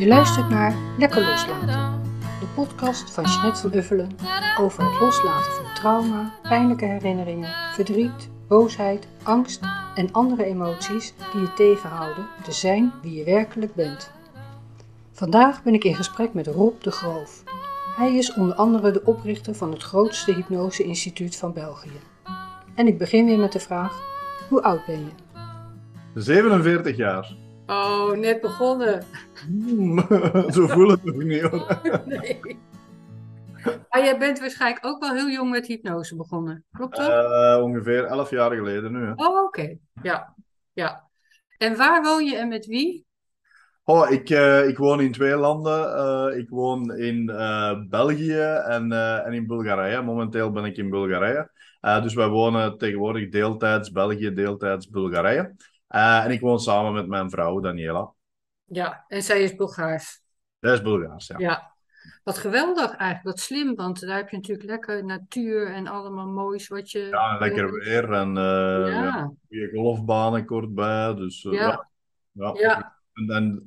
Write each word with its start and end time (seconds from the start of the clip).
Je 0.00 0.06
luistert 0.06 0.48
naar 0.48 0.74
Lekker 0.98 1.26
Loslaten, 1.26 2.02
de 2.20 2.46
podcast 2.54 3.10
van 3.10 3.24
Jeanette 3.24 3.60
van 3.60 3.74
Uffelen 3.74 4.16
over 4.58 4.84
het 4.84 5.00
loslaten 5.00 5.52
van 5.52 5.74
trauma, 5.74 6.34
pijnlijke 6.42 6.84
herinneringen, 6.84 7.50
verdriet, 7.72 8.30
boosheid, 8.48 9.08
angst 9.22 9.60
en 9.94 10.12
andere 10.12 10.44
emoties 10.44 11.14
die 11.32 11.40
je 11.40 11.52
tegenhouden 11.54 12.26
te 12.44 12.52
zijn 12.52 12.92
wie 13.02 13.14
je 13.14 13.24
werkelijk 13.24 13.74
bent. 13.74 14.10
Vandaag 15.12 15.62
ben 15.62 15.74
ik 15.74 15.84
in 15.84 15.94
gesprek 15.94 16.34
met 16.34 16.46
Rob 16.46 16.82
de 16.82 16.90
Groof. 16.90 17.42
Hij 17.96 18.16
is 18.16 18.34
onder 18.34 18.54
andere 18.54 18.90
de 18.90 19.04
oprichter 19.04 19.54
van 19.54 19.70
het 19.72 19.82
grootste 19.82 20.34
hypnose-instituut 20.34 21.36
van 21.36 21.52
België. 21.52 22.00
En 22.74 22.86
ik 22.86 22.98
begin 22.98 23.26
weer 23.26 23.38
met 23.38 23.52
de 23.52 23.60
vraag: 23.60 24.00
hoe 24.48 24.62
oud 24.62 24.86
ben 24.86 24.98
je? 24.98 25.40
47 26.14 26.96
jaar. 26.96 27.48
Oh, 27.70 28.12
net 28.16 28.40
begonnen. 28.40 29.04
Hmm, 29.46 29.98
zo 30.54 30.66
voel 30.66 30.90
het 30.90 31.04
nog 31.04 31.16
niet 31.16 31.40
hoor. 31.40 31.80
Nee. 32.06 32.58
Maar 33.64 34.04
jij 34.04 34.18
bent 34.18 34.40
waarschijnlijk 34.40 34.86
ook 34.86 35.00
wel 35.00 35.14
heel 35.14 35.28
jong 35.28 35.50
met 35.50 35.66
hypnose 35.66 36.16
begonnen, 36.16 36.64
klopt 36.72 36.96
dat? 36.96 37.08
Eh, 37.08 37.62
ongeveer 37.62 38.04
11 38.04 38.30
jaar 38.30 38.54
geleden 38.54 38.92
nu. 38.92 39.06
Hè. 39.06 39.12
Oh, 39.14 39.44
oké. 39.44 39.76
Ja, 40.02 40.34
ja. 40.72 41.08
En 41.58 41.76
waar 41.76 42.02
woon 42.02 42.24
je 42.24 42.36
en 42.36 42.48
met 42.48 42.66
wie? 42.66 43.06
Oh, 43.84 44.10
ik, 44.10 44.30
eh, 44.30 44.68
ik 44.68 44.78
woon 44.78 45.00
in 45.00 45.12
twee 45.12 45.36
landen. 45.36 45.96
Eh, 45.96 46.38
ik 46.38 46.48
woon 46.48 46.96
in 46.96 47.26
België 47.88 48.40
en, 48.66 48.92
en 49.24 49.32
in 49.32 49.46
Bulgarije. 49.46 50.02
Momenteel 50.02 50.50
ben 50.50 50.64
ik 50.64 50.76
in 50.76 50.90
Bulgarije. 50.90 51.50
Dus 51.80 52.14
wij 52.14 52.28
wonen 52.28 52.78
tegenwoordig 52.78 53.30
deeltijds 53.30 53.90
België, 53.90 54.32
deeltijds 54.32 54.88
Bulgarije. 54.88 55.54
Eh, 55.90 56.24
en 56.24 56.30
ik 56.30 56.40
woon 56.40 56.60
samen 56.60 56.92
met 56.92 57.06
mijn 57.06 57.30
vrouw 57.30 57.60
Daniela. 57.60 58.12
Ja, 58.64 59.04
en 59.08 59.22
zij 59.22 59.42
is 59.42 59.54
Bulgaars. 59.56 60.22
Dat 60.58 60.72
is 60.72 60.82
Bulgaars, 60.82 61.26
ja. 61.26 61.38
Ja. 61.38 61.74
Wat 62.24 62.38
geweldig 62.38 62.90
eigenlijk, 62.90 63.22
wat 63.22 63.38
slim, 63.38 63.74
want 63.74 64.00
daar 64.00 64.16
heb 64.16 64.28
je 64.28 64.36
natuurlijk 64.36 64.68
lekker 64.68 65.04
natuur 65.04 65.72
en 65.72 65.86
allemaal 65.86 66.26
moois 66.26 66.68
wat 66.68 66.90
je... 66.90 66.98
Ja, 66.98 67.38
lekker 67.38 67.72
weer 67.72 68.12
en 68.12 68.36
eh, 68.36 68.42
Ja. 68.42 69.04
ja, 69.04 69.32
goede 69.48 69.70
golfbanen 69.74 70.44
kort 70.44 70.74
bij. 70.74 71.14
Dus 71.14 71.44
eh, 71.44 71.52
Ja. 71.52 71.88
ja. 72.54 72.96
En, 73.12 73.28
en 73.30 73.64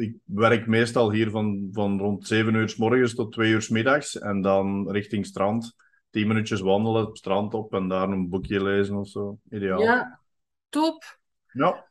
ik 0.00 0.16
werk 0.24 0.66
meestal 0.66 1.12
hier 1.12 1.30
van, 1.30 1.68
van 1.72 1.98
rond 1.98 2.26
7 2.26 2.54
uur 2.54 2.68
s 2.68 2.76
morgens 2.76 3.14
tot 3.14 3.32
2 3.32 3.50
uur 3.50 3.62
s 3.62 3.68
middags. 3.68 4.18
En 4.18 4.42
dan 4.42 4.90
richting 4.90 5.26
strand. 5.26 5.74
10 6.10 6.28
minuutjes 6.28 6.60
wandelen, 6.60 7.06
het 7.06 7.18
strand 7.18 7.54
op 7.54 7.74
en 7.74 7.88
daar 7.88 8.08
een 8.08 8.28
boekje 8.28 8.62
lezen 8.62 8.96
of 8.96 9.08
zo. 9.08 9.38
Ideaal. 9.50 9.82
Ja, 9.82 10.20
top. 10.68 11.18
Ja. 11.52 11.86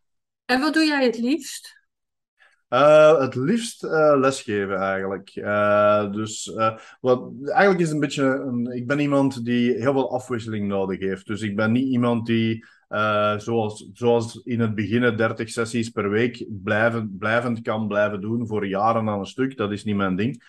En 0.45 0.59
wat 0.59 0.73
doe 0.73 0.85
jij 0.85 1.05
het 1.05 1.17
liefst? 1.17 1.77
Eh, 2.67 3.19
het 3.19 3.35
liefst 3.35 3.83
eh, 3.83 4.13
lesgeven 4.17 4.75
eigenlijk. 4.75 5.29
Eh, 5.29 6.11
dus 6.11 6.53
wat, 7.01 7.31
eigenlijk 7.45 7.79
is 7.79 7.85
het 7.85 7.93
een 7.93 7.99
beetje 7.99 8.23
een, 8.23 8.65
ik 8.75 8.87
ben 8.87 8.99
iemand 8.99 9.45
die 9.45 9.71
heel 9.71 9.93
veel 9.93 10.11
afwisseling 10.11 10.67
nodig 10.67 10.99
heeft. 10.99 11.27
Dus 11.27 11.41
ik 11.41 11.55
ben 11.55 11.71
niet 11.71 11.87
iemand 11.87 12.25
die 12.25 12.65
zoals, 13.37 13.89
zoals 13.93 14.41
in 14.43 14.59
het 14.59 14.75
begin 14.75 15.15
30 15.15 15.49
sessies 15.49 15.89
per 15.89 16.09
week 16.09 16.45
blijvend, 16.49 17.17
blijvend 17.17 17.61
kan 17.61 17.87
blijven 17.87 18.21
doen 18.21 18.47
voor 18.47 18.67
jaren 18.67 19.09
aan 19.09 19.19
een 19.19 19.25
stuk. 19.25 19.57
Dat 19.57 19.71
is 19.71 19.83
niet 19.83 19.95
mijn 19.95 20.15
ding. 20.15 20.43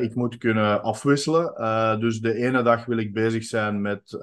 Ik 0.00 0.14
moet 0.14 0.36
kunnen 0.36 0.82
afwisselen. 0.82 2.00
Dus 2.00 2.20
de 2.20 2.34
ene 2.34 2.62
dag 2.62 2.84
wil 2.84 2.98
ik 2.98 3.12
bezig 3.12 3.44
zijn 3.44 3.80
met 3.80 4.18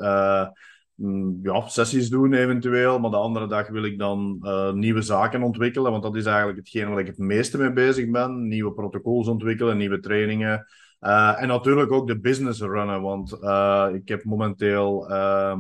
ja, 1.44 1.68
sessies 1.68 2.10
doen 2.10 2.34
eventueel, 2.34 3.00
maar 3.00 3.12
de 3.12 3.18
andere 3.18 3.48
dag 3.48 3.68
wil 3.68 3.84
ik 3.84 3.98
dan 3.98 4.40
eh, 4.42 4.74
nieuwe 4.74 5.02
zaken 5.02 5.44
ontwikkelen, 5.44 5.92
want 5.92 6.04
dat 6.04 6.16
is 6.16 6.26
eigenlijk 6.26 6.58
hetgeen 6.58 6.90
waar 6.90 7.00
ik 7.00 7.08
het 7.08 7.18
meeste 7.18 7.58
mee 7.58 7.74
bezig 7.74 8.10
ben. 8.10 8.48
Nieuwe 8.48 8.74
protocols 8.74 9.28
ontwikkelen, 9.28 9.78
nieuwe 9.78 10.00
trainingen. 10.00 10.66
Eh, 11.00 11.42
en 11.42 11.48
natuurlijk 11.48 11.92
ook 11.92 12.08
de 12.08 12.20
business 12.20 12.62
runnen, 12.62 13.02
want 13.02 13.32
eh, 13.42 13.88
ik 13.94 14.08
heb 14.08 14.24
momenteel 14.24 15.10
ehm, 15.10 15.60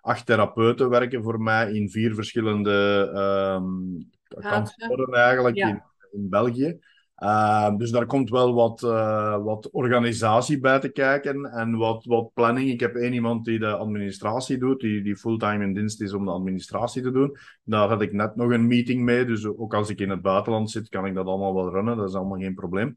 acht 0.00 0.26
therapeuten 0.26 0.88
werken 0.88 1.22
voor 1.22 1.40
mij 1.42 1.72
in 1.72 1.90
vier 1.90 2.14
verschillende 2.14 3.10
ehm 3.14 4.06
kantoren 4.28 5.14
eigenlijk 5.14 5.56
Ja. 5.56 5.68
in, 5.68 5.82
in 6.12 6.28
België. 6.28 6.78
Uh, 7.22 7.76
dus 7.76 7.90
daar 7.90 8.06
komt 8.06 8.30
wel 8.30 8.54
wat, 8.54 8.82
uh, 8.82 9.44
wat 9.44 9.70
organisatie 9.70 10.60
bij 10.60 10.78
te 10.78 10.88
kijken 10.88 11.44
en 11.44 11.76
wat, 11.76 12.04
wat 12.04 12.30
planning. 12.34 12.70
Ik 12.70 12.80
heb 12.80 12.94
één 12.94 13.12
iemand 13.12 13.44
die 13.44 13.58
de 13.58 13.76
administratie 13.76 14.58
doet, 14.58 14.80
die, 14.80 15.02
die 15.02 15.16
fulltime 15.16 15.64
in 15.64 15.74
dienst 15.74 16.00
is 16.00 16.12
om 16.12 16.24
de 16.24 16.30
administratie 16.30 17.02
te 17.02 17.10
doen. 17.10 17.36
Daar 17.64 17.88
had 17.88 18.02
ik 18.02 18.12
net 18.12 18.36
nog 18.36 18.50
een 18.50 18.66
meeting 18.66 19.02
mee, 19.02 19.24
dus 19.24 19.46
ook 19.46 19.74
als 19.74 19.90
ik 19.90 20.00
in 20.00 20.10
het 20.10 20.22
buitenland 20.22 20.70
zit, 20.70 20.88
kan 20.88 21.06
ik 21.06 21.14
dat 21.14 21.26
allemaal 21.26 21.54
wel 21.54 21.70
runnen. 21.70 21.96
Dat 21.96 22.08
is 22.08 22.14
allemaal 22.14 22.38
geen 22.38 22.54
probleem. 22.54 22.96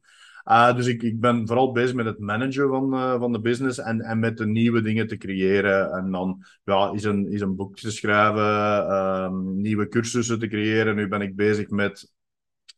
Uh, 0.50 0.76
dus 0.76 0.88
ik, 0.88 1.04
ik 1.04 1.20
ben 1.20 1.48
vooral 1.48 1.72
bezig 1.72 1.96
met 1.96 2.06
het 2.06 2.20
managen 2.20 2.70
van, 2.70 2.94
uh, 2.94 3.20
van 3.20 3.32
de 3.32 3.40
business 3.40 3.80
en, 3.80 4.02
en 4.02 4.20
met 4.20 4.38
de 4.38 4.48
nieuwe 4.48 4.82
dingen 4.82 5.08
te 5.08 5.18
creëren. 5.18 5.92
En 5.92 6.12
dan 6.12 6.44
ja, 6.64 6.92
is, 6.94 7.04
een, 7.04 7.32
is 7.32 7.42
een 7.42 7.56
boek 7.56 7.76
te 7.76 7.92
schrijven, 7.92 9.62
nieuwe 9.62 9.88
cursussen 9.88 10.40
te 10.40 10.48
creëren. 10.48 10.96
Nu 10.96 11.08
ben 11.08 11.22
ik 11.22 11.36
bezig 11.36 11.70
met 11.70 12.12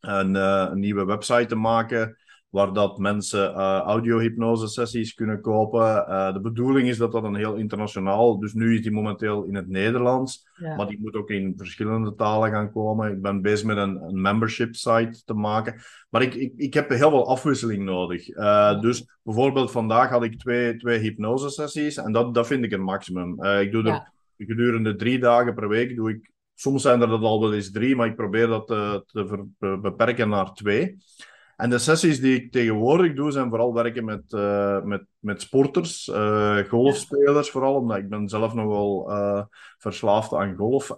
een, 0.07 0.35
uh, 0.35 0.67
een, 0.71 0.79
nieuwe 0.79 1.05
website 1.05 1.45
te 1.45 1.55
maken 1.55 2.17
waar 2.49 2.73
dat 2.73 2.97
mensen 2.97 3.51
uh, 3.51 3.79
audio-hypnose 3.79 4.67
sessies 4.67 5.13
kunnen 5.13 5.41
kopen. 5.41 5.81
Uh, 5.81 6.33
de 6.33 6.41
bedoeling 6.41 6.87
is 6.87 6.97
dat 6.97 7.11
dat 7.11 7.23
een 7.23 7.35
heel 7.35 7.55
internationaal, 7.55 8.39
dus 8.39 8.53
nu 8.53 8.73
is 8.73 8.81
die 8.81 8.91
momenteel 8.91 9.43
in 9.43 9.55
het 9.55 9.67
Nederlands, 9.67 10.47
ja. 10.55 10.75
maar 10.75 10.87
die 10.87 10.99
moet 11.01 11.15
ook 11.15 11.29
in 11.29 11.53
verschillende 11.57 12.15
talen 12.15 12.51
gaan 12.51 12.71
komen. 12.71 13.11
Ik 13.11 13.21
ben 13.21 13.41
bezig 13.41 13.65
met 13.65 13.77
een, 13.77 14.01
een 14.01 14.21
membership 14.21 14.75
site 14.75 15.21
te 15.25 15.33
maken, 15.33 15.81
maar 16.09 16.21
ik, 16.21 16.33
ik, 16.33 16.53
ik 16.55 16.73
heb 16.73 16.89
heel 16.89 17.09
veel 17.09 17.27
afwisseling 17.27 17.83
nodig. 17.83 18.25
Dus 18.81 19.17
bijvoorbeeld 19.23 19.71
vandaag 19.71 20.09
had 20.09 20.23
ik 20.23 20.39
twee, 20.39 20.75
twee 20.75 20.99
hypnose 20.99 21.49
sessies 21.49 21.97
en 21.97 22.11
dat, 22.11 22.33
dat 22.33 22.47
vind 22.47 22.63
ik 22.63 22.71
een 22.71 22.83
maximum. 22.83 23.43
ik 23.43 23.71
doe 23.71 23.83
er 23.83 23.87
ja. 23.87 24.13
gedurende 24.37 24.95
drie 24.95 25.19
dagen 25.19 25.53
per 25.53 25.67
week 25.67 25.95
doe 25.95 26.09
ik 26.09 26.31
Soms 26.55 26.81
zijn 26.81 27.01
er 27.01 27.07
dat 27.07 27.21
al 27.21 27.41
wel 27.41 27.53
eens 27.53 27.71
drie, 27.71 27.95
maar 27.95 28.07
ik 28.07 28.15
probeer 28.15 28.47
dat 28.47 28.67
te, 28.67 29.03
te 29.05 29.27
ver, 29.27 29.79
beperken 29.81 30.29
naar 30.29 30.53
twee. 30.53 30.97
En 31.63 31.69
de 31.69 31.77
sessies 31.77 32.19
die 32.19 32.35
ik 32.35 32.51
tegenwoordig 32.51 33.13
doe, 33.13 33.31
zijn 33.31 33.49
vooral 33.49 33.73
werken 33.73 34.05
met, 34.05 34.23
uh, 34.31 34.81
met, 34.81 35.05
met 35.19 35.41
sporters, 35.41 36.07
uh, 36.07 36.57
golfspelers 36.57 37.49
vooral, 37.49 37.75
omdat 37.75 37.97
ik 37.97 38.09
ben 38.09 38.29
zelf 38.29 38.53
nogal 38.53 39.11
uh, 39.11 39.41
verslaafd 39.77 40.33
aan 40.33 40.55
golf. 40.55 40.89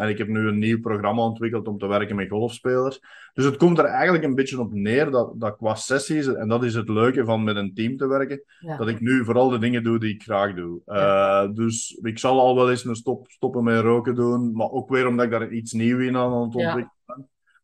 en 0.00 0.08
ik 0.08 0.18
heb 0.18 0.28
nu 0.28 0.48
een 0.48 0.58
nieuw 0.58 0.80
programma 0.80 1.22
ontwikkeld 1.22 1.68
om 1.68 1.78
te 1.78 1.86
werken 1.86 2.16
met 2.16 2.28
golfspelers. 2.28 3.00
Dus 3.34 3.44
het 3.44 3.56
komt 3.56 3.78
er 3.78 3.84
eigenlijk 3.84 4.24
een 4.24 4.34
beetje 4.34 4.60
op 4.60 4.72
neer 4.72 5.10
dat, 5.10 5.32
dat 5.40 5.56
qua 5.56 5.74
sessies, 5.74 6.26
en 6.26 6.48
dat 6.48 6.64
is 6.64 6.74
het 6.74 6.88
leuke 6.88 7.24
van 7.24 7.44
met 7.44 7.56
een 7.56 7.74
team 7.74 7.96
te 7.96 8.06
werken, 8.06 8.42
ja. 8.58 8.76
dat 8.76 8.88
ik 8.88 9.00
nu 9.00 9.24
vooral 9.24 9.48
de 9.48 9.58
dingen 9.58 9.84
doe 9.84 9.98
die 9.98 10.14
ik 10.14 10.22
graag 10.22 10.54
doe. 10.54 10.80
Ja. 10.86 11.46
Dus 11.46 11.98
ik 12.02 12.18
zal 12.18 12.40
al 12.40 12.54
wel 12.54 12.70
eens 12.70 12.84
een 12.84 12.96
stop, 12.96 13.30
stoppen 13.30 13.64
met 13.64 13.80
roken 13.80 14.14
doen, 14.14 14.52
maar 14.52 14.70
ook 14.70 14.88
weer 14.88 15.06
omdat 15.06 15.24
ik 15.24 15.30
daar 15.30 15.52
iets 15.52 15.72
nieuws 15.72 16.02
in 16.02 16.16
aan 16.16 16.32
het 16.32 16.42
ontwikkelen. 16.42 16.92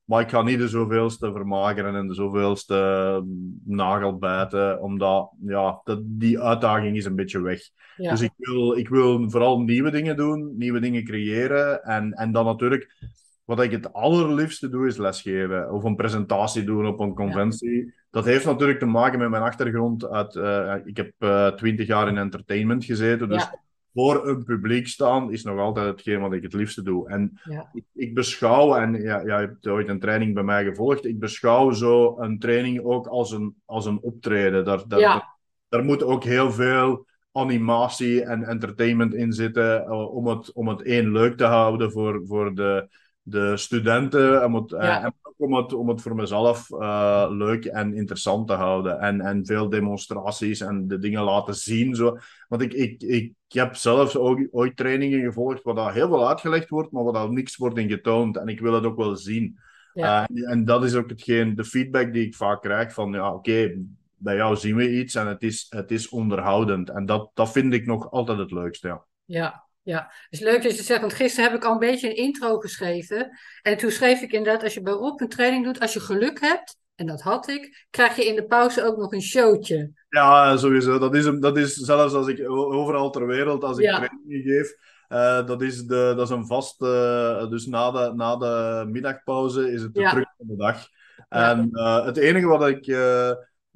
Maar 0.09 0.21
ik 0.21 0.31
ga 0.31 0.43
niet 0.43 0.59
de 0.59 0.69
zoveelste 0.69 1.33
vermageren 1.33 1.95
en 1.95 2.07
de 2.07 2.15
zoveelste 2.15 3.25
nagel 3.65 4.17
bijten, 4.19 4.81
omdat 4.81 5.31
ja, 5.45 5.81
dat, 5.85 6.01
die 6.03 6.41
uitdaging 6.41 6.97
is 6.97 7.05
een 7.05 7.15
beetje 7.15 7.41
weg. 7.41 7.61
Ja. 7.97 8.11
Dus 8.11 8.21
ik 8.21 8.33
wil, 8.37 8.77
ik 8.77 8.89
wil 8.89 9.31
vooral 9.31 9.61
nieuwe 9.61 9.91
dingen 9.91 10.17
doen, 10.17 10.57
nieuwe 10.57 10.81
dingen 10.81 11.05
creëren. 11.05 11.83
En, 11.83 12.13
en 12.13 12.33
dan 12.33 12.45
natuurlijk, 12.45 12.97
wat 13.45 13.61
ik 13.61 13.71
het 13.71 13.93
allerliefste 13.93 14.69
doe, 14.69 14.87
is 14.87 14.97
lesgeven. 14.97 15.73
Of 15.73 15.85
een 15.85 15.97
presentatie 15.97 16.65
doen 16.65 16.87
op 16.87 17.01
een 17.01 17.15
conventie. 17.15 17.85
Ja. 17.85 17.93
Dat 18.11 18.25
heeft 18.25 18.45
natuurlijk 18.45 18.79
te 18.79 18.87
maken 18.87 19.19
met 19.19 19.31
mijn 19.31 19.43
achtergrond. 19.43 20.09
Uit, 20.09 20.35
uh, 20.35 20.75
ik 20.85 20.97
heb 20.97 21.13
twintig 21.57 21.85
uh, 21.85 21.91
jaar 21.91 22.09
in 22.09 22.19
entertainment 22.19 22.85
gezeten, 22.85 23.29
dus 23.29 23.49
voor 23.95 24.29
een 24.29 24.45
publiek 24.45 24.87
staan 24.87 25.33
is 25.33 25.45
nog 25.45 25.59
altijd 25.59 25.87
hetgeen 25.87 26.21
wat 26.21 26.33
ik 26.33 26.43
het 26.43 26.53
liefste 26.53 26.83
doe. 26.83 27.09
En 27.09 27.41
ja. 27.45 27.71
ik, 27.73 27.85
ik, 27.95 28.15
beschouw, 28.15 28.75
en 28.75 29.03
ja, 29.03 29.25
jij 29.25 29.41
hebt 29.41 29.67
ooit 29.67 29.89
een 29.89 30.01
training 30.01 30.35
bij 30.35 30.43
mij 30.43 30.65
gevolgd, 30.65 31.05
ik 31.05 31.19
beschouw 31.19 31.71
zo 31.71 32.17
een 32.19 32.39
training 32.39 32.85
ook 32.85 33.07
als 33.07 33.33
een, 33.33 33.55
als 33.65 33.87
een 33.87 34.01
optreden. 34.01 34.65
Daar, 34.65 34.89
daar, 34.89 35.01
ja. 35.01 35.13
daar, 35.13 35.37
daar 35.69 35.85
moet 35.85 36.03
ook 36.03 36.25
heel 36.25 36.53
veel 36.53 37.07
animatie 37.33 38.23
en 38.23 38.45
entertainment 38.45 39.15
in 39.15 39.33
zitten 39.33 39.85
uh, 39.85 40.15
om, 40.15 40.27
het, 40.27 40.53
om 40.53 40.69
het 40.69 40.83
één 40.83 41.13
leuk 41.13 41.37
te 41.37 41.45
houden 41.45 41.93
voor, 41.93 42.27
voor 42.27 42.55
de, 42.55 42.89
de 43.23 43.57
studenten 43.57 44.33
ja. 44.67 45.03
en 45.03 45.15
ook 45.23 45.28
om 45.39 45.55
het, 45.55 45.73
om 45.73 45.89
het 45.89 46.03
voor 46.03 46.15
mezelf 46.15 46.71
uh, 46.71 47.27
leuk 47.31 47.65
en 47.65 47.95
interessant 47.95 48.47
te 48.47 48.53
houden. 48.53 49.01
En, 49.01 49.21
en 49.21 49.47
veel 49.47 49.69
demonstraties 49.69 50.61
en 50.61 50.89
de 50.89 50.99
dingen 50.99 51.23
laten 51.23 51.55
zien. 51.55 51.95
Zo. 51.95 52.19
Want 52.49 52.63
ik, 52.63 52.73
ik, 52.73 53.03
ik 53.03 53.33
heb 53.49 53.75
zelfs 53.75 54.17
ook, 54.17 54.47
ooit 54.51 54.77
trainingen 54.77 55.21
gevolgd 55.21 55.63
waar 55.63 55.75
daar 55.75 55.93
heel 55.93 56.09
veel 56.09 56.29
uitgelegd 56.29 56.69
wordt, 56.69 56.93
maar 56.93 57.05
waar 57.05 57.13
daar 57.13 57.33
niks 57.33 57.57
wordt 57.57 57.79
in 57.79 57.89
getoond. 57.89 58.37
En 58.37 58.49
ik 58.49 58.61
wil 58.61 58.73
het 58.73 58.85
ook 58.85 58.97
wel 58.97 59.17
zien. 59.17 59.59
Ja. 59.93 60.29
Uh, 60.33 60.51
en 60.51 60.65
dat 60.65 60.85
is 60.85 60.95
ook 60.95 61.09
hetgeen, 61.09 61.55
de 61.55 61.65
feedback 61.65 62.13
die 62.13 62.27
ik 62.27 62.35
vaak 62.35 62.63
krijg 62.63 62.93
van, 62.93 63.13
ja, 63.13 63.29
oké, 63.29 63.51
okay, 63.51 63.79
bij 64.17 64.37
jou 64.37 64.57
zien 64.57 64.77
we 64.77 64.99
iets 64.99 65.15
en 65.15 65.27
het 65.27 65.43
is, 65.43 65.67
het 65.69 65.91
is 65.91 66.09
onderhoudend. 66.09 66.91
En 66.91 67.07
dat, 67.07 67.31
dat 67.35 67.53
vind 67.53 67.73
ik 67.73 67.87
nog 67.87 68.11
altijd 68.11 68.39
het 68.39 68.51
leukste, 68.51 68.89
ja. 68.89 69.05
Ja, 69.25 69.68
Ja, 69.89 70.07
het 70.09 70.27
is 70.29 70.41
leuk 70.41 70.63
dat 70.63 70.77
je 70.77 70.83
zegt, 70.83 71.01
want 71.01 71.13
gisteren 71.13 71.51
heb 71.51 71.59
ik 71.59 71.67
al 71.67 71.73
een 71.73 71.79
beetje 71.79 72.09
een 72.09 72.17
intro 72.17 72.59
geschreven. 72.59 73.39
En 73.63 73.77
toen 73.77 73.91
schreef 73.91 74.21
ik 74.23 74.33
inderdaad, 74.33 74.63
als 74.63 74.75
je 74.75 74.83
bij 74.83 74.93
Rob 74.93 75.21
een 75.21 75.29
training 75.29 75.65
doet, 75.65 75.81
als 75.81 75.93
je 75.93 76.01
geluk 76.01 76.41
hebt, 76.41 76.77
en 76.95 77.07
dat 77.07 77.21
had 77.21 77.49
ik, 77.49 77.87
krijg 77.91 78.17
je 78.17 78.27
in 78.27 78.37
de 78.37 78.45
pauze 78.47 78.85
ook 78.85 78.97
nog 78.97 79.13
een 79.13 79.23
showtje. 79.23 79.91
Ja, 80.09 80.57
sowieso. 80.57 80.99
Dat 80.99 81.15
is, 81.15 81.25
dat 81.41 81.57
is 81.57 81.75
zelfs 81.75 82.15
als 82.15 82.27
ik 82.27 82.51
overal 82.51 83.11
ter 83.11 83.27
wereld, 83.27 83.65
als 83.65 83.79
ik 83.79 83.85
Ja. 83.85 83.97
trainingen 83.97 84.43
geef, 84.43 84.75
eh, 85.09 85.47
dat, 85.47 85.63
is 85.63 85.85
de, 85.85 86.13
dat 86.17 86.29
is 86.29 86.35
een 86.37 86.47
vast... 86.47 86.83
eh, 86.83 87.49
dus 87.49 87.67
na 87.67 87.91
de, 87.91 88.13
na 88.15 88.37
de 88.37 88.85
middagpauze 88.91 89.73
is 89.73 89.83
het 89.83 89.95
de 89.95 90.01
Ja. 90.01 90.11
druk 90.11 90.29
van 90.37 90.47
de 90.47 90.57
dag. 90.57 90.87
En 91.29 91.71
eh, 91.73 92.05
het 92.05 92.17
enige 92.17 92.47
wat 92.47 92.69
ik... 92.69 92.87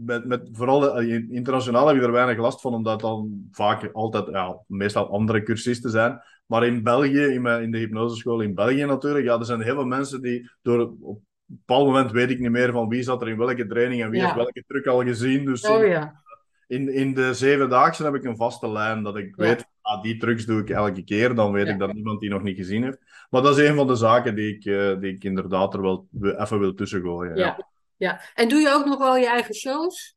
met, 0.04 0.24
met, 0.24 0.48
vooral 0.52 0.98
eh, 0.98 1.14
internationaal 1.30 1.86
heb 1.86 1.96
je 1.96 2.02
er 2.02 2.12
weinig 2.12 2.38
last 2.38 2.60
van, 2.60 2.74
omdat 2.74 3.00
dan 3.00 3.46
vaak 3.50 3.90
altijd, 3.92 4.26
ja, 4.30 4.58
meestal 4.66 5.10
andere 5.10 5.42
cursisten 5.42 5.90
zijn. 5.90 6.20
Maar 6.46 6.66
in 6.66 6.82
België, 6.82 7.20
in, 7.22 7.42
mijn, 7.42 7.62
in 7.62 7.70
de 7.70 7.78
hypnoseschool 7.78 8.40
in 8.40 8.54
België 8.54 8.84
natuurlijk, 8.84 9.24
ja, 9.24 9.38
er 9.38 9.44
zijn 9.44 9.60
heel 9.60 9.74
veel 9.74 9.84
mensen 9.84 10.22
die 10.22 10.50
door... 10.62 10.80
Op 11.00 11.16
een 11.48 11.58
bepaald 11.66 11.86
moment 11.86 12.10
weet 12.10 12.30
ik 12.30 12.38
niet 12.38 12.50
meer 12.50 12.72
van 12.72 12.88
wie 12.88 13.02
zat 13.02 13.22
er 13.22 13.28
in 13.28 13.38
welke 13.38 13.66
training 13.66 14.02
en 14.02 14.10
wie 14.10 14.18
Ja. 14.18 14.24
heeft 14.24 14.36
welke 14.36 14.64
truc 14.66 14.86
al 14.86 15.02
gezien. 15.02 15.44
Dus 15.44 15.68
Oh 15.68 15.86
ja. 15.86 16.22
in, 16.66 16.88
in 16.94 17.14
de 17.14 17.34
zevendaagse 17.34 18.04
heb 18.04 18.14
ik 18.14 18.24
een 18.24 18.36
vaste 18.36 18.68
lijn 18.68 19.02
dat 19.02 19.16
ik 19.16 19.26
Ja. 19.36 19.44
weet, 19.44 19.64
ah, 19.80 20.02
die 20.02 20.16
trucs 20.16 20.44
doe 20.46 20.60
ik 20.60 20.70
elke 20.70 21.02
keer. 21.04 21.34
Dan 21.34 21.52
weet 21.52 21.68
ik 21.68 21.78
dat 21.78 21.92
niemand 21.92 22.20
die 22.20 22.30
nog 22.30 22.42
niet 22.42 22.56
gezien 22.56 22.82
heeft. 22.82 22.98
Maar 23.30 23.42
dat 23.42 23.58
is 23.58 23.68
een 23.68 23.74
van 23.76 23.86
de 23.86 23.94
zaken 23.94 24.34
die 24.34 24.54
ik, 24.56 24.64
eh, 24.64 25.00
die 25.00 25.12
ik 25.14 25.24
inderdaad 25.24 25.74
er 25.74 25.82
wel 25.82 26.06
we- 26.10 26.40
even 26.40 26.58
wil 26.58 26.74
tussengooien. 26.74 27.36
Ja. 27.36 27.71
Ja. 28.02 28.20
En 28.34 28.48
doe 28.48 28.60
je 28.60 28.68
ook 28.70 28.84
nog 28.84 28.98
wel 28.98 29.16
je 29.16 29.26
eigen 29.26 29.54
shows? 29.54 30.16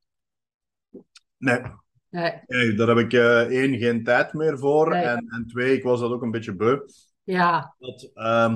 Nee, 1.37 1.61
Nee. 2.09 2.33
nee, 2.45 2.73
daar 2.73 2.87
heb 2.87 2.97
ik 2.97 3.13
eh, 3.13 3.41
één, 3.41 3.77
geen 3.77 4.03
tijd 4.03 4.33
meer 4.33 4.57
voor. 4.57 4.89
Nee. 4.89 5.03
En, 5.03 5.25
en 5.29 5.45
twee, 5.47 5.77
ik 5.77 5.83
was 5.83 5.99
dat 5.99 6.11
ook 6.11 6.21
een 6.21 6.31
beetje 6.31 6.55
beu. 6.55 6.77
Ja. 7.23 7.75
Dat, 7.79 8.11
ehm, 8.13 8.51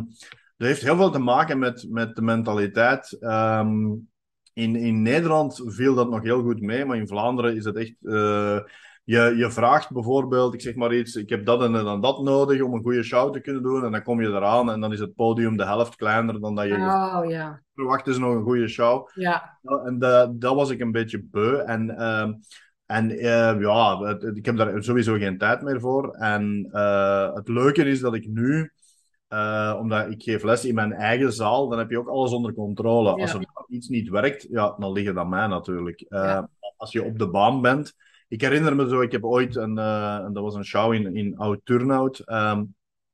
dat 0.58 0.68
heeft 0.68 0.82
heel 0.82 0.96
veel 0.96 1.12
te 1.12 1.20
maken 1.20 1.60
met, 1.60 1.86
met 1.90 2.16
de 2.16 2.22
mentaliteit. 2.22 3.18
Ehm, 3.20 3.92
in, 4.54 4.76
in 4.76 5.02
Nederland 5.02 5.62
viel 5.66 5.96
dat 5.96 6.10
nog 6.10 6.24
heel 6.24 6.42
goed 6.42 6.62
mee, 6.62 6.86
maar 6.86 6.98
in 6.98 7.08
Vlaanderen 7.08 7.56
is 7.56 7.66
het 7.66 7.76
echt. 7.76 7.96
eh, 8.02 8.60
je, 9.10 9.34
je 9.38 9.52
vraagt 9.52 9.92
bijvoorbeeld, 9.92 10.54
ik 10.54 10.62
zeg 10.62 10.76
maar 10.76 10.94
iets, 10.94 11.16
ik 11.16 11.30
heb 11.30 11.46
dat 11.46 11.62
en 11.64 11.72
dan 11.72 12.02
dat 12.02 12.22
nodig 12.24 12.62
om 12.62 12.74
een 12.74 12.82
goede 12.82 13.04
show 13.04 13.34
te 13.34 13.40
kunnen 13.40 13.64
doen. 13.64 13.84
En 13.86 13.92
dan 13.92 14.04
kom 14.04 14.22
je 14.22 14.28
eraan 14.28 14.72
en 14.72 14.80
dan 14.82 14.94
is 14.94 15.00
het 15.00 15.16
podium 15.16 15.58
de 15.58 15.66
helft 15.66 15.96
kleiner 15.96 16.42
dan 16.42 16.56
dat 16.56 16.66
je 16.66 16.74
Oh 16.74 17.22
ja. 17.28 17.62
verwacht 17.74 18.08
is 18.08 18.18
nog 18.18 18.34
een 18.36 18.44
goede 18.44 18.68
show. 18.68 19.08
Ja. 19.14 19.58
Ja, 19.62 19.78
en 19.86 20.00
da- 20.00 20.28
dat 20.34 20.56
was 20.56 20.70
ik 20.70 20.80
een 20.80 20.92
beetje 20.92 21.24
beu. 21.24 21.56
En, 21.58 21.98
ehm, 21.98 22.34
en 22.86 23.10
eh, 23.12 23.60
ja, 23.62 24.00
het- 24.00 24.38
ik 24.38 24.46
heb 24.46 24.58
daar 24.58 24.84
sowieso 24.84 25.14
geen 25.18 25.38
tijd 25.38 25.62
meer 25.62 25.80
voor. 25.80 26.14
En 26.14 26.68
eh, 26.72 27.34
het 27.34 27.48
leuke 27.48 27.84
is 27.84 28.00
dat 28.00 28.14
ik 28.14 28.28
nu, 28.28 28.72
eh, 29.28 29.76
omdat 29.80 30.10
ik 30.12 30.24
geef 30.24 30.44
les 30.44 30.66
in 30.66 30.76
mijn 30.76 30.94
eigen 30.94 31.34
zaal, 31.34 31.68
dan 31.70 31.80
heb 31.80 31.90
je 31.90 32.00
ook 32.00 32.10
alles 32.10 32.32
onder 32.32 32.54
controle. 32.54 33.16
Ja. 33.16 33.22
Als 33.22 33.34
er 33.34 33.46
iets 33.68 33.88
niet 33.88 34.10
werkt, 34.10 34.48
ja, 34.50 34.76
dan 34.78 34.92
ligt 34.92 35.08
het 35.08 35.18
aan 35.18 35.30
mij 35.30 35.48
natuurlijk. 35.48 36.06
Ja. 36.10 36.50
Als 36.78 36.92
je 36.92 37.04
op 37.04 37.20
de 37.20 37.30
baan 37.30 37.62
bent. 37.62 37.96
Ik 38.30 38.42
herinner 38.42 38.76
me 38.76 38.90
zo, 38.90 39.02
ik 39.02 39.12
heb 39.12 39.24
ooit 39.24 39.56
een, 39.56 39.78
eh, 39.78 40.16
en 40.16 40.34
dat 40.34 40.44
was 40.44 40.56
een 40.56 40.66
show 40.66 40.94
in, 40.94 41.16
in 41.16 41.38
Oud-Turnhout. 41.38 42.20
ehm, 42.20 42.64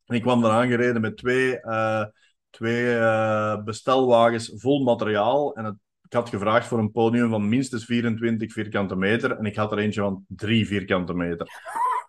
en 0.06 0.16
ik 0.16 0.22
kwam 0.22 0.44
eraan 0.46 0.68
gereden 0.68 1.02
met 1.02 1.18
twee, 1.18 1.60
eh, 1.60 2.06
twee 2.50 2.98
eh, 2.98 3.64
bestelwagens 3.64 4.52
vol 4.56 4.84
materiaal. 4.84 5.56
En 5.56 5.66
het 5.66 5.76
ik 6.02 6.14
had 6.14 6.30
gevraagd 6.30 6.68
voor 6.68 6.80
een 6.80 6.92
podium 6.92 7.30
van 7.30 7.50
minstens 7.50 7.86
24 7.86 8.54
vierkante 8.54 8.96
meter. 8.96 9.38
En 9.38 9.46
ik 9.46 9.56
had 9.56 9.72
er 9.72 9.78
eentje 9.78 10.02
van 10.02 10.26
3 10.28 10.68
vierkante 10.68 11.14
meter. 11.14 11.48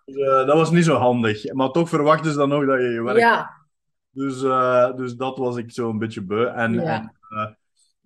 Dus, 0.05 0.15
dat 0.25 0.53
was 0.53 0.71
niet 0.71 0.85
zo 0.85 0.95
handig. 0.95 1.53
Maar 1.53 1.69
toch 1.69 1.89
verwachten 1.89 2.31
ze 2.31 2.37
dan 2.37 2.49
nog 2.49 2.65
dat 2.65 2.79
je 2.79 2.87
je 2.87 3.03
werk. 3.03 3.17
Ja. 3.17 3.49
Dus, 4.11 4.39
dus 4.95 5.15
dat 5.15 5.37
was 5.37 5.57
ik 5.57 5.71
zo 5.71 5.89
een 5.89 5.97
beetje 5.97 6.23
beu. 6.23 6.45
En 6.45 6.73
Ja. 6.73 7.13
en, 7.29 7.57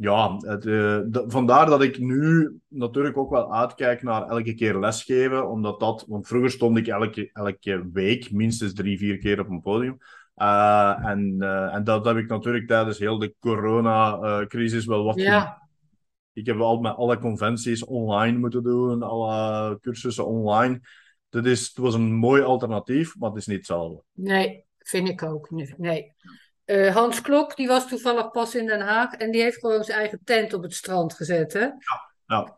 ja, 0.01 0.37
het, 0.37 0.65
eh, 0.65 0.99
vandaar 1.27 1.65
dat 1.65 1.81
ik 1.81 1.99
nu 1.99 2.59
natuurlijk 2.67 3.17
ook 3.17 3.29
wel 3.29 3.53
uitkijk 3.55 4.03
naar 4.03 4.27
elke 4.27 4.53
keer 4.53 4.79
lesgeven. 4.79 5.49
Omdat 5.49 5.79
dat, 5.79 6.05
want 6.07 6.27
vroeger 6.27 6.51
stond 6.51 6.77
ik 6.77 6.87
elke, 6.87 7.29
elke 7.33 7.89
week 7.93 8.31
minstens 8.31 8.73
drie, 8.73 8.97
vier 8.97 9.17
keer 9.17 9.39
op 9.39 9.49
een 9.49 9.61
podium. 9.61 9.97
Eh, 10.35 11.05
en, 11.05 11.35
eh, 11.39 11.73
en 11.73 11.83
dat 11.83 12.05
heb 12.05 12.17
ik 12.17 12.27
natuurlijk 12.27 12.67
tijdens 12.67 12.99
heel 12.99 13.17
de 13.17 13.35
corona-crisis 13.39 14.85
wel 14.85 15.03
wat 15.03 15.19
Ja. 15.19 15.69
ik 16.33 16.45
heb 16.45 16.59
al 16.59 16.79
met 16.79 16.95
alle 16.95 17.19
conventies 17.19 17.85
online 17.85 18.37
moeten 18.37 18.63
doen, 18.63 19.03
alle 19.03 19.79
cursussen 19.81 20.27
online. 20.27 20.79
Dat 21.29 21.45
is, 21.45 21.67
het 21.67 21.77
was 21.77 21.93
een 21.93 22.13
mooi 22.13 22.41
alternatief, 22.41 23.15
maar 23.17 23.29
het 23.29 23.39
is 23.39 23.47
niet 23.47 23.57
hetzelfde. 23.57 24.03
Nee, 24.13 24.65
vind 24.77 25.07
ik 25.07 25.23
ook. 25.23 25.49
Nee. 25.77 26.13
Eh, 26.71 26.93
Hans 26.95 27.21
Klok, 27.21 27.55
die 27.55 27.67
was 27.67 27.87
toevallig 27.87 28.31
pas 28.31 28.55
in 28.55 28.65
Den 28.65 28.81
Haag 28.81 29.13
en 29.13 29.31
die 29.31 29.41
heeft 29.41 29.59
gewoon 29.59 29.83
zijn 29.83 29.97
eigen 29.99 30.19
tent 30.23 30.53
op 30.53 30.63
het 30.63 30.73
strand 30.73 31.13
gezet, 31.13 31.53
hè? 31.53 31.67
Ja, 32.25 32.57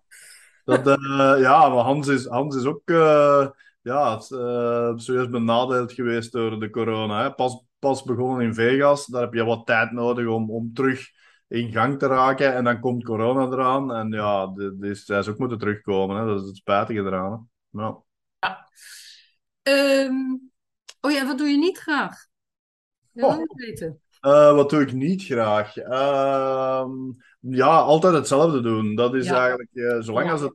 dat, 0.63 0.88
eh, 0.88 1.36
ja 1.39 1.69
maar 1.69 1.83
Hans 1.83 2.07
is, 2.07 2.25
Hans 2.25 2.56
is 2.56 2.65
ook 2.65 2.81
eh, 2.89 3.48
ja, 3.81 4.19
serieus 4.19 5.30
benadeeld 5.30 5.92
geweest 5.94 6.31
door 6.31 6.60
de 6.60 6.69
corona. 6.69 7.24
Hè. 7.24 7.33
Pas, 7.33 7.63
pas 7.80 8.04
begonnen 8.04 8.45
in 8.45 8.54
Vegas, 8.54 9.06
daar 9.06 9.21
heb 9.21 9.33
je 9.33 9.44
wat 9.44 9.65
tijd 9.65 9.92
nodig 9.92 10.27
om, 10.27 10.51
om 10.51 10.74
terug 10.74 11.07
in 11.48 11.71
gang 11.71 12.00
te 12.00 12.07
raken. 12.07 12.54
En 12.54 12.63
dan 12.63 12.80
komt 12.80 13.04
corona 13.04 13.45
eraan. 13.45 13.94
En 13.94 14.12
ja, 14.12 14.48
de, 14.48 14.77
de 14.77 14.89
is, 14.89 15.07
hij 15.07 15.19
is 15.19 15.27
ook 15.27 15.38
moeten 15.38 15.57
terugkomen. 15.57 16.18
Hè. 16.18 16.25
Dat 16.25 16.42
is 16.42 16.48
het 16.48 16.57
spijtige 16.57 17.00
eraan. 17.00 17.50
Hè. 17.71 17.81
Ja. 17.81 18.04
Ehm, 19.62 20.38
oh 21.01 21.12
ja, 21.12 21.25
wat 21.25 21.38
doe 21.38 21.48
je 21.48 21.57
niet 21.57 21.77
graag? 21.77 22.25
Dat 23.12 23.30
wil 23.30 23.38
Oh. 23.38 23.42
ik 23.42 23.51
weten. 23.66 24.03
Eh, 24.24 24.56
wat 24.56 24.70
doe 24.70 24.81
ik 24.81 24.94
niet 24.94 25.24
graag? 25.24 25.78
Ehm, 25.78 26.92
ja, 27.40 27.78
altijd 27.80 28.14
hetzelfde 28.14 28.62
doen. 28.62 28.96
Dat 28.96 29.14
is 29.16 29.25
Ja. 29.28 29.38
eigenlijk, 29.40 29.70
eh, 29.74 30.00
zolang 30.00 30.25
Ja. 30.25 30.31
als 30.31 30.42
het 30.42 30.54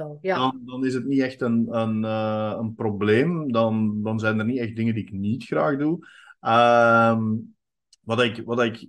al. 0.00 0.18
Ja. 0.20 0.36
dan, 0.36 0.60
dan 0.64 0.86
is 0.86 0.94
het 0.94 1.04
niet 1.06 1.20
echt 1.20 1.40
een, 1.40 1.66
een, 1.70 2.04
eh, 2.04 2.54
een 2.58 2.74
probleem. 2.74 3.52
Dan, 3.52 4.02
dan 4.02 4.18
zijn 4.18 4.38
er 4.38 4.44
niet 4.44 4.58
echt 4.58 4.76
dingen 4.76 4.94
die 4.94 5.02
ik 5.04 5.12
niet 5.12 5.44
graag 5.44 5.76
doe. 5.78 5.98
Ehm, 6.40 7.22
wat 8.00 8.22
ik, 8.22 8.42
wat 8.44 8.60
ik 8.62 8.86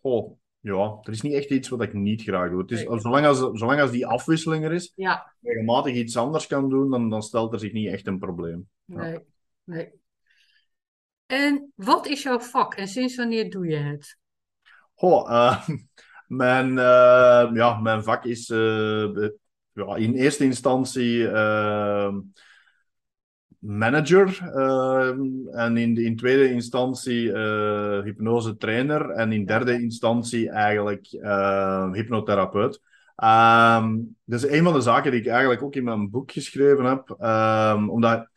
goh, 0.00 0.32
ja, 0.60 0.98
er 1.02 1.12
is 1.12 1.22
niet 1.22 1.32
echt 1.32 1.50
iets 1.50 1.68
wat 1.68 1.82
ik 1.82 1.92
niet 1.94 2.22
graag 2.22 2.50
doe. 2.50 2.60
Het 2.60 2.70
is, 2.70 2.86
Nee. 2.86 3.00
zolang, 3.00 3.26
als, 3.26 3.38
zolang 3.52 3.80
als 3.80 3.90
die 3.90 4.06
afwisseling 4.06 4.64
er 4.64 4.72
is, 4.72 4.92
Ja, 4.96 5.32
regelmatig 5.42 5.94
iets 5.94 6.16
anders 6.16 6.46
kan 6.46 6.68
doen, 6.68 6.90
dan, 6.90 7.10
dan 7.10 7.22
stelt 7.22 7.52
er 7.52 7.58
zich 7.58 7.72
niet 7.72 7.88
echt 7.92 8.06
een 8.06 8.18
probleem. 8.18 8.68
nee, 8.84 9.18
nee. 9.64 9.90
En 11.28 11.72
wat 11.74 12.06
is 12.06 12.22
jouw 12.22 12.40
vak 12.40 12.74
en 12.74 12.88
sinds 12.88 13.16
wanneer 13.16 13.50
doe 13.50 13.66
je 13.66 13.76
het? 13.76 14.18
Goh, 14.94 15.30
eh, 15.30 15.68
mijn, 16.42 16.78
eh, 16.78 17.50
ja, 17.52 17.78
mijn 17.80 18.02
vak 18.02 18.24
is 18.24 18.50
eh, 18.50 19.28
ja, 19.72 19.96
in 19.96 20.14
eerste 20.14 20.44
instantie 20.44 21.28
eh, 21.28 22.14
manager 23.58 24.50
eh, 24.54 25.08
en 25.64 25.76
in, 25.76 25.96
in 25.96 26.16
tweede 26.16 26.50
instantie 26.52 27.32
hypnose 28.02 28.56
trainer 28.56 29.10
en 29.10 29.32
in 29.32 29.46
derde 29.46 29.72
instantie 29.72 30.50
eigenlijk 30.50 31.06
eh, 31.06 31.92
hypnotherapeut. 31.92 32.80
Ehm 33.16 33.96
dat 34.24 34.44
is 34.44 34.50
een 34.50 34.64
van 34.64 34.72
de 34.72 34.80
zaken 34.80 35.10
die 35.10 35.20
ik 35.20 35.26
eigenlijk 35.26 35.62
ook 35.62 35.74
in 35.74 35.84
mijn 35.84 36.10
boek 36.10 36.32
geschreven 36.32 36.84
heb, 36.84 37.14
Ehm, 37.18 37.88
omdat 37.88 38.28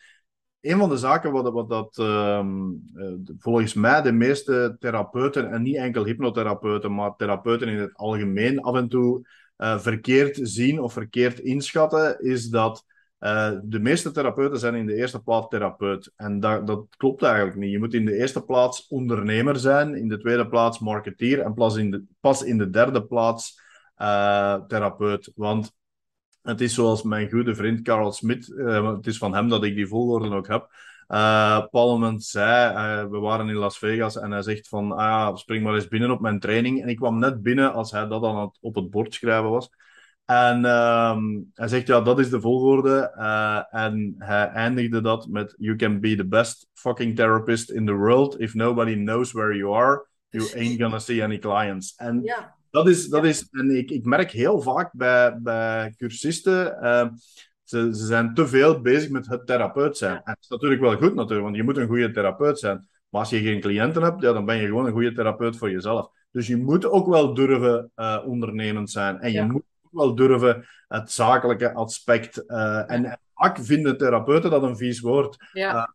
een 0.62 0.78
van 0.78 0.90
de 0.90 0.98
zaken 0.98 1.32
wat, 1.32 1.54
wat 1.54 1.70
dat 1.70 1.98
ehm, 1.98 2.70
eh, 2.96 3.14
volgens 3.38 3.74
mij 3.74 4.02
de 4.02 4.12
meeste 4.12 4.76
therapeuten, 4.80 5.52
en 5.52 5.62
niet 5.62 5.76
enkel 5.76 6.06
hypnotherapeuten, 6.06 6.94
maar 6.94 7.16
therapeuten 7.16 7.68
in 7.68 7.78
het 7.78 7.96
algemeen 7.96 8.62
af 8.62 8.76
en 8.76 8.88
toe 8.88 9.28
eh, 9.56 9.80
verkeerd 9.80 10.40
zien 10.42 10.80
of 10.80 10.94
verkeerd 10.94 11.40
inschatten, 11.40 12.20
is 12.20 12.50
dat 12.50 12.86
eh, 13.18 13.52
de 13.64 13.80
meeste 13.80 14.12
therapeuten 14.12 14.60
zijn 14.60 14.76
in 14.76 14.86
de 14.86 14.96
eerste 14.96 15.22
plaats 15.22 15.48
therapeut. 15.48 16.12
En 16.16 16.40
dat, 16.40 16.68
dat 16.68 16.86
klopt 16.98 17.24
eigenlijk 17.24 17.58
niet. 17.58 17.72
Je 17.72 17.80
moet 17.80 17.94
in 17.94 18.06
de 18.06 18.18
eerste 18.18 18.44
plaats 18.44 18.88
ondernemer 18.88 19.56
zijn, 19.60 19.96
in 19.96 20.08
de 20.08 20.18
tweede 20.18 20.48
plaats 20.48 20.80
marketeer 20.80 21.40
en 21.40 21.54
pas 21.54 21.76
in 21.76 21.92
de, 21.92 22.04
pas 22.20 22.44
in 22.44 22.58
de 22.58 22.70
derde 22.70 23.06
plaats 23.06 23.60
therapeut. 24.68 25.32
Want 25.36 25.74
het 26.42 26.62
is 26.62 26.74
zoals 26.74 27.04
mijn 27.04 27.30
goede 27.30 27.56
vriend 27.56 27.82
Carl 27.82 28.12
Smit, 28.12 28.54
eh, 28.58 28.92
het 28.96 29.08
is 29.08 29.18
van 29.18 29.36
hem 29.36 29.50
dat 29.50 29.64
ik 29.64 29.76
die 29.76 29.88
volgorde 29.88 30.36
ook 30.36 30.48
heb. 30.48 30.70
Eh, 31.12 31.54
een 31.56 31.62
bepaald 31.62 32.00
moment 32.00 32.24
zei, 32.24 32.76
eh, 32.76 33.10
we 33.10 33.18
waren 33.18 33.50
in 33.50 33.56
Las 33.56 33.78
Vegas 33.78 34.18
en 34.18 34.32
hij 34.32 34.42
zegt 34.42 34.68
van, 34.68 34.92
ah, 34.92 35.36
spring 35.36 35.64
maar 35.64 35.74
eens 35.74 35.88
binnen 35.88 36.12
op 36.12 36.20
mijn 36.22 36.40
training. 36.40 36.82
En 36.82 36.88
ik 36.88 36.96
kwam 36.96 37.20
net 37.20 37.42
binnen 37.42 37.74
als 37.74 37.92
hij 37.92 38.08
dat 38.08 38.22
het, 38.22 38.58
op 38.62 38.76
het 38.76 38.90
bord 38.90 39.14
schrijven 39.14 39.50
was. 39.50 39.70
En 40.26 40.66
ehm, 40.66 41.24
hij 41.54 41.68
zegt, 41.68 41.88
ja, 41.88 42.02
dat 42.02 42.20
is 42.20 42.30
de 42.30 42.42
volgorde. 42.42 43.12
Eh, 43.18 43.64
en 43.72 44.16
hij 44.18 44.48
eindigde 44.48 45.02
dat 45.02 45.28
met, 45.28 45.56
you 45.58 45.76
can 45.76 46.00
be 46.00 46.16
the 46.16 46.28
best 46.28 46.68
fucking 46.74 47.16
therapist 47.16 47.70
in 47.70 47.86
the 47.86 47.96
world. 47.96 48.40
If 48.40 48.54
nobody 48.54 48.94
knows 48.94 49.32
where 49.32 49.56
you 49.56 49.76
are, 49.76 50.08
you 50.30 50.52
ain't 50.54 50.80
gonna 50.82 51.00
see 51.00 51.24
any 51.24 51.40
clients. 51.40 51.96
En 51.96 52.22
Ja, 52.24 52.56
dat 52.72 52.88
is, 52.88 53.08
dat 53.08 53.26
is 53.26 53.48
en 53.52 53.78
ik, 53.78 53.92
ik 53.92 54.06
merk 54.06 54.32
heel 54.32 54.62
vaak 54.62 54.92
bij, 54.94 55.40
bij 55.42 55.94
cursisten, 55.98 56.82
eh, 56.82 57.08
ze, 57.64 57.96
ze 57.96 58.06
zijn 58.06 58.34
te 58.34 58.48
veel 58.48 58.82
bezig 58.82 59.10
met 59.10 59.28
het 59.28 59.46
therapeut 59.46 59.98
zijn. 59.98 60.16
En 60.16 60.22
dat 60.24 60.38
is 60.40 60.48
natuurlijk 60.48 60.82
wel 60.82 60.98
goed, 60.98 61.16
natuurlijk, 61.16 61.44
want 61.44 61.56
je 61.56 61.64
moet 61.64 61.78
een 61.78 61.88
goede 61.88 62.12
therapeut 62.12 62.60
zijn. 62.60 62.88
Maar 63.10 63.22
als 63.22 63.30
je 63.30 63.42
geen 63.42 63.62
cliënten 63.62 64.02
hebt, 64.02 64.22
ja, 64.22 64.34
dan 64.34 64.46
ben 64.46 64.58
je 64.58 64.66
gewoon 64.68 64.86
een 64.86 64.92
goede 64.92 65.14
therapeut 65.14 65.58
voor 65.58 65.72
jezelf. 65.72 66.10
Dus 66.32 66.48
je 66.48 66.58
moet 66.58 66.86
ook 66.86 67.08
wel 67.08 67.34
durven 67.34 67.92
uh, 67.96 68.24
ondernemend 68.26 68.90
zijn. 68.90 69.20
En 69.20 69.32
je 69.32 69.44
moet 69.44 69.64
ook 69.82 69.92
wel 69.92 70.16
durven 70.16 70.66
het 70.88 71.12
zakelijke 71.12 71.74
aspect. 71.74 72.44
Uh, 72.48 72.92
en 72.92 73.20
vaak 73.34 73.58
vinden 73.60 73.98
therapeuten 73.98 74.50
dat 74.50 74.64
een 74.64 74.78
vies 74.78 75.00
woord. 75.00 75.50
Uh, 75.54 75.86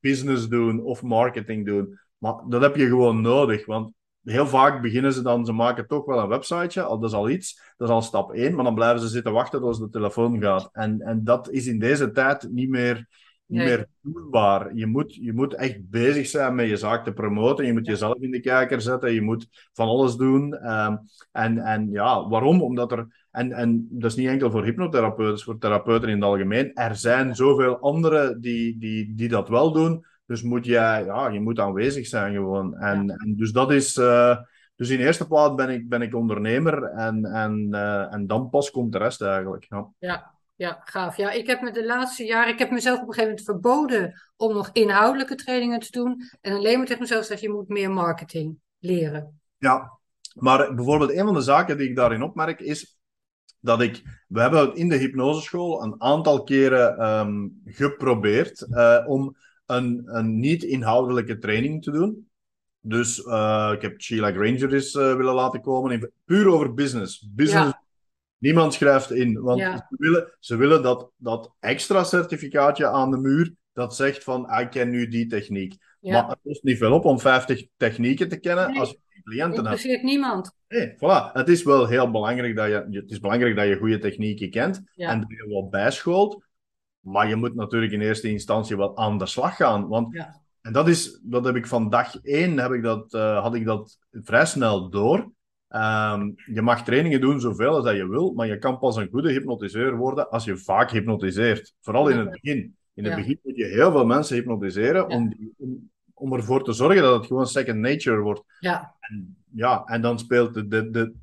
business 0.00 0.48
doen 0.48 0.82
of 0.82 1.02
marketing 1.02 1.66
doen. 1.66 1.98
Maar 2.18 2.34
dat 2.48 2.62
heb 2.62 2.76
je 2.76 2.86
gewoon 2.86 3.20
nodig. 3.20 3.66
Want 3.66 3.92
heel 4.24 4.46
vaak 4.46 4.82
beginnen 4.82 5.12
ze 5.12 5.22
dan, 5.22 5.44
ze 5.44 5.52
maken 5.52 5.86
toch 5.86 6.04
wel 6.04 6.18
een 6.18 6.28
websiteje, 6.28 6.88
dat 6.88 7.04
is 7.04 7.12
al 7.12 7.28
iets, 7.28 7.60
dat 7.76 7.88
is 7.88 7.94
al 7.94 8.02
stap 8.02 8.32
1, 8.32 8.54
maar 8.54 8.64
dan 8.64 8.74
blijven 8.74 9.00
ze 9.00 9.08
zitten 9.08 9.32
wachten 9.32 9.60
tot 9.60 9.78
de 9.78 9.88
telefoon 9.88 10.40
gaat. 10.40 10.68
En, 10.72 11.00
en 11.00 11.24
dat 11.24 11.50
is 11.50 11.66
in 11.66 11.78
deze 11.78 12.10
tijd 12.10 12.48
niet 12.50 12.68
meer, 12.68 13.08
niet 13.46 13.62
meer 13.62 13.86
doelbaar. 14.00 14.74
Je 14.74 14.86
moet, 14.86 15.14
je 15.14 15.32
moet 15.32 15.54
echt 15.54 15.90
bezig 15.90 16.26
zijn 16.26 16.54
met 16.54 16.68
je 16.68 16.76
zaak 16.76 17.04
te 17.04 17.12
promoten, 17.12 17.66
je 17.66 17.72
moet 17.72 17.86
jezelf 17.86 18.16
in 18.20 18.30
de 18.30 18.40
kijker 18.40 18.80
zetten, 18.80 19.12
je 19.12 19.22
moet 19.22 19.46
van 19.72 19.88
alles 19.88 20.16
doen. 20.16 20.70
Um, 20.72 20.98
en, 21.32 21.58
en 21.58 21.90
ja, 21.90 22.28
waarom? 22.28 22.62
Omdat 22.62 22.92
er, 22.92 23.26
en, 23.30 23.52
en 23.52 23.88
dat 23.90 24.10
is 24.10 24.16
niet 24.16 24.28
enkel 24.28 24.50
voor 24.50 24.64
hypnotherapeuten, 24.64 25.44
voor 25.44 25.58
therapeuten 25.58 26.08
in 26.08 26.14
het 26.14 26.24
algemeen, 26.24 26.74
er 26.74 26.96
zijn 26.96 27.34
zoveel 27.34 27.78
anderen 27.78 28.40
die, 28.40 28.78
die, 28.78 29.14
die 29.14 29.28
dat 29.28 29.48
wel 29.48 29.72
doen, 29.72 30.04
dus 30.26 30.42
moet 30.42 30.64
jij, 30.64 31.04
ja, 31.04 31.28
je 31.28 31.40
moet 31.40 31.58
aanwezig 31.58 32.06
zijn 32.06 32.34
gewoon. 32.34 32.76
En, 32.76 33.10
en 33.10 33.34
dus 33.36 33.52
dat 33.52 33.72
is. 33.72 33.96
Uh, 33.96 34.36
dus 34.76 34.90
in 34.90 35.00
eerste 35.00 35.26
plaats 35.26 35.54
ben 35.54 35.70
ik, 35.70 35.88
ben 35.88 36.02
ik 36.02 36.14
ondernemer 36.14 36.82
en, 36.82 37.24
en, 37.24 37.68
uh, 37.72 38.12
en 38.12 38.26
dan 38.26 38.50
pas 38.50 38.70
komt 38.70 38.92
de 38.92 38.98
rest 38.98 39.22
eigenlijk. 39.22 39.66
Ja. 39.68 39.88
ja. 39.98 40.32
Ja, 40.56 40.80
gaaf. 40.84 41.16
Ja, 41.16 41.30
ik 41.30 41.46
heb 41.46 41.60
me 41.60 41.70
de 41.70 41.86
laatste 41.86 42.24
jaren, 42.24 42.52
ik 42.52 42.58
heb 42.58 42.70
mezelf 42.70 43.00
op 43.00 43.06
een 43.08 43.14
gegeven 43.14 43.28
moment 43.28 43.46
verboden 43.46 44.20
om 44.36 44.54
nog 44.54 44.70
inhoudelijke 44.72 45.34
trainingen 45.34 45.80
te 45.80 45.90
doen. 45.90 46.22
En 46.40 46.52
alleen 46.52 46.78
maar 46.78 46.86
tegen 46.86 47.02
mezelf 47.02 47.24
zeg 47.24 47.40
je 47.40 47.50
moet 47.50 47.68
meer 47.68 47.90
marketing 47.90 48.58
leren. 48.78 49.40
Ja, 49.58 49.98
maar 50.34 50.74
bijvoorbeeld 50.74 51.10
een 51.10 51.24
van 51.24 51.34
de 51.34 51.40
zaken 51.40 51.76
die 51.76 51.88
ik 51.88 51.96
daarin 51.96 52.22
opmerk 52.22 52.60
is 52.60 52.98
dat 53.60 53.80
ik, 53.80 54.02
we 54.28 54.40
hebben 54.40 54.74
in 54.74 54.88
de 54.88 54.96
hypnoseschool 54.96 55.82
een 55.82 55.94
aantal 56.02 56.42
keren 56.42 57.08
um, 57.08 57.60
geprobeerd 57.64 58.66
uh, 58.70 59.04
om 59.06 59.36
een, 59.66 60.02
een 60.04 60.38
niet-inhoudelijke 60.38 61.38
training 61.38 61.82
te 61.82 61.90
doen. 61.90 62.28
Dus 62.80 63.18
uh, 63.18 63.70
ik 63.74 63.82
heb 63.82 64.00
Sheila 64.00 64.32
Granger 64.32 64.74
eens 64.74 64.94
uh, 64.94 65.16
willen 65.16 65.34
laten 65.34 65.60
komen. 65.60 66.12
Puur 66.24 66.48
over 66.48 66.74
business. 66.74 67.28
Business. 67.34 67.66
Ja. 67.66 67.82
Niemand 68.38 68.74
schrijft 68.74 69.10
in. 69.10 69.40
Want 69.40 69.58
ja. 69.58 69.76
ze, 69.76 69.96
willen, 69.98 70.32
ze 70.38 70.56
willen 70.56 70.82
dat, 70.82 71.10
dat 71.16 71.52
extra 71.60 72.04
certificaatje 72.04 72.86
aan 72.86 73.10
de 73.10 73.18
muur 73.18 73.54
dat 73.74 73.96
zegt 73.96 74.24
van 74.24 74.46
ah, 74.46 74.60
ik 74.60 74.70
ken 74.70 74.90
nu 74.90 75.08
die 75.08 75.26
techniek. 75.26 75.76
Ja. 76.00 76.12
Maar 76.20 76.30
het 76.30 76.38
kost 76.42 76.62
niet 76.62 76.78
veel 76.78 76.92
op 76.92 77.04
om 77.04 77.20
50 77.20 77.66
technieken 77.76 78.28
te 78.28 78.40
kennen 78.40 78.70
nee. 78.70 78.80
als 78.80 78.90
je 78.90 78.98
cliënten 79.22 79.64
hebt. 79.64 79.66
interesseert 79.66 80.02
niemand. 80.02 80.56
Nee, 80.68 80.94
voilà. 80.94 81.32
Het 81.32 81.48
is 81.48 81.62
wel 81.62 81.86
heel 81.86 82.10
belangrijk 82.10 82.56
dat 82.56 82.66
je, 82.66 82.98
het 83.00 83.10
is 83.10 83.20
belangrijk 83.20 83.56
dat 83.56 83.66
je 83.66 83.76
goede 83.76 83.98
technieken 83.98 84.50
kent 84.50 84.82
en 84.94 85.20
dat 85.20 85.30
je 85.30 85.46
wat 85.48 85.70
bijschoolt. 85.70 86.44
Maar 87.04 87.28
je 87.28 87.36
moet 87.36 87.54
natuurlijk 87.54 87.92
in 87.92 88.00
eerste 88.00 88.28
instantie 88.28 88.76
wat 88.76 88.96
aan 88.96 89.18
de 89.18 89.26
slag 89.26 89.56
gaan. 89.56 89.88
Want, 89.88 90.14
ja. 90.14 90.42
En 90.60 90.72
dat, 90.72 90.88
is, 90.88 91.20
dat 91.22 91.44
heb 91.44 91.56
ik 91.56 91.66
van 91.66 91.90
dag 91.90 92.20
één 92.22 92.58
heb 92.58 92.72
ik 92.72 92.82
dat, 92.82 93.14
uh, 93.14 93.42
had 93.42 93.54
ik 93.54 93.64
dat 93.64 93.98
vrij 94.10 94.46
snel 94.46 94.90
door. 94.90 95.18
Um, 95.68 96.34
je 96.36 96.62
mag 96.62 96.84
trainingen 96.84 97.20
doen 97.20 97.40
zoveel 97.40 97.74
als 97.74 97.84
dat 97.84 97.96
je 97.96 98.08
wil, 98.08 98.32
maar 98.32 98.46
je 98.46 98.58
kan 98.58 98.78
pas 98.78 98.96
een 98.96 99.08
goede 99.10 99.32
hypnotiseur 99.32 99.96
worden 99.96 100.30
als 100.30 100.44
je 100.44 100.56
vaak 100.56 100.90
hypnotiseert. 100.90 101.74
Vooral 101.80 102.08
in 102.08 102.18
het 102.18 102.30
begin. 102.30 102.76
In 102.94 103.04
het 103.04 103.12
ja. 103.12 103.18
begin 103.18 103.40
moet 103.42 103.56
je 103.56 103.64
heel 103.64 103.90
veel 103.90 104.06
mensen 104.06 104.36
hypnotiseren 104.36 105.08
om, 105.08 105.28
die, 105.28 105.54
om, 105.56 105.90
om, 106.14 106.32
ervoor 106.32 106.64
te 106.64 106.72
zorgen 106.72 107.02
dat 107.02 107.16
het 107.16 107.26
gewoon 107.26 107.46
second 107.46 107.78
nature 107.78 108.20
wordt. 108.20 108.42
Ja. 108.60 108.94
En, 109.00 109.36
ja, 109.54 109.84
en 109.84 110.00
dan 110.00 110.18
speelt 110.18 110.54
de, 110.54 110.66
de, 110.66 110.90
de, 110.90 111.14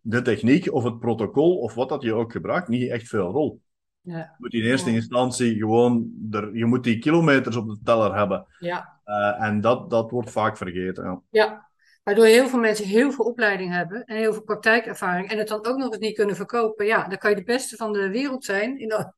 de 0.00 0.22
techniek 0.22 0.72
of 0.72 0.84
het 0.84 0.98
protocol 0.98 1.58
of 1.58 1.74
wat 1.74 1.88
dat 1.88 2.02
je 2.02 2.14
ook 2.14 2.32
gebruikt 2.32 2.68
niet 2.68 2.90
echt 2.90 3.08
veel 3.08 3.30
rol. 3.30 3.60
Ja. 4.04 4.16
Je 4.16 4.36
moet 4.38 4.52
in 4.52 4.62
eerste 4.62 4.90
instantie 4.90 5.56
gewoon, 5.56 6.12
er, 6.30 6.56
je 6.56 6.64
moet 6.64 6.84
die 6.84 6.98
kilometers 6.98 7.56
op 7.56 7.68
de 7.68 7.78
teller 7.84 8.16
hebben. 8.16 8.46
Ja. 8.58 9.00
Uh, 9.06 9.42
en 9.42 9.60
dat, 9.60 9.90
dat 9.90 10.10
wordt 10.10 10.30
vaak 10.30 10.56
vergeten. 10.56 11.04
Ja. 11.04 11.22
ja, 11.30 11.70
waardoor 12.02 12.24
heel 12.24 12.48
veel 12.48 12.58
mensen 12.58 12.86
heel 12.86 13.12
veel 13.12 13.24
opleiding 13.24 13.72
hebben 13.72 14.04
en 14.04 14.16
heel 14.16 14.32
veel 14.32 14.42
praktijkervaring 14.42 15.30
en 15.30 15.38
het 15.38 15.48
dan 15.48 15.66
ook 15.66 15.76
nog 15.76 15.88
eens 15.92 15.98
niet 15.98 16.16
kunnen 16.16 16.36
verkopen. 16.36 16.86
Ja, 16.86 17.08
dan 17.08 17.18
kan 17.18 17.30
je 17.30 17.36
de 17.36 17.42
beste 17.42 17.76
van 17.76 17.92
de 17.92 18.08
wereld 18.08 18.44
zijn. 18.44 18.78
In 18.78 18.88
de... 18.88 19.12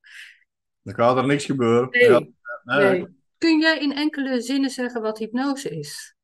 Dan 0.82 0.94
gaat 0.94 1.16
er 1.16 1.26
niks 1.26 1.44
gebeuren. 1.44 1.88
Nee. 1.90 2.10
Ja. 2.10 2.26
Nee. 2.64 2.90
nee. 2.90 3.06
Kun 3.38 3.60
jij 3.60 3.78
in 3.78 3.92
enkele 3.92 4.40
zinnen 4.40 4.70
zeggen 4.70 5.02
wat 5.02 5.18
hypnose 5.18 5.68
is? 5.68 6.14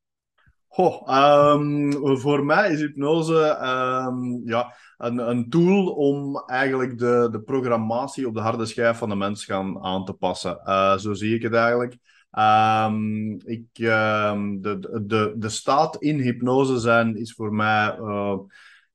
Goh, 0.67 1.55
um, 1.55 2.19
voor 2.19 2.45
mij 2.45 2.73
is 2.73 2.81
hypnose 2.81 3.59
um, 4.07 4.43
ja, 4.45 4.75
een, 5.03 5.19
een 5.19 5.49
tool 5.51 5.87
om 5.87 6.43
eigenlijk 6.47 6.99
de, 6.99 7.29
de 7.31 7.41
programmatie 7.41 8.27
op 8.27 8.35
de 8.35 8.41
harde 8.41 8.67
schijf 8.67 8.99
van 8.99 9.09
de 9.09 9.15
mens 9.15 9.45
gaan 9.45 9.83
aan 9.83 10.05
te 10.05 10.13
passen. 10.13 10.61
Uh, 10.65 10.97
zo 10.97 11.13
zie 11.15 11.35
ik 11.35 11.43
het 11.43 11.53
eigenlijk. 11.53 11.97
Um, 12.39 13.41
ik, 13.45 13.65
de, 13.75 15.03
de, 15.07 15.35
de 15.37 15.49
staat 15.49 15.97
in 15.97 16.21
hypnose 16.21 16.79
zijn 16.79 17.17
is 17.17 17.33
voor 17.33 17.55
mij 17.55 17.99
uh, 17.99 18.39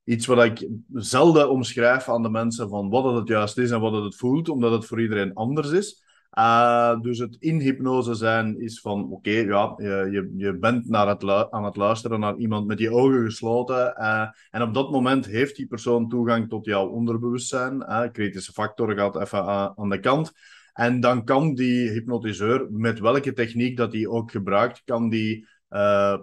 iets 0.04 0.26
wat 0.26 0.44
ik 0.44 0.68
zelden 0.92 1.50
omschrijf 1.50 2.08
aan 2.08 2.22
de 2.22 2.30
mensen 2.30 2.68
van 2.68 2.90
wat 2.90 3.14
het 3.14 3.28
juist 3.28 3.58
is 3.58 3.70
en 3.70 3.80
wat 3.80 4.04
het 4.04 4.16
voelt, 4.16 4.48
omdat 4.48 4.72
het 4.72 4.86
voor 4.86 5.00
iedereen 5.00 5.34
anders 5.34 5.70
is. 5.70 6.04
Uh, 6.38 7.00
dus 7.00 7.18
het 7.18 7.36
in 7.38 7.60
hypnose 7.60 8.14
zijn 8.14 8.60
is 8.60 8.80
van, 8.80 9.10
oké, 9.10 9.30
ja, 9.30 9.74
je, 9.76 10.32
je 10.36 10.58
bent 10.58 10.88
naar 10.88 11.18
aan 11.50 11.64
het 11.64 11.76
luisteren 11.76 12.20
naar 12.20 12.36
iemand 12.36 12.66
met 12.66 12.78
je 12.78 12.92
ogen 12.92 13.24
gesloten. 13.24 13.94
Uh, 13.98 14.26
en 14.50 14.62
op 14.62 14.74
dat 14.74 14.90
moment 14.90 15.26
heeft 15.26 15.56
die 15.56 15.66
persoon 15.66 16.08
toegang 16.08 16.48
tot 16.48 16.64
jouw 16.64 16.88
onderbewustzijn. 16.88 17.74
Uh, 17.74 18.02
kritische 18.12 18.52
factor 18.52 18.96
gaat 18.96 19.20
even 19.20 19.44
aan 19.76 19.88
de 19.88 20.00
kant. 20.00 20.32
En 20.72 21.00
dan 21.00 21.24
kan 21.24 21.54
die 21.54 21.90
hypnotiseur, 21.90 22.66
met 22.70 22.98
welke 22.98 23.32
techniek 23.32 23.76
dat 23.76 23.92
hij 23.92 24.06
ook 24.06 24.30
gebruikt, 24.30 24.82
kan 24.84 25.08
die 25.08 25.46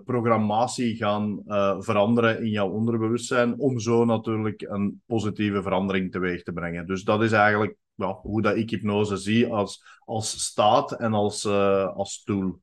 programmatie 0.06 0.96
gaan 0.96 1.42
veranderen 1.80 2.44
in 2.44 2.50
jouw 2.50 2.70
onderbewustzijn. 2.70 3.60
Om 3.60 3.80
zo 3.80 4.06
natuurlijk 4.06 4.62
een 4.62 5.02
positieve 5.06 5.62
verandering 5.62 6.12
teweeg 6.12 6.44
te 6.44 6.54
brengen. 6.54 6.88
Dus 6.88 7.04
dat 7.04 7.24
is 7.24 7.32
eigenlijk 7.32 7.76
ja, 7.96 8.20
hoe 8.22 8.42
dat 8.42 8.56
ik 8.56 8.70
hypnose 8.70 9.18
zie 9.18 9.48
als, 9.48 9.84
als 10.00 10.44
staat 10.44 10.92
en 10.92 11.14
als, 11.14 11.44
uh, 11.44 11.96
als 11.96 12.24
tool. 12.24 12.60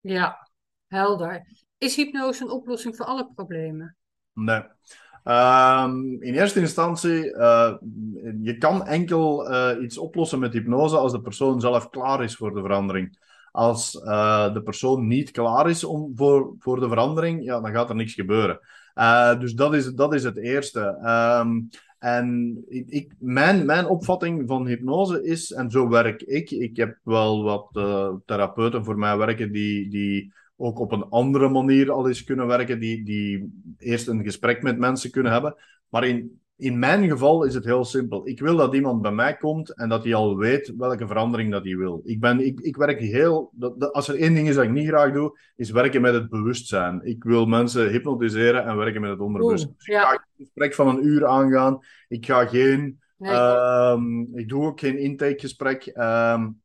Ja, 0.00 0.48
helder. 0.86 1.46
Is 1.78 1.96
hypnose 1.96 2.42
een 2.42 2.50
oplossing 2.50 2.96
voor 2.96 3.06
alle 3.06 3.30
problemen? 3.34 3.96
Nee. 4.32 4.62
Um, 5.24 6.22
in 6.22 6.34
eerste 6.34 6.60
instantie, 6.60 7.34
uh, 7.34 7.74
je 8.42 8.56
kan 8.58 8.86
enkel 8.86 9.50
uh, 9.50 9.82
iets 9.82 9.98
oplossen 9.98 10.38
met 10.38 10.52
hypnose 10.52 10.96
als 10.96 11.12
de 11.12 11.20
persoon 11.20 11.60
zelf 11.60 11.90
klaar 11.90 12.22
is 12.22 12.36
voor 12.36 12.54
de 12.54 12.60
verandering. 12.60 13.30
Als 13.50 13.94
uh, 13.94 14.52
de 14.52 14.62
persoon 14.62 15.06
niet 15.06 15.30
klaar 15.30 15.70
is 15.70 15.84
om, 15.84 16.12
voor, 16.14 16.54
voor 16.58 16.80
de 16.80 16.88
verandering, 16.88 17.44
ja, 17.44 17.60
dan 17.60 17.72
gaat 17.72 17.88
er 17.88 17.94
niks 17.94 18.14
gebeuren. 18.14 18.60
dus 19.38 19.54
dat 19.54 19.74
is, 19.74 19.94
dat 19.94 20.14
is 20.14 20.24
het 20.24 20.36
eerste. 20.36 20.80
Um, 21.40 21.68
en 22.02 22.56
ik, 22.68 23.14
mijn, 23.18 23.66
mijn 23.66 23.86
opvatting 23.86 24.48
van 24.48 24.66
hypnose 24.66 25.24
is, 25.24 25.52
en 25.52 25.70
zo 25.70 25.88
werk 25.88 26.22
ik, 26.22 26.50
ik 26.50 26.76
heb 26.76 26.98
wel 27.02 27.42
wat 27.42 27.68
uh, 27.72 28.14
therapeuten 28.24 28.84
voor 28.84 28.98
mij 28.98 29.16
werken 29.16 29.52
die, 29.52 29.88
die 29.88 30.32
ook 30.56 30.78
op 30.78 30.92
een 30.92 31.08
andere 31.08 31.48
manier 31.48 31.90
al 31.90 32.08
eens 32.08 32.24
kunnen 32.24 32.46
werken, 32.46 32.80
die, 32.80 33.04
die 33.04 33.52
eerst 33.78 34.08
een 34.08 34.24
gesprek 34.24 34.62
met 34.62 34.78
mensen 34.78 35.10
kunnen 35.10 35.32
hebben. 35.32 35.54
Maar 35.88 36.04
in, 36.06 36.40
in 36.62 36.78
mijn 36.78 37.08
geval 37.08 37.44
is 37.44 37.54
het 37.54 37.64
heel 37.64 37.84
simpel. 37.84 38.28
Ik 38.28 38.40
wil 38.40 38.56
dat 38.56 38.74
iemand 38.74 39.02
bij 39.02 39.12
mij 39.12 39.36
komt 39.36 39.76
en 39.76 39.88
dat 39.88 40.04
hij 40.04 40.14
al 40.14 40.36
weet 40.36 40.72
welke 40.76 41.06
verandering 41.06 41.50
dat 41.50 41.64
hij 41.64 41.76
wil. 41.76 42.00
Ik, 42.04 42.20
ben, 42.20 42.46
ik, 42.46 42.60
ik 42.60 42.76
werk 42.76 43.00
heel... 43.00 43.50
Dat, 43.54 43.80
dat, 43.80 43.92
als 43.92 44.08
er 44.08 44.18
één 44.18 44.34
ding 44.34 44.48
is 44.48 44.54
dat 44.54 44.64
ik 44.64 44.70
niet 44.70 44.88
graag 44.88 45.12
doe, 45.12 45.38
is 45.56 45.70
werken 45.70 46.00
met 46.00 46.14
het 46.14 46.28
bewustzijn. 46.28 47.00
Ik 47.04 47.24
wil 47.24 47.46
mensen 47.46 47.90
hypnotiseren 47.90 48.64
en 48.64 48.76
werken 48.76 49.00
met 49.00 49.10
het 49.10 49.20
onderbewustzijn. 49.20 49.74
Dus 49.76 49.86
ik 49.86 49.94
ga 49.94 50.12
een 50.12 50.20
gesprek 50.36 50.74
van 50.74 50.88
een 50.88 51.06
uur 51.06 51.26
aangaan. 51.26 51.78
Ik 52.08 52.26
ga 52.26 52.46
geen... 52.46 53.00
Nee. 53.16 53.34
Um, 53.34 54.36
ik 54.36 54.48
doe 54.48 54.66
ook 54.66 54.80
geen 54.80 54.98
intakegesprek. 54.98 55.92
Um, 55.96 56.60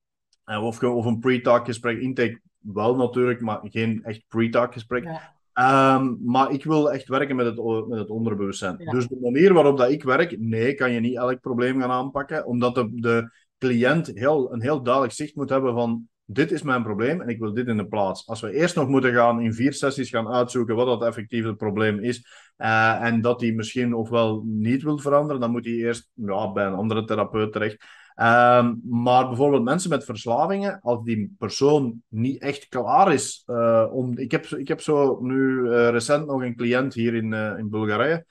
of, 0.46 0.84
of 0.84 1.06
een 1.06 1.20
pre-talk 1.20 1.66
gesprek. 1.66 2.00
Intake 2.00 2.42
wel 2.60 2.96
natuurlijk, 2.96 3.42
maar 3.42 3.60
geen 3.64 4.04
echt 4.04 4.24
pre-talk 4.28 4.74
gesprek. 4.74 5.04
Ja. 5.04 5.36
Um, 5.60 6.18
maar 6.24 6.52
ik 6.52 6.64
wil 6.64 6.92
echt 6.92 7.08
werken 7.08 7.36
met 7.36 7.46
het, 7.46 7.88
met 7.88 8.00
het 8.00 8.10
onderbewustzijn. 8.10 8.76
Ja. 8.78 8.92
Dus 8.92 9.08
de 9.08 9.18
manier 9.22 9.54
waarop 9.54 9.78
dat 9.78 9.90
ik 9.90 10.04
werk, 10.04 10.40
nee, 10.40 10.74
kan 10.74 10.92
je 10.92 11.00
niet 11.00 11.16
elk 11.16 11.40
probleem 11.40 11.80
gaan 11.80 11.92
aanpakken, 11.92 12.46
omdat 12.46 12.76
de, 12.76 12.90
de 12.94 13.32
cliënt 13.58 14.12
heel, 14.14 14.54
een 14.54 14.62
heel 14.62 14.84
duidelijk 14.84 15.14
zicht 15.14 15.36
moet 15.36 15.50
hebben 15.50 15.74
van 15.74 16.08
dit 16.30 16.52
is 16.52 16.62
mijn 16.62 16.84
probleem 16.84 17.22
en 17.22 17.28
ik 17.28 17.40
wil 17.40 17.54
dit 17.54 17.68
in 17.68 17.78
de 17.78 17.88
plaats. 17.88 18.28
Als 18.28 18.42
we 18.42 18.52
eerst 18.52 18.76
nog 18.76 18.88
moeten 18.88 19.14
gaan 19.14 19.42
in 19.42 19.54
vier 19.54 19.74
sessies 19.74 20.10
gaan 20.10 20.28
uitzoeken 20.28 20.76
wat 20.76 20.86
dat 20.86 21.04
effectief 21.04 21.46
het 21.46 21.58
probleem 21.58 22.00
is 22.00 22.28
uh, 22.58 23.04
en 23.04 23.22
dat 23.22 23.42
hij 23.42 23.52
misschien 23.52 23.94
ofwel 23.94 24.44
niet 24.46 24.84
wil 24.84 25.00
veranderen, 25.00 25.42
dan 25.42 25.52
moet 25.52 25.66
hij 25.66 25.74
eerst 25.74 26.10
ja, 26.14 26.52
bij 26.52 26.66
een 26.66 26.74
andere 26.74 27.04
therapeut 27.04 27.52
terecht. 27.52 27.86
Ehm, 28.18 28.76
maar 28.84 29.28
bijvoorbeeld 29.28 29.64
mensen 29.64 29.90
met 29.90 30.06
verslavingen, 30.06 30.80
als 30.82 31.04
die 31.04 31.36
persoon 31.38 32.02
niet 32.08 32.42
echt 32.42 32.68
klaar 32.68 33.14
is 33.14 33.44
uh, 33.48 33.88
om... 33.92 34.18
Ik 34.18 34.32
heb, 34.32 34.46
ik 34.46 34.68
heb 34.68 34.82
zo 34.82 35.20
nu 35.22 35.60
uh, 35.60 35.90
recent 35.90 36.28
nog 36.28 36.42
een 36.42 36.56
cliënt 36.56 36.94
hier 36.94 37.14
in, 37.16 37.32
uh, 37.32 37.58
in 37.58 37.70
Bulgarije, 37.70 38.26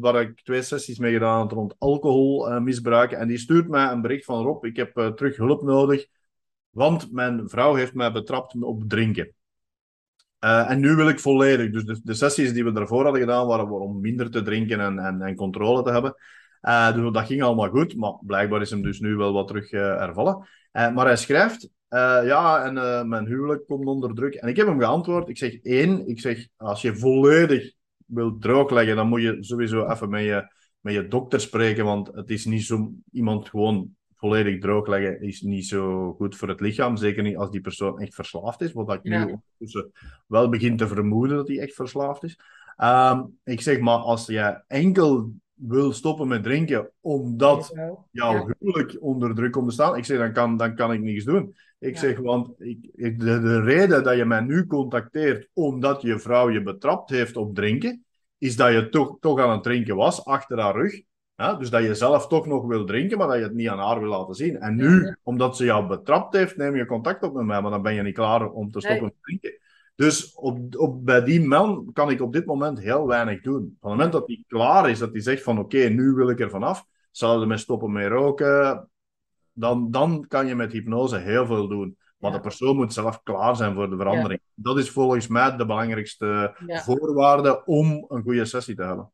waar 0.00 0.20
ik 0.20 0.40
twee 0.42 0.62
sessies 0.62 0.98
mee 0.98 1.12
gedaan 1.12 1.40
heb 1.40 1.50
rond 1.50 1.74
alcoholmisbruik. 1.78 3.12
en 3.12 3.28
die 3.28 3.38
stuurt 3.38 3.68
mij 3.68 3.90
een 3.90 4.00
bericht 4.00 4.24
van 4.24 4.44
Rob, 4.44 4.64
ik 4.64 4.76
heb 4.76 5.12
terug 5.16 5.36
hulp 5.36 5.62
nodig, 5.62 6.06
want 6.70 7.12
mijn 7.12 7.48
vrouw 7.48 7.74
heeft 7.74 7.94
mij 7.94 8.12
betrapt 8.12 8.62
op 8.62 8.84
drinken. 8.88 9.34
en 10.38 10.80
nu 10.80 10.94
wil 10.94 11.08
ik 11.08 11.20
volledig. 11.20 11.70
Dus 11.70 12.00
de, 12.02 12.14
sessies 12.14 12.52
die 12.52 12.64
we 12.64 12.72
daarvoor 12.72 13.02
hadden 13.02 13.20
gedaan 13.20 13.46
waren 13.46 13.70
om 13.70 14.00
minder 14.00 14.30
te 14.30 14.42
drinken 14.42 14.80
en, 14.80 14.98
en, 14.98 15.22
en 15.22 15.34
controle 15.36 15.82
te 15.82 15.90
hebben. 15.90 16.14
Uh, 16.62 16.94
dus 16.94 17.12
dat 17.12 17.26
ging 17.26 17.42
allemaal 17.42 17.68
goed, 17.68 17.96
maar 17.96 18.18
blijkbaar 18.20 18.60
is 18.60 18.70
hem 18.70 18.82
dus 18.82 19.00
nu 19.00 19.16
wel 19.16 19.32
wat 19.32 19.46
terug 19.46 19.72
uh, 19.72 19.80
hervallen. 19.80 20.48
Uh, 20.72 20.92
maar 20.94 21.06
hij 21.06 21.16
schrijft, 21.16 21.70
ja, 22.24 22.64
en 22.64 23.08
mijn 23.08 23.26
huwelijk 23.26 23.66
komt 23.66 23.86
onder 23.86 24.14
druk. 24.14 24.34
En 24.34 24.48
ik 24.48 24.56
heb 24.56 24.66
hem 24.66 24.80
geantwoord, 24.80 25.28
ik 25.28 25.38
zeg 25.38 25.60
één, 25.62 26.08
ik 26.08 26.20
zeg, 26.20 26.46
als 26.56 26.82
je 26.82 26.96
volledig 26.96 27.72
wilt 28.06 28.42
droogleggen, 28.42 28.96
dan 28.96 29.08
moet 29.08 29.22
je 29.22 29.36
sowieso 29.40 29.88
even 29.88 30.08
met 30.10 30.24
je, 30.24 30.52
met 30.80 30.94
je 30.94 31.08
dokter 31.08 31.40
spreken, 31.40 31.84
want 31.84 32.10
het 32.14 32.30
is 32.30 32.44
niet 32.44 32.64
zo, 32.64 32.92
iemand 33.12 33.48
gewoon 33.48 33.94
volledig 34.16 34.60
droogleggen 34.60 35.22
is 35.22 35.40
niet 35.40 35.66
zo 35.66 36.12
goed 36.12 36.36
voor 36.36 36.48
het 36.48 36.60
lichaam. 36.60 36.96
Zeker 36.96 37.22
niet 37.22 37.36
als 37.36 37.50
die 37.50 37.60
persoon 37.60 38.00
echt 38.00 38.14
verslaafd 38.14 38.60
is, 38.60 38.72
wat 38.72 38.92
ik 38.92 39.00
ja. 39.02 39.24
nu 39.24 39.38
wel 40.26 40.48
begin 40.48 40.76
te 40.76 40.88
vermoeden 40.88 41.36
dat 41.36 41.48
hij 41.48 41.58
echt 41.58 41.74
verslaafd 41.74 42.22
is. 42.22 42.38
Um, 42.82 43.38
ik 43.44 43.60
zeg 43.60 43.80
maar, 43.80 43.96
als 43.96 44.26
je 44.26 44.62
enkel 44.66 45.32
wil 45.60 45.92
stoppen 45.92 46.28
met 46.28 46.42
drinken 46.42 46.90
omdat 47.00 47.72
jouw 48.10 48.48
huwelijk 48.58 48.96
onder 49.00 49.34
druk 49.34 49.52
komt 49.52 49.68
te 49.68 49.74
staan, 49.74 49.96
ik 49.96 50.04
zeg, 50.04 50.18
dan 50.18 50.32
kan, 50.32 50.56
dan 50.56 50.74
kan 50.74 50.92
ik 50.92 51.00
niets 51.00 51.24
doen. 51.24 51.54
Ik 51.78 51.96
zeg, 51.98 52.18
want 52.18 52.50
ik, 52.58 52.90
de, 52.94 53.40
de 53.40 53.60
reden 53.60 54.04
dat 54.04 54.16
je 54.16 54.24
mij 54.24 54.40
nu 54.40 54.66
contacteert 54.66 55.48
omdat 55.52 56.02
je 56.02 56.18
vrouw 56.18 56.50
je 56.50 56.62
betrapt 56.62 57.10
heeft 57.10 57.36
op 57.36 57.54
drinken, 57.54 58.04
is 58.38 58.56
dat 58.56 58.72
je 58.72 58.88
toch, 58.88 59.16
toch 59.20 59.40
aan 59.40 59.50
het 59.50 59.62
drinken 59.62 59.96
was, 59.96 60.24
achter 60.24 60.60
haar 60.60 60.74
rug. 60.74 61.02
Dus 61.58 61.70
dat 61.70 61.82
je 61.82 61.94
zelf 61.94 62.26
toch 62.26 62.46
nog 62.46 62.66
wil 62.66 62.84
drinken, 62.84 63.18
maar 63.18 63.26
dat 63.26 63.36
je 63.36 63.42
het 63.42 63.54
niet 63.54 63.68
aan 63.68 63.78
haar 63.78 64.00
wil 64.00 64.08
laten 64.08 64.34
zien. 64.34 64.56
En 64.56 64.76
nu, 64.76 65.16
omdat 65.22 65.56
ze 65.56 65.64
jou 65.64 65.86
betrapt 65.86 66.34
heeft, 66.36 66.56
neem 66.56 66.76
je 66.76 66.86
contact 66.86 67.22
op 67.22 67.34
met 67.34 67.44
mij, 67.44 67.60
maar 67.60 67.70
dan 67.70 67.82
ben 67.82 67.94
je 67.94 68.02
niet 68.02 68.14
klaar 68.14 68.50
om 68.50 68.70
te 68.70 68.80
stoppen 68.80 69.04
met 69.04 69.14
drinken. 69.20 69.59
Dus 70.00 70.34
op, 70.34 70.76
op, 70.76 71.04
bij 71.04 71.24
die 71.24 71.40
man 71.40 71.90
kan 71.92 72.10
ik 72.10 72.20
op 72.20 72.32
dit 72.32 72.46
moment 72.46 72.78
heel 72.78 73.06
weinig 73.06 73.40
doen. 73.40 73.76
Van 73.80 73.90
het 73.90 73.98
moment 73.98 74.12
dat 74.12 74.26
hij 74.26 74.44
klaar 74.46 74.90
is, 74.90 74.98
dat 74.98 75.12
hij 75.12 75.20
zegt 75.20 75.42
van 75.42 75.58
oké, 75.58 75.78
nu 75.78 76.12
wil 76.12 76.30
ik 76.30 76.40
er 76.40 76.50
vanaf, 76.50 76.84
zouden 77.10 77.48
we 77.48 77.56
stoppen 77.56 77.92
met 77.92 78.08
roken, 78.08 78.90
dan, 79.52 79.90
dan 79.90 80.26
kan 80.28 80.46
je 80.46 80.54
met 80.54 80.72
hypnose 80.72 81.16
heel 81.16 81.46
veel 81.46 81.68
doen. 81.68 81.98
Maar 82.16 82.32
de 82.32 82.40
persoon 82.40 82.76
moet 82.76 82.92
zelf 82.92 83.22
klaar 83.22 83.56
zijn 83.56 83.74
voor 83.74 83.90
de 83.90 83.96
verandering. 83.96 84.40
Dat 84.54 84.78
is 84.78 84.90
volgens 84.90 85.28
mij 85.28 85.56
de 85.56 85.66
belangrijkste 85.66 86.54
voorwaarde 86.66 87.64
om 87.64 88.04
een 88.08 88.22
goede 88.22 88.44
sessie 88.44 88.74
te 88.74 88.82
hebben. 88.82 89.12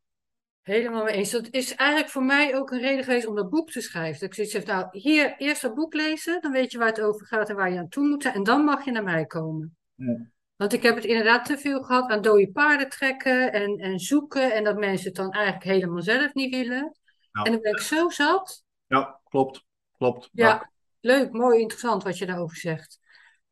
Helemaal 0.63 1.05
mee 1.05 1.15
eens. 1.15 1.31
Dat 1.31 1.49
is 1.51 1.75
eigenlijk 1.75 2.11
voor 2.11 2.25
mij 2.25 2.57
ook 2.57 2.71
een 2.71 2.81
reden 2.81 3.05
geweest 3.05 3.27
om 3.27 3.35
dat 3.35 3.51
boek 3.51 3.71
te 3.71 3.81
schrijven. 3.81 4.21
Dat 4.21 4.29
ik 4.29 4.35
zoiets 4.35 4.53
heb, 4.53 4.67
nou, 4.67 4.87
hier 4.91 5.35
eerst 5.39 5.63
dat 5.63 5.75
boek 5.75 5.95
lezen, 5.95 6.41
dan 6.41 6.53
weet 6.53 6.73
je 6.73 6.79
waar 6.79 6.89
het 6.89 7.01
over 7.01 7.27
gaat 7.27 7.49
en 7.49 7.57
waar 7.57 7.73
je 7.73 7.79
aan 7.79 7.89
toe 7.89 8.09
moet. 8.09 8.25
En 8.25 8.43
dan 8.43 8.65
mag 8.65 8.85
je 8.85 8.91
naar 8.91 9.05
mij 9.05 9.27
komen. 9.27 9.77
Ja. 9.95 10.35
Want 10.57 10.73
ik 10.73 10.83
heb 10.83 10.95
het 10.95 11.05
inderdaad 11.05 11.45
te 11.45 11.59
veel 11.59 11.83
gehad 11.83 12.11
aan 12.11 12.23
dode 12.23 12.51
paarden 12.53 12.89
trekken 12.89 13.53
en, 13.53 13.77
en 13.77 13.99
zoeken. 13.99 14.53
En 14.53 14.65
dat 14.65 14.79
mensen 14.79 15.07
het 15.07 15.17
dan 15.17 15.31
eigenlijk 15.31 15.65
helemaal 15.65 16.03
zelf 16.03 16.35
niet 16.35 16.55
willen. 16.55 16.99
En 17.33 17.53
dan 17.53 17.61
ben 17.61 17.73
ik 17.73 17.79
zo 17.79 18.09
zat. 18.09 18.65
Ja, 18.87 19.21
klopt. 19.25 19.65
Klopt. 19.97 20.29
Ja, 20.33 20.71
leuk, 21.01 21.33
mooi, 21.33 21.61
interessant 21.61 22.03
wat 22.03 22.19
je 22.19 22.27
daarover 22.27 22.57
zegt. 22.57 23.01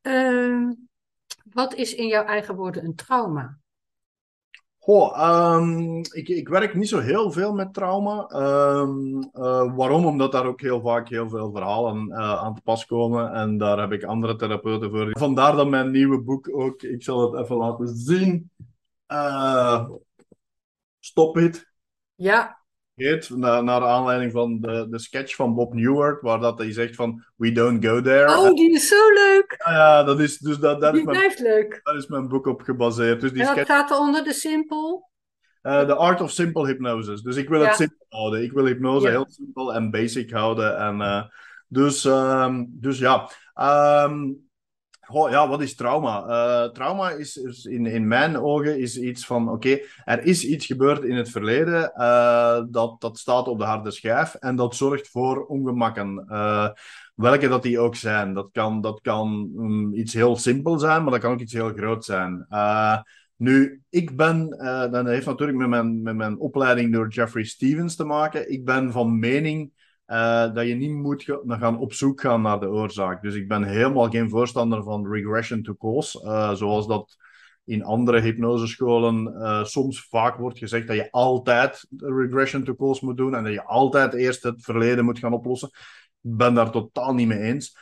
Uh, 0.02 0.70
wat 1.50 1.74
is 1.74 1.94
in 1.94 2.07
jouw 2.07 2.24
eigen 2.24 2.55
woorden 2.55 2.85
een 2.85 2.94
trauma? 2.94 3.59
Goh, 4.85 5.57
um, 5.57 5.99
ik, 5.99 6.29
ik, 6.29 6.49
werk 6.49 6.75
niet 6.75 6.88
zo 6.88 6.99
heel 6.99 7.33
veel 7.33 7.53
met 7.53 7.75
trauma. 7.75 8.31
Um, 8.81 9.16
uh, 9.18 9.77
waarom? 9.77 10.07
Omdat 10.07 10.33
daar 10.33 10.47
ook 10.47 10.61
heel 10.61 10.81
vaak 10.81 11.09
heel 11.09 11.29
veel 11.29 11.53
verhalen 11.53 12.09
uh, 12.09 12.42
aan 12.42 12.55
te 12.55 12.61
pas 12.62 12.87
komen. 12.87 13.33
En 13.33 13.59
daar 13.59 13.79
heb 13.79 13.92
ik 13.92 14.05
andere 14.05 14.37
therapeuten 14.37 14.90
voor. 14.90 15.18
Vandaar 15.18 15.57
dat 15.57 15.68
mijn 15.68 15.90
nieuwe 15.90 16.20
boek 16.20 16.49
ook, 16.57 16.83
ik 16.83 17.03
zal 17.03 17.33
het 17.33 17.42
even 17.42 17.57
laten 17.57 17.88
zien. 17.88 18.51
Uh, 19.09 19.88
Stop 20.99 21.38
It. 21.38 21.73
Ja. 22.14 22.63
Heet, 22.94 23.30
naar, 23.30 23.64
naar 23.64 23.83
aanleiding 23.83 24.33
van 24.33 24.61
de, 24.61 24.87
de 24.90 24.98
sketch 24.98 25.35
van 25.35 25.54
Bob 25.54 25.74
Newhart, 25.74 26.22
waar 26.22 26.40
dat 26.40 26.59
hij 26.59 26.72
zegt 26.72 26.94
van, 26.94 27.24
we 27.37 27.52
don't 27.52 27.85
go 27.85 28.00
there. 28.00 28.38
Oh, 28.38 28.54
die 28.54 28.72
is 28.72 28.88
zo 28.88 29.12
leuk! 29.12 29.62
Ja, 29.64 29.72
ja 29.72 30.02
dat 30.02 30.20
is, 30.20 30.38
dus 30.38 30.59
dat, 30.59 30.80
dat 30.80 30.92
die 30.92 31.00
is 31.00 31.07
blijft 31.07 31.40
mijn, 31.40 31.54
leuk. 31.54 31.80
Daar 31.83 31.96
is 31.96 32.07
mijn 32.07 32.28
boek 32.28 32.46
op 32.46 32.61
gebaseerd. 32.61 33.20
Dus 33.20 33.33
die 33.33 33.40
en 33.40 33.46
dat 33.46 33.54
sketch... 33.54 33.70
gaat 33.70 33.90
er 33.90 33.98
onder 33.98 34.24
de 34.24 34.33
simpel? 34.33 35.11
Uh, 35.62 35.80
the 35.80 35.94
Art 35.94 36.20
of 36.20 36.30
Simple 36.30 36.66
Hypnosis. 36.66 37.22
Dus 37.22 37.37
ik 37.37 37.48
wil 37.48 37.61
ja. 37.61 37.66
het 37.66 37.76
simpel 37.76 38.07
houden. 38.09 38.42
Ik 38.42 38.52
wil 38.52 38.64
hypnose 38.64 39.07
ja. 39.07 39.11
heel 39.11 39.26
simpel 39.28 39.74
en 39.74 39.90
basic 39.90 40.30
houden. 40.30 40.78
En, 40.78 41.00
uh, 41.00 41.22
dus, 41.68 42.04
um, 42.04 42.66
dus 42.70 42.98
ja. 42.98 43.30
Um, 44.04 44.48
Ja, 45.12 45.49
wat 45.49 45.62
is 45.62 45.75
trauma? 45.75 46.27
Uh, 46.27 46.71
trauma 46.71 47.11
is, 47.11 47.37
is, 47.37 47.64
in, 47.64 47.87
in 47.87 48.09
mijn 48.09 48.37
ogen 48.37 48.79
is 48.79 48.99
iets 48.99 49.27
van: 49.27 49.51
oké, 49.51 49.79
er 50.05 50.23
is 50.23 50.45
iets 50.45 50.67
gebeurd 50.67 51.05
in 51.05 51.17
het 51.17 51.31
verleden 51.31 51.93
uh, 51.97 52.61
dat, 52.71 53.01
dat 53.01 53.19
staat 53.19 53.49
op 53.49 53.59
de 53.59 53.64
harde 53.64 53.90
schijf 53.90 54.35
en 54.35 54.57
dat 54.57 54.77
zorgt 54.77 55.09
voor 55.09 55.47
ongemakken. 55.47 56.27
Uh, 56.29 56.69
welke 57.14 57.49
dat 57.49 57.62
die 57.62 57.79
ook 57.79 57.97
zijn. 57.97 58.35
Dat 58.35 58.49
kan, 58.53 58.81
dat 58.81 59.01
kan 59.01 59.53
um, 59.57 59.95
iets 59.95 60.14
heel 60.14 60.37
simpel 60.37 60.79
zijn, 60.79 61.03
maar 61.03 61.12
dat 61.12 61.21
kan 61.21 61.33
ook 61.33 61.40
iets 61.40 61.53
heel 61.53 61.73
groot 61.73 62.05
zijn. 62.05 62.47
nu, 63.37 63.83
ik 63.90 64.17
ben, 64.17 64.49
dat 64.90 65.07
heeft 65.07 65.27
natuurlijk 65.27 65.59
met 65.59 65.69
mijn, 65.69 66.03
met 66.03 66.17
mijn 66.17 66.38
opleiding 66.38 66.93
door 66.93 67.09
Jeffrey 67.09 67.45
Stevens 67.45 67.97
te 67.97 68.05
maken. 68.05 68.53
Ik 68.53 68.64
ben 68.64 68.93
van 68.93 69.19
mening 69.19 69.71
uh, 70.07 70.55
dat 70.55 70.67
je 70.67 70.75
niet 70.75 70.90
moet 70.90 71.25
gaan 71.47 71.79
op 71.79 71.93
zoek 71.93 72.21
gaan 72.21 72.43
naar 72.43 72.61
de 72.61 72.69
oorzaak. 72.69 73.23
Dus 73.23 73.35
ik 73.35 73.49
ben 73.49 73.62
helemaal 73.62 74.09
geen 74.09 74.31
voorstander 74.31 74.83
van 74.83 75.12
regression 75.12 75.62
to 75.62 75.75
cause, 75.75 76.23
uh, 76.25 76.55
zoals 76.55 76.87
dat 76.87 77.17
in 77.64 77.85
andere 77.85 78.21
hypnosescholen 78.21 79.35
uh, 79.37 79.64
soms 79.64 80.07
vaak 80.09 80.37
wordt 80.37 80.59
gezegd 80.59 80.87
dat 80.87 80.97
je 80.97 81.11
altijd 81.11 81.87
regression 81.97 82.64
to 82.64 82.75
cause 82.75 83.05
moet 83.05 83.17
doen 83.17 83.35
en 83.35 83.45
dat 83.45 83.53
je 83.53 83.64
altijd 83.64 84.14
eerst 84.14 84.43
het 84.43 84.62
verleden 84.62 85.05
moet 85.05 85.19
gaan 85.19 85.33
oplossen. 85.33 85.69
Ik 86.23 86.37
ben 86.37 86.55
daar 86.55 86.71
totaal 86.71 87.14
niet 87.14 87.29
mee 87.29 87.40
eens. 87.40 87.77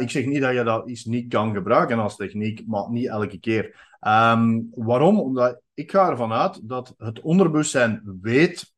ik 0.00 0.10
zeg 0.10 0.24
niet 0.24 0.40
dat 0.40 0.54
je 0.54 0.64
dat 0.64 0.88
iets 0.88 1.04
niet 1.04 1.28
kan 1.28 1.54
gebruiken 1.54 1.98
als 1.98 2.16
techniek, 2.16 2.66
maar 2.66 2.90
niet 2.90 3.08
elke 3.08 3.38
keer. 3.38 3.64
Um, 4.00 4.68
waarom? 4.74 5.20
Omdat 5.20 5.60
ik 5.74 5.90
ga 5.90 6.10
ervan 6.10 6.32
uit 6.32 6.68
dat 6.68 6.94
het 6.96 7.20
onderbewustzijn 7.20 8.18
weet 8.20 8.72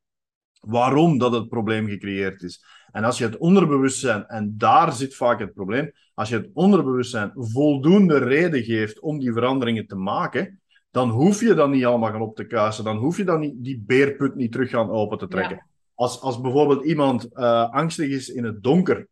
waarom 0.60 1.18
dat 1.18 1.32
het 1.32 1.48
probleem 1.48 1.88
gecreëerd 1.88 2.42
is. 2.42 2.64
En 2.96 3.04
als 3.04 3.18
je 3.18 3.24
het 3.24 3.36
onderbewustzijn, 3.36 4.26
en 4.26 4.54
daar 4.58 4.92
zit 4.92 5.14
vaak 5.14 5.38
het 5.38 5.54
probleem, 5.54 5.92
als 6.14 6.28
je 6.28 6.36
het 6.36 6.50
onderbewustzijn 6.52 7.30
voldoende 7.34 8.18
reden 8.18 8.62
geeft 8.62 9.00
om 9.00 9.18
die 9.18 9.32
veranderingen 9.32 9.86
te 9.86 9.96
maken, 9.96 10.60
dan 10.90 11.10
hoef 11.10 11.40
je 11.40 11.54
dan 11.54 11.70
niet 11.70 11.84
allemaal 11.84 12.10
gaan 12.10 12.20
op 12.20 12.36
te 12.36 12.46
kuisen. 12.46 12.84
Dan 12.84 12.96
hoef 12.96 13.16
je 13.16 13.24
dan 13.24 13.40
niet 13.40 13.54
die 13.64 13.82
beerput 13.86 14.34
niet 14.34 14.52
terug 14.52 14.70
gaan 14.70 14.90
open 14.90 15.18
te 15.18 15.28
trekken. 15.28 15.56
Ja. 15.56 15.66
Als, 15.94 16.20
als 16.20 16.40
bijvoorbeeld 16.40 16.84
iemand 16.84 17.28
uh, 17.32 17.70
angstig 17.70 18.08
is 18.08 18.28
in 18.28 18.44
het 18.44 18.62
donker, 18.62 19.08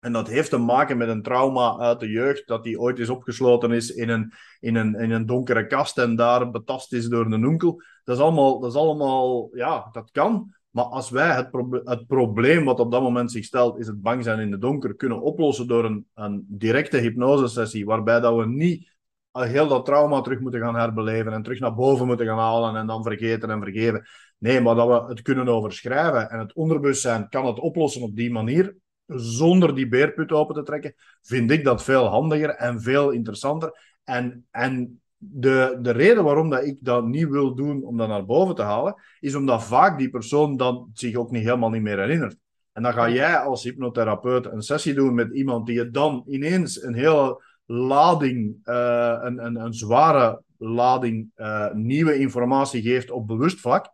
en 0.00 0.12
dat 0.12 0.28
heeft 0.28 0.50
te 0.50 0.58
maken 0.58 0.96
met 0.96 1.08
een 1.08 1.22
trauma 1.22 1.78
uit 1.78 2.00
de 2.00 2.08
jeugd, 2.08 2.46
dat 2.46 2.64
hij 2.64 2.76
ooit 2.76 2.98
is 2.98 3.08
opgesloten 3.08 3.72
is 3.72 3.90
in 3.90 4.08
een, 4.08 4.32
in 4.60 4.74
een, 4.74 4.94
in 4.94 5.10
een 5.10 5.26
donkere 5.26 5.66
kast 5.66 5.98
en 5.98 6.16
daar 6.16 6.50
betast 6.50 6.92
is 6.92 7.08
door 7.08 7.26
een 7.26 7.46
onkel. 7.46 7.82
Dat 8.04 8.16
is 8.16 8.22
allemaal, 8.22 8.60
dat 8.60 8.70
is 8.70 8.76
allemaal 8.76 9.48
ja, 9.52 9.88
dat 9.92 10.10
kan. 10.10 10.54
Maar 10.74 10.84
als 10.84 11.10
wij 11.10 11.34
het, 11.34 11.48
het, 11.84 12.06
probleem 12.06 12.64
wat 12.64 12.80
op 12.80 12.90
dat 12.90 13.02
moment 13.02 13.32
zich 13.32 13.44
stelt, 13.44 13.78
is 13.78 13.86
het 13.86 14.02
bang 14.02 14.24
zijn 14.24 14.38
in 14.38 14.52
het 14.52 14.60
donker, 14.60 14.94
kunnen 14.94 15.20
oplossen 15.20 15.66
door 15.66 15.84
een, 15.84 16.06
een 16.14 16.44
directe 16.48 16.96
hypnosesessie, 16.96 17.84
waarbij 17.84 18.20
dat 18.20 18.36
we 18.36 18.46
niet 18.46 18.92
heel 19.32 19.68
dat 19.68 19.84
trauma 19.84 20.20
terug 20.20 20.40
moeten 20.40 20.60
gaan 20.60 20.76
herbeleven 20.76 21.32
en 21.32 21.42
terug 21.42 21.58
naar 21.58 21.74
boven 21.74 22.06
moeten 22.06 22.26
gaan 22.26 22.38
halen 22.38 22.76
en 22.76 22.86
dan 22.86 23.02
vergeten 23.02 23.50
en 23.50 23.62
vergeven. 23.62 24.06
Nee, 24.38 24.60
maar 24.60 24.74
dat 24.74 24.88
we 24.88 25.08
het 25.08 25.22
kunnen 25.22 25.48
overschrijven 25.48 26.30
en 26.30 26.38
het 26.38 26.52
onderbewustzijn 26.52 27.28
kan 27.28 27.46
het 27.46 27.58
oplossen 27.58 28.02
op 28.02 28.16
die 28.16 28.32
manier, 28.32 28.76
zonder 29.06 29.74
die 29.74 29.88
beerput 29.88 30.32
open 30.32 30.54
te 30.54 30.62
trekken, 30.62 30.94
vind 31.22 31.50
ik 31.50 31.64
dat 31.64 31.84
veel 31.84 32.06
handiger 32.06 32.50
en 32.50 32.80
veel 32.80 33.10
interessanter. 33.10 33.98
En, 34.04 34.46
en 34.50 35.02
de, 35.32 35.78
de 35.82 35.90
reden 35.90 36.24
waarom 36.24 36.50
dat 36.50 36.64
ik 36.64 36.76
dat 36.80 37.04
niet 37.04 37.28
wil 37.28 37.54
doen 37.54 37.82
om 37.82 37.96
dat 37.96 38.08
naar 38.08 38.24
boven 38.24 38.54
te 38.54 38.62
halen, 38.62 38.94
is 39.20 39.34
omdat 39.34 39.64
vaak 39.64 39.98
die 39.98 40.10
persoon 40.10 40.56
dan 40.56 40.90
zich 40.92 41.16
ook 41.16 41.30
niet 41.30 41.44
helemaal 41.44 41.70
niet 41.70 41.82
meer 41.82 41.98
herinnert. 41.98 42.36
En 42.72 42.82
dan 42.82 42.92
ga 42.92 43.10
jij 43.10 43.36
als 43.38 43.62
hypnotherapeut 43.64 44.46
een 44.46 44.62
sessie 44.62 44.94
doen 44.94 45.14
met 45.14 45.34
iemand 45.34 45.66
die 45.66 45.74
je 45.74 45.90
dan 45.90 46.24
ineens 46.26 46.82
een 46.82 46.94
hele 46.94 47.42
lading, 47.66 48.56
uh, 48.64 49.18
een, 49.22 49.44
een, 49.44 49.56
een 49.56 49.74
zware 49.74 50.42
lading 50.58 51.30
uh, 51.36 51.72
nieuwe 51.72 52.18
informatie 52.18 52.82
geeft 52.82 53.10
op 53.10 53.26
bewust 53.26 53.60
vlak. 53.60 53.92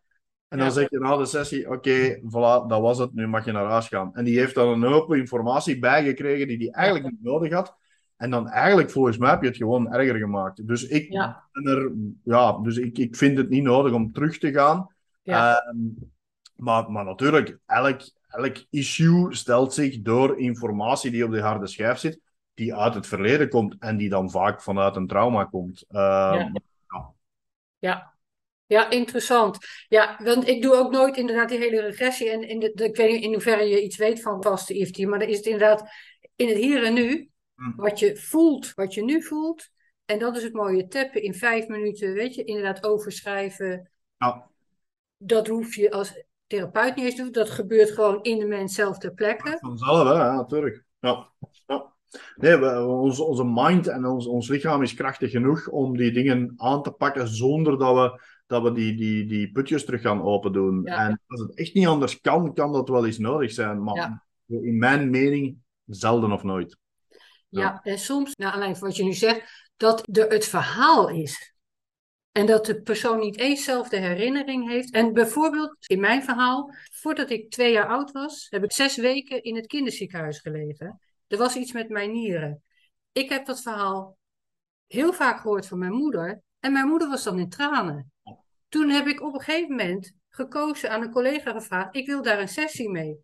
En 0.49 0.59
dan 0.59 0.67
Ja. 0.67 0.73
zeg 0.73 0.91
je 0.91 0.99
na 0.99 1.17
de 1.17 1.27
sessie, 1.27 1.71
oké, 1.71 2.17
voilà, 2.17 2.67
dat 2.67 2.81
was 2.81 2.99
het, 2.99 3.15
nu 3.15 3.27
mag 3.27 3.45
je 3.45 3.53
naar 3.53 3.71
huis 3.71 3.89
gaan. 3.89 4.15
En 4.15 4.25
die 4.25 4.39
heeft 4.39 4.55
dan 4.55 4.69
een 4.69 4.93
hoop 4.93 5.15
informatie 5.15 5.79
bijgekregen 5.79 6.49
die 6.49 6.57
hij 6.57 6.71
eigenlijk 6.71 7.11
niet 7.11 7.23
nodig 7.23 7.53
had. 7.53 7.77
En 8.21 8.31
dan 8.31 8.49
eigenlijk, 8.49 8.91
volgens 8.91 9.17
mij, 9.19 9.31
heb 9.31 9.41
je 9.43 9.49
het 9.49 9.57
gewoon 9.57 9.93
erger 9.93 10.17
gemaakt. 10.19 10.67
Dus 10.67 10.87
ik, 10.87 11.13
Ja. 11.13 11.45
ben 11.53 11.65
er, 11.77 11.93
ja, 12.25 12.59
dus 12.59 12.77
ik, 12.77 12.99
ik 12.99 13.17
vind 13.17 13.37
het 13.37 13.49
niet 13.49 13.63
nodig 13.63 13.93
om 13.93 14.13
terug 14.13 14.39
te 14.39 14.53
gaan. 14.53 14.95
Ja. 15.23 15.59
Ehm, 15.59 15.77
maar, 16.57 16.91
maar 16.91 17.05
natuurlijk, 17.05 17.59
elk, 17.67 18.01
elk 18.29 18.57
issue 18.71 19.35
stelt 19.35 19.75
zich 19.75 20.01
door 20.03 20.39
informatie 20.39 21.11
die 21.11 21.25
op 21.25 21.31
de 21.31 21.41
harde 21.41 21.67
schijf 21.67 21.99
zit, 21.99 22.21
die 22.55 22.75
uit 22.75 22.95
het 22.95 23.07
verleden 23.07 23.49
komt 23.49 23.77
en 23.79 23.97
die 23.97 24.09
dan 24.09 24.31
vaak 24.31 24.63
vanuit 24.63 24.97
een 24.97 25.07
trauma 25.07 25.45
komt. 25.45 25.85
Ehm, 25.89 26.53
Ja. 27.79 28.15
Ja, 28.67 28.91
interessant. 28.91 29.59
Ja, 29.89 30.21
want 30.23 30.49
ik 30.49 30.63
doe 30.63 30.75
ook 30.75 30.93
nooit 30.93 31.17
inderdaad 31.17 31.49
die 31.49 31.59
hele 31.59 31.81
regressie. 31.81 32.31
En 32.31 32.49
in 32.49 32.59
de, 32.59 32.73
de- 32.75 32.85
ik 32.85 32.97
weet 32.97 33.13
niet 33.13 33.23
in 33.23 33.33
hoeverre 33.33 33.65
je 33.65 33.83
iets 33.83 33.97
weet 33.97 34.23
van 34.23 34.43
vaste 34.43 34.75
EFT, 34.81 34.99
maar 35.07 35.19
dan 35.19 35.29
is 35.29 35.37
het 35.37 35.47
inderdaad 35.47 35.91
in 36.37 36.49
het 36.49 36.57
hier 36.57 36.85
en 36.85 36.95
nu. 36.95 37.30
Wat 37.77 37.99
je 37.99 38.17
voelt, 38.17 38.75
wat 38.75 38.95
je 38.95 39.05
nu 39.05 39.23
voelt. 39.23 39.71
En 40.05 40.19
dat 40.19 40.37
is 40.37 40.43
het 40.43 40.53
mooie 40.53 40.87
tappen 40.87 41.23
in 41.23 41.35
vijf 41.35 41.69
minuten, 41.69 42.13
weet 42.13 42.35
je, 42.35 42.45
inderdaad 42.45 42.85
overschrijven. 42.85 43.91
ja. 44.17 44.49
Dat 45.23 45.47
hoef 45.47 45.75
je 45.75 45.91
als 45.91 46.25
therapeut 46.47 46.97
niet 46.97 47.05
eens 47.05 47.15
te 47.15 47.23
doen. 47.23 47.33
Dat 47.33 47.51
gebeurt 47.51 47.91
gewoon 47.91 48.23
in 48.23 48.39
de 48.39 48.47
mens 48.47 48.75
zelf 48.75 48.99
ter 48.99 49.15
plekke. 49.15 49.57
Vanzelf, 49.61 50.09
hè, 50.09 50.15
ja, 50.15 50.35
natuurlijk. 50.35 50.85
Ja. 51.01 51.29
Ja. 51.67 51.93
Nee, 52.37 52.57
we, 52.57 52.85
ons, 52.85 53.21
onze 53.21 53.45
mind 53.45 53.87
en 53.87 54.05
ons, 54.05 54.27
ons 54.27 54.49
lichaam 54.49 54.83
is 54.83 54.95
krachtig 54.95 55.31
genoeg 55.31 55.69
om 55.69 55.97
die 55.97 56.13
dingen 56.13 56.53
aan 56.57 56.83
te 56.83 56.91
pakken 56.91 57.29
zonder 57.29 57.79
dat 57.79 57.95
we, 57.95 58.23
dat 58.47 58.63
we 58.63 58.73
die, 58.73 58.97
die, 58.97 59.27
die 59.27 59.53
putjes 59.53 59.85
terug 59.85 60.01
gaan 60.01 60.23
open 60.23 60.53
doen. 60.53 60.81
Ja. 60.85 61.09
En 61.09 61.21
als 61.27 61.41
het 61.41 61.55
echt 61.55 61.75
niet 61.75 61.87
anders 61.87 62.21
kan, 62.21 62.55
kan 62.55 62.73
dat 62.73 62.89
wel 62.89 63.07
eens 63.07 63.19
nodig 63.19 63.53
zijn. 63.53 63.83
Maar 63.83 64.27
in 64.47 64.79
mijn 64.79 65.11
mening 65.11 65.57
zelden 65.87 66.33
of 66.33 66.43
nooit. 66.43 66.79
Ja, 67.51 67.81
en 67.83 67.99
soms, 67.99 68.37
naar 68.37 68.51
aanleiding 68.51 68.79
van 68.79 68.89
wat 68.89 68.97
je 68.97 69.05
nu 69.05 69.13
zegt, 69.13 69.71
dat 69.77 70.17
er 70.17 70.31
het 70.31 70.45
verhaal 70.45 71.09
is. 71.09 71.55
En 72.33 72.47
dat 72.47 72.67
de 72.67 72.83
persoon 72.83 73.19
niet 73.19 73.39
eens 73.39 73.65
zelf 73.65 73.89
de 73.89 73.97
herinnering 73.97 74.69
heeft. 74.69 74.91
En 74.91 75.13
bijvoorbeeld 75.13 75.77
in 75.87 76.01
mijn 76.01 76.23
verhaal, 76.23 76.75
voordat 76.93 77.31
ik 77.31 77.51
twee 77.51 77.73
jaar 77.73 77.87
oud 77.87 78.13
was, 78.13 78.47
heb 78.51 78.65
ik 78.65 78.73
zes 78.73 78.97
weken 78.97 79.43
in 79.43 79.57
het 79.57 79.67
kinderziekenhuis 79.67 80.39
gelegen. 80.39 81.01
Er 81.27 81.39
was 81.39 81.57
iets 81.57 81.73
met 81.73 81.89
mijn 81.89 82.13
nieren. 82.13 82.63
Ik 83.13 83.29
heb 83.29 83.47
dat 83.47 83.63
verhaal 83.63 84.19
heel 84.87 85.13
vaak 85.13 85.41
gehoord 85.41 85.67
van 85.67 85.79
mijn 85.79 85.93
moeder. 85.93 86.43
En 86.61 86.73
mijn 86.73 86.89
moeder 86.89 87.09
was 87.09 87.23
dan 87.23 87.39
in 87.39 87.49
tranen. 87.49 88.13
Toen 88.69 88.89
heb 88.89 89.07
ik 89.07 89.21
op 89.21 89.35
een 89.35 89.41
gegeven 89.41 89.71
moment 89.71 90.13
gekozen 90.29 90.91
aan 90.91 91.03
een 91.03 91.11
collega 91.11 91.53
gevraagd: 91.53 91.97
ik 91.97 92.07
wil 92.07 92.23
daar 92.23 92.41
een 92.41 92.49
sessie 92.49 92.91
mee. 92.91 93.19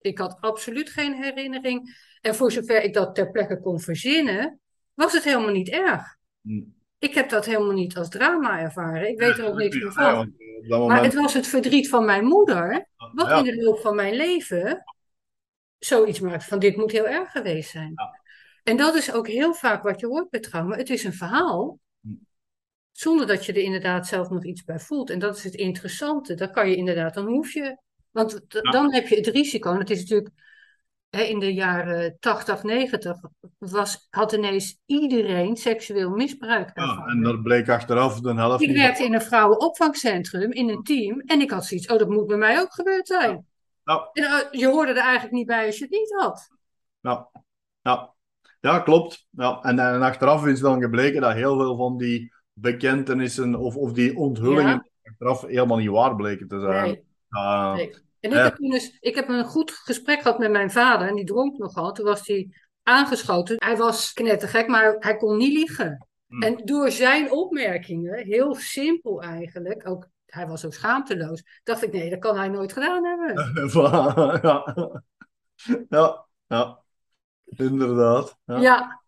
Ik 0.00 0.18
had 0.18 0.40
absoluut 0.40 0.90
geen 0.90 1.14
herinnering. 1.14 2.06
En 2.20 2.34
voor 2.34 2.52
zover 2.52 2.82
ik 2.82 2.94
dat 2.94 3.14
ter 3.14 3.30
plekke 3.30 3.60
kon 3.60 3.80
verzinnen, 3.80 4.60
was 4.94 5.12
het 5.12 5.24
helemaal 5.24 5.52
niet 5.52 5.68
erg. 5.68 6.16
Hm. 6.40 6.62
Ik 6.98 7.14
heb 7.14 7.28
dat 7.28 7.44
helemaal 7.44 7.72
niet 7.72 7.96
als 7.96 8.08
drama 8.08 8.60
ervaren. 8.60 9.08
Ik 9.08 9.18
weet 9.18 9.38
er 9.38 9.46
ook 9.46 9.56
niks 9.56 9.76
meer 9.76 9.92
van. 9.92 10.34
dat 10.68 10.86
Maar 10.86 11.04
het 11.04 11.14
was 11.14 11.34
het 11.34 11.46
verdriet 11.46 11.88
van 11.88 12.04
mijn 12.04 12.24
moeder, 12.24 12.88
wat 13.12 13.26
ja. 13.26 13.38
in 13.38 13.44
de 13.44 13.62
loop 13.62 13.78
van 13.78 13.94
mijn 13.94 14.14
leven 14.14 14.84
zoiets 15.78 16.20
maakt 16.20 16.44
van 16.44 16.58
dit 16.58 16.76
moet 16.76 16.92
heel 16.92 17.08
erg 17.08 17.30
geweest 17.30 17.70
zijn. 17.70 17.94
En 18.62 18.76
dat 18.76 18.94
is 18.94 19.12
ook 19.12 19.28
heel 19.28 19.54
vaak 19.54 19.82
wat 19.82 20.00
je 20.00 20.06
hoort 20.06 20.30
bij 20.30 20.40
trauma. 20.40 20.76
Het 20.76 20.90
is 20.90 21.04
een 21.04 21.12
verhaal, 21.12 21.78
Hm. 22.00 22.08
zonder 22.92 23.26
dat 23.26 23.46
je 23.46 23.52
er 23.52 23.62
inderdaad 23.62 24.06
zelf 24.06 24.30
nog 24.30 24.44
iets 24.44 24.64
bij 24.64 24.78
voelt. 24.78 25.10
En 25.10 25.18
dat 25.18 25.36
is 25.36 25.44
het 25.44 25.54
interessante. 25.54 26.34
Dan 26.34 26.52
kan 26.52 26.68
je 26.68 26.76
inderdaad, 26.76 27.14
dan 27.14 27.26
hoef 27.26 27.52
je, 27.52 27.78
want 28.10 28.40
dan 28.48 28.94
heb 28.94 29.08
je 29.08 29.16
het 29.16 29.26
risico. 29.26 29.72
En 29.72 29.78
het 29.78 29.90
is 29.90 30.00
natuurlijk 30.00 30.30
hè, 31.10 31.22
in 31.22 31.38
de 31.38 31.54
jaren 31.54 32.16
80, 32.20 32.62
90 32.62 33.16
was, 33.58 34.06
had 34.10 34.32
ineens 34.32 34.78
iedereen 34.86 35.56
seksueel 35.56 36.10
misbruik 36.10 36.70
Ja, 36.74 36.82
ervaren. 36.82 37.06
en 37.12 37.22
dat 37.22 37.42
bleek 37.42 37.68
achteraf 37.68 38.20
de 38.20 38.34
helft 38.34 38.62
Ik 38.62 38.76
werkte 38.76 39.04
in 39.04 39.14
een 39.14 39.22
vrouwenopvangcentrum, 39.22 40.52
in 40.52 40.68
een 40.68 40.82
team. 40.82 41.20
En 41.20 41.40
ik 41.40 41.50
had 41.50 41.64
zoiets, 41.66 41.86
oh, 41.86 41.98
dat 41.98 42.08
moet 42.08 42.26
bij 42.26 42.36
mij 42.36 42.60
ook 42.60 42.72
gebeurd 42.72 43.06
zijn. 43.06 43.46
Ja, 43.84 44.10
En, 44.12 44.24
eh, 44.24 44.38
je 44.60 44.66
hoorde 44.66 44.92
er 44.92 44.96
eigenlijk 44.98 45.32
niet 45.34 45.46
bij 45.46 45.66
als 45.66 45.78
je 45.78 45.84
het 45.84 45.92
niet 45.92 46.14
had. 46.18 46.48
ja, 47.00 47.28
ja. 47.82 48.14
ja, 48.60 48.78
klopt. 48.78 49.26
Ja. 49.30 49.58
En, 49.62 49.78
en 49.78 50.02
achteraf 50.02 50.46
is 50.46 50.60
dan 50.60 50.80
gebleken 50.80 51.20
dat 51.20 51.32
heel 51.32 51.56
veel 51.58 51.76
van 51.76 51.96
die 51.96 52.32
bekentenissen 52.52 53.54
of, 53.54 53.76
of 53.76 53.92
die 53.92 54.16
onthullingen 54.16 54.90
achteraf 55.02 55.40
helemaal 55.42 55.78
niet 55.78 55.88
waar 55.90 56.16
bleken 56.16 56.48
te 56.48 56.60
zijn. 56.60 56.84
Nee, 56.84 57.04
Ja. 57.28 57.74
nee. 57.74 58.06
En 58.20 58.30
ik, 58.30 58.36
Ja. 58.36 58.42
heb 58.42 58.56
toen 58.56 58.80
ik 59.00 59.14
heb 59.14 59.28
een 59.28 59.44
goed 59.44 59.70
gesprek 59.70 60.22
gehad 60.22 60.38
met 60.38 60.50
mijn 60.50 60.70
vader. 60.70 61.08
En 61.08 61.14
die 61.14 61.24
dronk 61.24 61.58
nogal. 61.58 61.92
Toen 61.92 62.04
was 62.04 62.26
hij 62.26 62.50
aangeschoten. 62.82 63.56
Hij 63.58 63.76
was 63.76 64.12
knettergek, 64.12 64.66
maar 64.66 64.96
hij 64.98 65.16
kon 65.16 65.36
niet 65.36 65.52
liegen. 65.52 66.06
Hm. 66.26 66.42
En 66.42 66.56
door 66.64 66.90
zijn 66.90 67.30
opmerkingen, 67.30 68.24
heel 68.24 68.54
simpel 68.54 69.22
eigenlijk, 69.22 69.88
ook, 69.88 70.08
hij 70.26 70.46
was 70.46 70.64
ook 70.64 70.72
schaamteloos, 70.74 71.60
dacht 71.62 71.82
ik, 71.82 71.92
nee, 71.92 72.10
dat 72.10 72.18
kan 72.18 72.36
hij 72.36 72.48
nooit 72.48 72.72
gedaan 72.72 73.04
hebben. 73.04 73.34
ja. 74.42 74.74
ja, 75.88 76.26
ja, 76.46 76.82
inderdaad. 77.46 78.38
Ja. 78.44 78.56
Ja. 78.58 79.02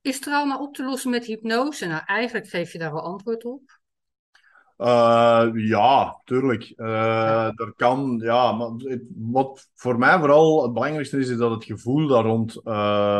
Is 0.00 0.20
trauma 0.20 0.58
op 0.58 0.74
te 0.74 0.84
lossen 0.84 1.10
met 1.10 1.24
hypnose? 1.24 1.86
Nou, 1.86 2.02
eigenlijk 2.04 2.48
geef 2.48 2.72
je 2.72 2.78
daar 2.78 2.92
wel 2.92 3.02
antwoord 3.02 3.44
op. 3.44 3.80
Eh, 4.76 5.48
ja, 5.54 6.20
tuurlijk. 6.24 6.72
Eh, 6.76 7.44
er 7.46 7.72
kan, 7.76 8.20
ja, 8.22 8.52
maar 8.52 8.68
het- 8.76 9.02
wat 9.16 9.68
voor 9.74 9.98
mij 9.98 10.18
vooral 10.18 10.62
het 10.62 10.72
belangrijkste 10.72 11.18
is, 11.18 11.28
is 11.28 11.36
dat 11.36 11.50
het 11.50 11.64
gevoel 11.64 12.06
daar 12.06 12.24
rond 12.24 12.56
eh, 12.64 12.72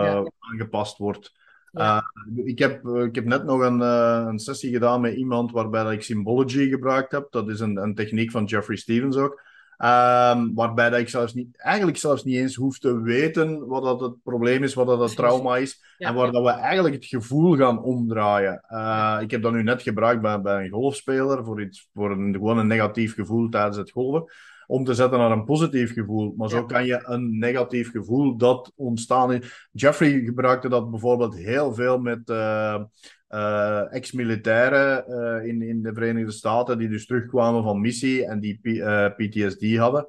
Ja. 0.04 0.30
aangepast 0.38 0.98
wordt. 0.98 1.32
Ja. 1.72 2.12
Ik, 2.44 2.58
heb, 2.58 2.86
ik 2.86 3.14
heb 3.14 3.24
net 3.24 3.44
nog 3.44 3.60
een, 3.60 3.80
een 3.80 4.38
sessie 4.38 4.72
gedaan 4.72 5.00
met 5.00 5.14
iemand 5.14 5.52
waarbij 5.52 5.82
dat 5.82 5.92
ik 5.92 6.02
Symbology 6.02 6.68
gebruikt 6.68 7.12
heb. 7.12 7.26
Dat 7.30 7.48
is 7.48 7.60
een, 7.60 7.76
een 7.76 7.94
techniek 7.94 8.30
van 8.30 8.44
Jeffrey 8.44 8.76
Stevens 8.76 9.16
ook. 9.16 9.42
Ehm, 9.76 10.54
waarbij 10.54 10.90
dat 10.90 11.00
ik 11.00 11.08
zelfs 11.08 11.34
niet, 11.34 11.56
eigenlijk 11.56 11.96
zelfs 11.96 12.24
niet 12.24 12.36
eens 12.36 12.54
hoef 12.54 12.78
te 12.78 13.00
weten 13.00 13.66
wat 13.66 13.82
dat 13.82 14.00
het 14.00 14.22
probleem 14.22 14.62
is, 14.62 14.74
wat 14.74 14.86
dat 14.86 15.00
het 15.00 15.16
trauma 15.16 15.56
is. 15.56 15.82
Ja. 15.98 16.08
En 16.08 16.14
waar 16.14 16.32
dat 16.32 16.42
we 16.42 16.50
eigenlijk 16.50 16.94
het 16.94 17.04
gevoel 17.04 17.56
gaan 17.56 17.82
omdraaien. 17.82 18.64
Eh, 18.68 19.18
ik 19.20 19.30
heb 19.30 19.42
dat 19.42 19.52
nu 19.52 19.62
net 19.62 19.82
gebruikt 19.82 20.22
bij, 20.22 20.40
bij 20.40 20.64
een 20.64 20.70
golfspeler 20.70 21.44
voor, 21.44 21.62
iets, 21.62 21.88
voor 21.94 22.10
een, 22.10 22.32
gewoon 22.32 22.58
een 22.58 22.66
negatief 22.66 23.14
gevoel 23.14 23.48
tijdens 23.48 23.76
het 23.76 23.90
golven. 23.90 24.24
Om 24.72 24.84
te 24.84 24.94
zetten 24.94 25.18
naar 25.18 25.30
een 25.30 25.44
positief 25.44 25.92
gevoel. 25.92 26.34
Maar 26.36 26.48
zo 26.48 26.56
Ja. 26.56 26.62
kan 26.62 26.84
je 26.86 27.02
een 27.04 27.38
negatief 27.38 27.90
gevoel 27.90 28.36
dat 28.36 28.72
ontstaan 28.76 29.32
is. 29.32 29.68
Jeffrey 29.72 30.20
gebruikte 30.20 30.68
dat 30.68 30.90
bijvoorbeeld 30.90 31.36
heel 31.36 31.74
veel 31.74 31.98
met 31.98 32.28
eh, 32.30 32.82
eh, 33.28 33.92
ex-militairen 33.94 35.06
eh, 35.06 35.48
in, 35.48 35.62
in 35.62 35.82
de 35.82 35.94
Verenigde 35.94 36.30
Staten, 36.30 36.78
die 36.78 36.88
dus 36.88 37.06
terugkwamen 37.06 37.62
van 37.62 37.80
missie 37.80 38.26
en 38.26 38.40
die 38.40 38.58
P- 38.62 39.14
PTSD 39.16 39.76
hadden. 39.76 40.06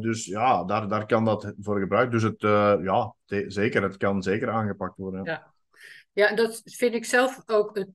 Dus 0.00 0.24
ja, 0.24 0.64
daar, 0.64 0.88
daar 0.88 1.06
kan 1.06 1.24
dat 1.24 1.52
voor 1.60 1.80
gebruikt. 1.80 2.12
Dus 2.12 2.22
het, 2.22 2.40
ja, 2.82 3.14
zeker, 3.48 3.82
het 3.82 3.96
kan 3.96 4.22
zeker 4.22 4.50
aangepakt 4.50 4.96
worden. 4.96 5.24
Ja. 5.24 5.52
Ja, 6.12 6.34
dat 6.34 6.62
vind 6.64 6.94
ik 6.94 7.04
zelf 7.04 7.42
ook. 7.46 7.76
Het, 7.76 7.88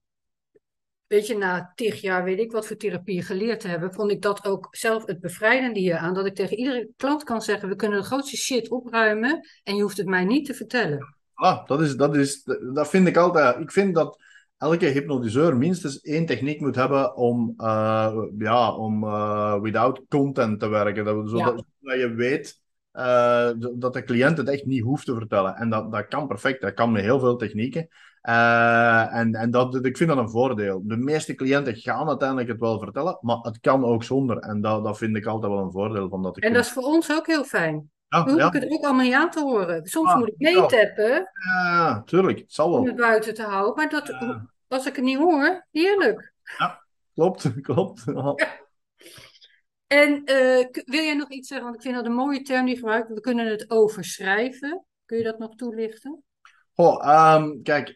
weet 1.07 1.27
je, 1.27 1.37
na 1.37 1.71
tig 1.75 2.01
jaar 2.01 2.23
weet 2.23 2.39
ik 2.39 2.51
wat 2.51 2.67
voor 2.67 2.77
therapie 2.77 3.21
geleerd 3.21 3.59
te 3.59 3.67
hebben, 3.67 3.93
vond 3.93 4.11
ik 4.11 4.21
dat 4.21 4.45
ook 4.45 4.67
zelf 4.71 5.05
het 5.05 5.19
bevrijdende 5.19 5.79
hier 5.79 5.97
aan. 5.97 6.13
Dat 6.13 6.25
ik 6.25 6.35
tegen 6.35 6.57
iedere 6.57 6.89
klant 6.97 7.23
kan 7.23 7.41
zeggen: 7.41 7.69
we 7.69 7.75
kunnen 7.75 7.99
de 7.99 8.05
grootste 8.05 8.37
shit 8.37 8.69
opruimen 8.69 9.47
en 9.63 9.75
je 9.75 9.81
hoeft 9.81 9.97
het 9.97 10.07
mij 10.07 10.25
niet 10.25 10.45
te 10.45 10.53
vertellen. 10.53 11.15
Ah, 11.33 11.67
dat, 11.67 11.81
is, 11.81 11.95
dat, 11.95 12.15
is, 12.15 12.43
dat 12.73 12.89
vind 12.89 13.07
ik 13.07 13.17
altijd. 13.17 13.59
Ik 13.59 13.71
vind 13.71 13.95
dat 13.95 14.17
elke 14.57 14.85
hypnotiseur 14.85 15.57
minstens 15.57 16.01
één 16.01 16.25
techniek 16.25 16.59
moet 16.59 16.75
hebben 16.75 17.15
om, 17.15 17.53
eh, 17.57 18.17
ja, 18.37 18.75
om 18.75 19.03
eh, 19.03 19.61
without 19.61 20.01
content 20.07 20.59
te 20.59 20.67
werken. 20.67 21.05
Dat, 21.05 21.29
zodat, 21.29 21.63
zodat 21.81 21.99
je 21.99 22.13
weet 22.13 22.61
eh, 22.91 23.49
dat 23.75 23.93
de 23.93 24.03
cliënt 24.03 24.37
het 24.37 24.49
echt 24.49 24.65
niet 24.65 24.83
hoeft 24.83 25.05
te 25.05 25.13
vertellen. 25.13 25.55
En 25.55 25.69
dat, 25.69 25.91
dat 25.91 26.07
kan 26.07 26.27
perfect. 26.27 26.61
Dat 26.61 26.73
kan 26.73 26.91
met 26.91 27.01
heel 27.01 27.19
veel 27.19 27.35
technieken. 27.35 27.87
Eh, 28.25 29.15
en 29.15 29.33
en 29.35 29.51
dat, 29.51 29.85
ik 29.85 29.97
vind 29.97 30.09
dat 30.09 30.17
een 30.19 30.29
voordeel. 30.29 30.81
De 30.83 30.97
meeste 30.97 31.35
cliënten 31.35 31.75
gaan 31.75 32.07
uiteindelijk 32.07 32.49
het 32.49 32.59
wel 32.59 32.79
vertellen, 32.79 33.17
maar 33.21 33.37
het 33.41 33.59
kan 33.59 33.85
ook 33.85 34.03
zonder. 34.03 34.37
En 34.37 34.61
dat, 34.61 34.83
dat 34.83 34.97
vind 34.97 35.15
ik 35.17 35.25
altijd 35.25 35.51
wel 35.51 35.61
een 35.61 35.71
voordeel 35.71 36.09
van 36.09 36.23
dat. 36.23 36.37
En 36.37 36.53
dat 36.53 36.65
is 36.65 36.71
voor 36.71 36.83
ons 36.83 37.11
ook 37.11 37.27
heel 37.27 37.43
fijn. 37.43 37.91
ja, 38.07 38.17
Dan 38.23 38.29
hoef 38.29 38.39
ja, 38.39 38.47
ik 38.47 38.53
het 38.53 38.71
ook 38.71 38.83
allemaal 38.83 39.05
niet 39.05 39.13
aan 39.13 39.29
te 39.29 39.39
horen. 39.41 39.85
Soms 39.85 40.09
Ah, 40.11 40.17
moet 40.17 40.27
ik 40.27 40.33
ja. 40.37 40.51
meetappen 40.51 41.29
ja, 41.45 42.01
tuurlijk. 42.05 42.39
Het 42.39 42.53
zal 42.53 42.67
om 42.71 42.73
wel. 42.73 42.85
het 42.85 42.95
buiten 42.95 43.33
te 43.33 43.43
houden. 43.43 43.75
Maar 43.75 43.89
dat, 43.89 44.07
Ja. 44.07 44.45
als 44.67 44.85
ik 44.85 44.95
het 44.95 45.05
niet 45.05 45.17
hoor, 45.17 45.65
heerlijk. 45.71 46.33
Klopt, 47.13 47.53
klopt. 47.61 48.03
Ja. 48.05 48.35
En 49.87 50.23
eh, 50.23 50.65
wil 50.85 51.01
jij 51.03 51.15
nog 51.15 51.29
iets 51.29 51.47
zeggen? 51.47 51.65
Want 51.65 51.77
ik 51.77 51.83
vind 51.83 51.95
dat 51.95 52.05
een 52.05 52.13
mooie 52.13 52.41
term 52.41 52.65
die 52.65 52.75
gebruikt. 52.75 53.09
We 53.09 53.19
kunnen 53.19 53.47
het 53.47 53.69
overschrijven. 53.69 54.85
Kun 55.05 55.17
je 55.17 55.23
dat 55.23 55.39
nog 55.39 55.55
toelichten? 55.55 56.23
Oh, 56.77 57.45
kijk, 57.63 57.95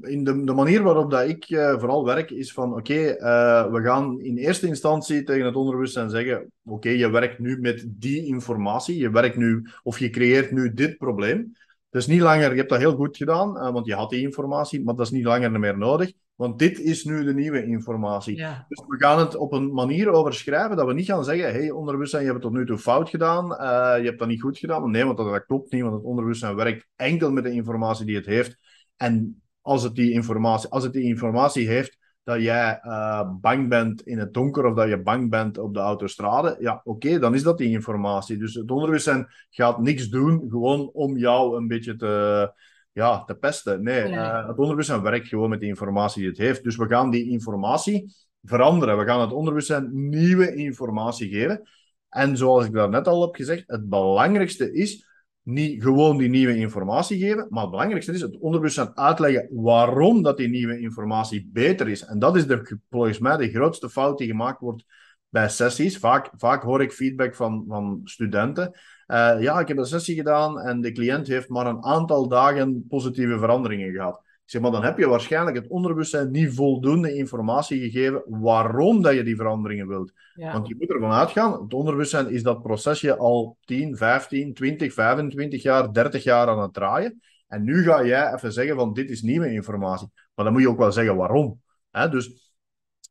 in 0.00 0.24
de, 0.24 0.44
de 0.44 0.52
manier 0.52 0.82
waarop 0.82 1.10
dat 1.10 1.28
ik 1.28 1.50
uh, 1.50 1.78
vooral 1.78 2.04
werk 2.04 2.30
is 2.30 2.52
van 2.52 2.74
oké, 2.74 3.16
uh, 3.18 3.72
we 3.72 3.82
gaan 3.82 4.20
in 4.20 4.36
eerste 4.36 4.66
instantie 4.66 5.22
tegen 5.22 5.46
het 5.46 5.54
onderbewustzijn 5.54 6.10
zeggen 6.10 6.52
oké, 6.64 6.88
je 6.88 7.10
werkt 7.10 7.38
nu 7.38 7.60
met 7.60 7.84
die 7.86 8.26
informatie, 8.26 8.98
je 8.98 9.10
werkt 9.10 9.36
nu 9.36 9.66
of 9.82 9.98
je 9.98 10.10
creëert 10.10 10.50
nu 10.50 10.72
dit 10.74 10.98
probleem. 10.98 11.56
Dus 11.90 12.06
niet 12.06 12.20
langer, 12.20 12.50
je 12.50 12.56
hebt 12.56 12.68
dat 12.68 12.78
heel 12.78 12.94
goed 12.94 13.16
gedaan, 13.16 13.56
uh, 13.56 13.72
want 13.72 13.86
je 13.86 13.94
had 13.94 14.10
die 14.10 14.22
informatie, 14.22 14.84
maar 14.84 14.94
dat 14.94 15.06
is 15.06 15.12
niet 15.12 15.24
langer 15.24 15.60
meer 15.60 15.78
nodig. 15.78 16.12
Want 16.40 16.58
dit 16.58 16.78
is 16.78 17.04
nu 17.04 17.24
de 17.24 17.34
nieuwe 17.34 17.66
informatie. 17.66 18.36
Ja. 18.36 18.64
Dus 18.68 18.82
we 18.86 18.96
gaan 18.96 19.18
het 19.18 19.36
op 19.36 19.52
een 19.52 19.72
manier 19.72 20.10
overschrijven 20.10 20.76
dat 20.76 20.86
we 20.86 20.92
niet 20.92 21.06
gaan 21.06 21.24
zeggen: 21.24 21.52
hey, 21.52 21.70
onderbewustzijn, 21.70 22.22
je 22.22 22.30
hebt 22.30 22.42
het 22.42 22.52
tot 22.52 22.60
nu 22.60 22.66
toe 22.66 22.78
fout 22.78 23.08
gedaan, 23.08 23.52
uh, 23.52 24.00
je 24.00 24.06
hebt 24.06 24.18
dat 24.18 24.28
niet 24.28 24.40
goed 24.40 24.58
gedaan. 24.58 24.90
Nee, 24.90 25.04
want 25.04 25.16
dat, 25.16 25.32
dat, 25.32 25.46
klopt 25.46 25.72
niet, 25.72 25.82
want 25.82 25.94
het 25.94 26.04
onderbewustzijn 26.04 26.54
werkt 26.54 26.86
enkel 26.96 27.32
met 27.32 27.44
de 27.44 27.50
informatie 27.50 28.06
die 28.06 28.16
het 28.16 28.26
heeft. 28.26 28.58
En 28.96 29.42
als 29.60 29.82
het 29.82 29.94
die 29.94 30.12
informatie, 30.12 30.70
als 30.70 30.82
het 30.82 30.92
die 30.92 31.04
informatie 31.04 31.68
heeft 31.68 31.98
dat 32.22 32.40
jij 32.40 32.80
uh, 32.82 33.30
bang 33.40 33.68
bent 33.68 34.02
in 34.02 34.18
het 34.18 34.34
donker 34.34 34.64
of 34.64 34.74
dat 34.74 34.88
je 34.88 35.02
bang 35.02 35.30
bent 35.30 35.58
op 35.58 35.74
de 35.74 35.80
autostrade, 35.80 36.56
ja, 36.60 36.80
oké, 36.84 37.06
okay, 37.06 37.18
dan 37.18 37.34
is 37.34 37.42
dat 37.42 37.58
die 37.58 37.70
informatie. 37.70 38.36
Dus 38.36 38.54
het 38.54 38.70
onderbewustzijn 38.70 39.26
gaat 39.50 39.80
niks 39.80 40.08
doen, 40.08 40.46
gewoon 40.48 40.90
om 40.92 41.16
jou 41.16 41.56
een 41.56 41.68
beetje 41.68 41.96
te 41.96 42.52
ja, 42.92 43.24
te 43.24 43.34
pesten. 43.34 43.82
Nee, 43.82 44.02
Nee. 44.02 44.12
eh, 44.18 44.36
het 44.46 44.56
onderbewustzijn 44.56 45.02
werkt 45.02 45.28
gewoon 45.28 45.50
met 45.50 45.60
de 45.60 45.66
informatie 45.66 46.20
die 46.20 46.30
het 46.30 46.38
heeft. 46.38 46.64
Dus 46.64 46.76
we 46.76 46.86
gaan 46.86 47.10
die 47.10 47.30
informatie 47.30 48.12
veranderen. 48.42 48.98
We 48.98 49.04
gaan 49.04 49.20
het 49.20 49.32
onderbewustzijn 49.32 49.88
nieuwe 50.08 50.54
informatie 50.54 51.28
geven. 51.28 51.68
En 52.08 52.36
zoals 52.36 52.64
ik 52.64 52.72
daarnet 52.72 53.06
al 53.08 53.22
heb 53.22 53.34
gezegd, 53.34 53.64
het 53.66 53.88
belangrijkste 53.88 54.72
is 54.72 55.08
niet 55.42 55.82
gewoon 55.82 56.16
die 56.18 56.28
nieuwe 56.28 56.56
informatie 56.56 57.18
geven, 57.18 57.46
maar 57.50 57.62
het 57.62 57.70
belangrijkste 57.70 58.12
is 58.12 58.20
het 58.20 58.38
onderbewustzijn 58.38 58.96
uitleggen 58.96 59.48
waarom 59.50 60.22
dat 60.22 60.36
die 60.36 60.48
nieuwe 60.48 60.78
informatie 60.80 61.48
beter 61.52 61.88
is. 61.88 62.04
En 62.04 62.18
dat 62.18 62.36
is 62.36 62.46
de, 62.46 62.78
volgens 62.90 63.18
mij 63.18 63.36
de 63.36 63.50
grootste 63.50 63.90
fout 63.90 64.18
die 64.18 64.26
gemaakt 64.26 64.60
wordt 64.60 64.84
bij 65.28 65.48
sessies. 65.48 65.98
Vaak, 65.98 66.30
vaak 66.36 66.62
hoor 66.62 66.82
ik 66.82 66.92
feedback 66.92 67.34
van, 67.34 67.64
van 67.68 68.00
studenten. 68.04 68.78
Uh, 69.10 69.36
ja, 69.40 69.60
ik 69.60 69.68
heb 69.68 69.78
een 69.78 69.84
sessie 69.84 70.14
gedaan 70.14 70.60
en 70.60 70.80
de 70.80 70.92
cliënt 70.92 71.26
heeft 71.26 71.48
maar 71.48 71.66
een 71.66 71.84
aantal 71.84 72.28
dagen 72.28 72.86
positieve 72.88 73.38
veranderingen 73.38 73.92
gehad. 73.92 74.14
Ik 74.16 74.50
zeg 74.56 74.60
maar, 74.60 74.70
dan 74.70 74.84
heb 74.84 74.98
je 74.98 75.08
waarschijnlijk 75.08 75.56
het 75.56 75.68
onderbewustzijn 75.68 76.30
niet 76.30 76.54
voldoende 76.54 77.14
informatie 77.14 77.80
gegeven 77.80 78.22
waarom 78.26 79.02
dat 79.02 79.14
je 79.14 79.22
die 79.22 79.36
veranderingen 79.36 79.88
wilt. 79.88 80.12
Ja. 80.34 80.52
Want 80.52 80.68
je 80.68 80.76
moet 80.78 80.90
ervan 80.90 81.12
uitgaan, 81.12 81.62
het 81.62 81.74
onderbewustzijn 81.74 82.30
is 82.30 82.42
dat 82.42 82.62
procesje 82.62 83.16
al 83.16 83.56
10, 83.64 83.96
15, 83.96 84.54
20, 84.54 84.92
25 84.92 85.62
jaar, 85.62 85.92
30 85.92 86.22
jaar 86.22 86.48
aan 86.48 86.60
het 86.60 86.74
draaien. 86.74 87.20
En 87.48 87.64
nu 87.64 87.82
ga 87.82 88.04
jij 88.04 88.34
even 88.34 88.52
zeggen 88.52 88.76
van 88.76 88.92
dit 88.92 89.10
is 89.10 89.22
nieuwe 89.22 89.52
informatie. 89.52 90.08
Maar 90.34 90.44
dan 90.44 90.52
moet 90.52 90.62
je 90.62 90.68
ook 90.68 90.78
wel 90.78 90.92
zeggen 90.92 91.16
waarom. 91.16 91.60
Hè? 91.90 92.08
Dus 92.08 92.39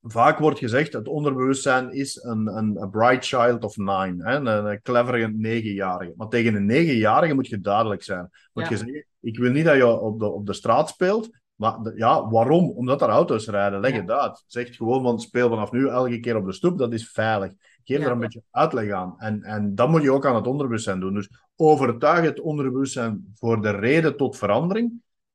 vaak 0.01 0.39
wordt 0.39 0.59
gezegd, 0.59 0.93
het 0.93 1.07
onderbewustzijn 1.07 1.91
is 1.91 2.23
een, 2.23 2.47
een, 2.57 2.81
een 2.81 2.89
bright 2.89 3.25
child 3.25 3.63
of 3.63 3.77
nine, 3.77 4.15
hè? 4.29 4.35
Een, 4.35 4.45
een 4.45 4.81
clevere 4.81 5.27
negenjarige. 5.27 6.13
Maar 6.15 6.27
tegen 6.27 6.55
een 6.55 6.65
negenjarige 6.65 7.33
moet 7.33 7.47
je 7.47 7.59
duidelijk 7.59 8.03
zijn. 8.03 8.29
Moet 8.53 8.63
Ja. 8.63 8.69
je 8.69 8.77
zeggen, 8.77 9.05
ik 9.19 9.37
wil 9.39 9.51
niet 9.51 9.65
dat 9.65 9.75
je 9.75 9.87
op 9.99 10.19
de, 10.19 10.25
op 10.31 10.45
de 10.45 10.53
straat 10.53 10.89
speelt, 10.89 11.29
maar 11.55 11.81
de- 11.83 11.93
ja, 11.95 12.29
waarom? 12.29 12.69
Omdat 12.69 13.01
er 13.01 13.09
auto's 13.09 13.47
rijden. 13.47 13.79
Leg 13.79 13.91
Ja. 13.93 13.99
het 14.01 14.11
uit. 14.11 14.43
Zeg 14.47 14.75
gewoon, 14.75 15.03
want 15.03 15.21
speel 15.21 15.49
vanaf 15.49 15.71
nu 15.71 15.87
elke 15.87 16.19
keer 16.19 16.35
op 16.35 16.45
de 16.45 16.53
stoep, 16.53 16.77
dat 16.77 16.93
is 16.93 17.11
veilig. 17.11 17.51
Geef 17.83 17.99
Ja. 17.99 18.05
er 18.05 18.11
een 18.11 18.19
beetje 18.19 18.43
uitleg 18.51 18.91
aan. 18.91 19.15
En, 19.17 19.43
en 19.43 19.75
dat 19.75 19.89
moet 19.89 20.01
je 20.01 20.11
ook 20.11 20.25
aan 20.25 20.35
het 20.35 20.47
onderbewustzijn 20.47 20.99
doen. 20.99 21.13
Dus 21.13 21.29
overtuig 21.55 22.25
het 22.25 22.39
onderbewustzijn 22.39 23.31
voor 23.35 23.61
de 23.61 23.69
reden 23.69 24.17
tot 24.17 24.37
verandering. 24.37 24.91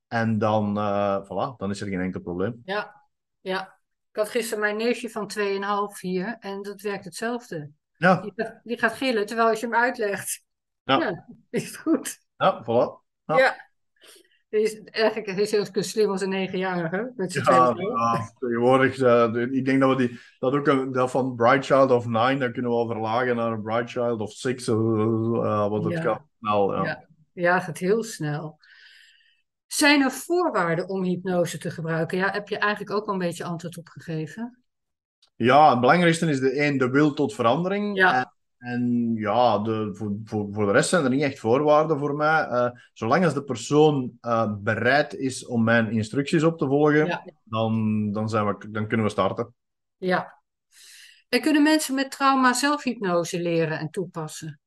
En 0.08 0.38
dan, 0.38 0.78
eh, 0.78 1.18
voilà, 1.24 1.56
dan 1.56 1.70
is 1.70 1.80
er 1.80 1.88
geen 1.88 2.00
enkel 2.00 2.20
probleem. 2.20 2.62
Ja, 2.64 3.02
ja. 3.40 3.73
Ik 4.14 4.20
had 4.20 4.28
gisteren 4.28 4.60
mijn 4.62 4.76
neefje 4.76 5.10
van 5.10 5.30
2,5 5.38 6.00
hier 6.00 6.36
en 6.40 6.62
dat 6.62 6.80
werkt 6.80 7.04
hetzelfde. 7.04 7.70
Ja, 7.96 8.20
Die 8.20 8.32
gaat, 8.36 8.60
die 8.64 8.78
gaat 8.78 8.92
gillen 8.92 9.26
terwijl 9.26 9.50
je 9.50 9.58
hem 9.60 9.74
uitlegt. 9.74 10.42
Ja. 10.84 11.26
is 11.50 11.66
het 11.66 11.76
goed. 11.76 12.18
ja 12.36 12.62
voilà. 12.62 13.02
Ja. 13.24 13.56
Is, 14.48 14.82
eigenlijk 14.82 15.38
is 15.38 15.50
hij 15.50 15.60
ook 15.60 15.66
zo 15.72 15.82
slim 15.82 16.10
als 16.10 16.20
een 16.22 16.28
negenjarige. 16.28 17.12
Met 17.16 17.32
zijn 17.32 17.44
Ja, 17.44 17.74
ja, 17.76 18.30
tegenwoordig, 18.38 18.96
de- 18.96 19.48
ik 19.52 19.64
denk 19.64 19.80
dat 19.80 19.90
we 19.90 20.06
die, 20.06 20.20
dat 20.38 20.52
ook 20.54 20.66
een, 20.66 20.92
dat 20.92 21.10
van 21.10 21.34
Bright 21.34 21.64
Child 21.66 21.90
of 21.90 22.06
Nine, 22.06 22.36
dat 22.38 22.52
kunnen 22.52 22.70
we 22.70 22.76
wel 22.76 22.86
verlagen 22.86 23.36
naar 23.36 23.52
een 23.52 23.62
Bright 23.62 23.90
Child 23.90 24.20
of 24.20 24.32
Six, 24.32 24.68
eh, 24.68 25.68
want 25.68 25.84
het 25.84 25.98
gaat 25.98 26.22
snel. 26.38 26.74
Ja. 26.74 26.84
Ja. 26.84 27.04
Ja, 27.32 27.60
gaat 27.60 27.78
heel 27.78 28.02
snel. 28.02 28.58
Zijn 29.74 30.02
er 30.02 30.10
voorwaarden 30.10 30.88
om 30.88 31.02
hypnose 31.02 31.58
te 31.58 31.70
gebruiken? 31.70 32.18
Ja, 32.18 32.30
heb 32.30 32.48
je 32.48 32.58
eigenlijk 32.58 32.92
ook 32.92 33.06
al 33.06 33.12
een 33.12 33.18
beetje 33.18 33.44
antwoord 33.44 33.78
op 33.78 33.88
gegeven. 33.88 34.64
Ja, 35.36 35.70
het 35.70 35.80
belangrijkste 35.80 36.26
is 36.26 36.40
de 36.40 36.50
één, 36.50 36.78
de 36.78 36.90
wil 36.90 37.12
tot 37.12 37.34
verandering. 37.34 37.96
Ja. 37.96 38.34
En, 38.58 38.70
en 38.70 39.12
ja, 39.14 39.58
de, 39.58 39.90
voor, 39.92 40.16
voor, 40.24 40.48
voor 40.50 40.66
de 40.66 40.72
rest 40.72 40.88
zijn 40.88 41.04
er 41.04 41.10
niet 41.10 41.22
echt 41.22 41.38
voorwaarden 41.38 41.98
voor 41.98 42.14
mij. 42.14 42.42
Eh, 42.42 42.70
zolang 42.92 43.24
als 43.24 43.34
de 43.34 43.44
persoon 43.44 44.12
eh, 44.20 44.52
bereid 44.58 45.14
is 45.14 45.46
om 45.46 45.64
mijn 45.64 45.90
instructies 45.90 46.42
op 46.42 46.58
te 46.58 46.66
volgen, 46.66 47.06
Ja. 47.06 47.24
dan, 47.44 48.12
dan, 48.12 48.28
zijn 48.28 48.46
we, 48.46 48.70
dan 48.70 48.86
kunnen 48.88 49.06
we 49.06 49.12
starten. 49.12 49.54
Ja. 49.96 50.42
En 51.28 51.40
kunnen 51.40 51.62
mensen 51.62 51.94
met 51.94 52.10
trauma 52.10 52.52
zelfhypnose 52.52 53.40
leren 53.40 53.78
en 53.78 53.90
toepassen? 53.90 54.60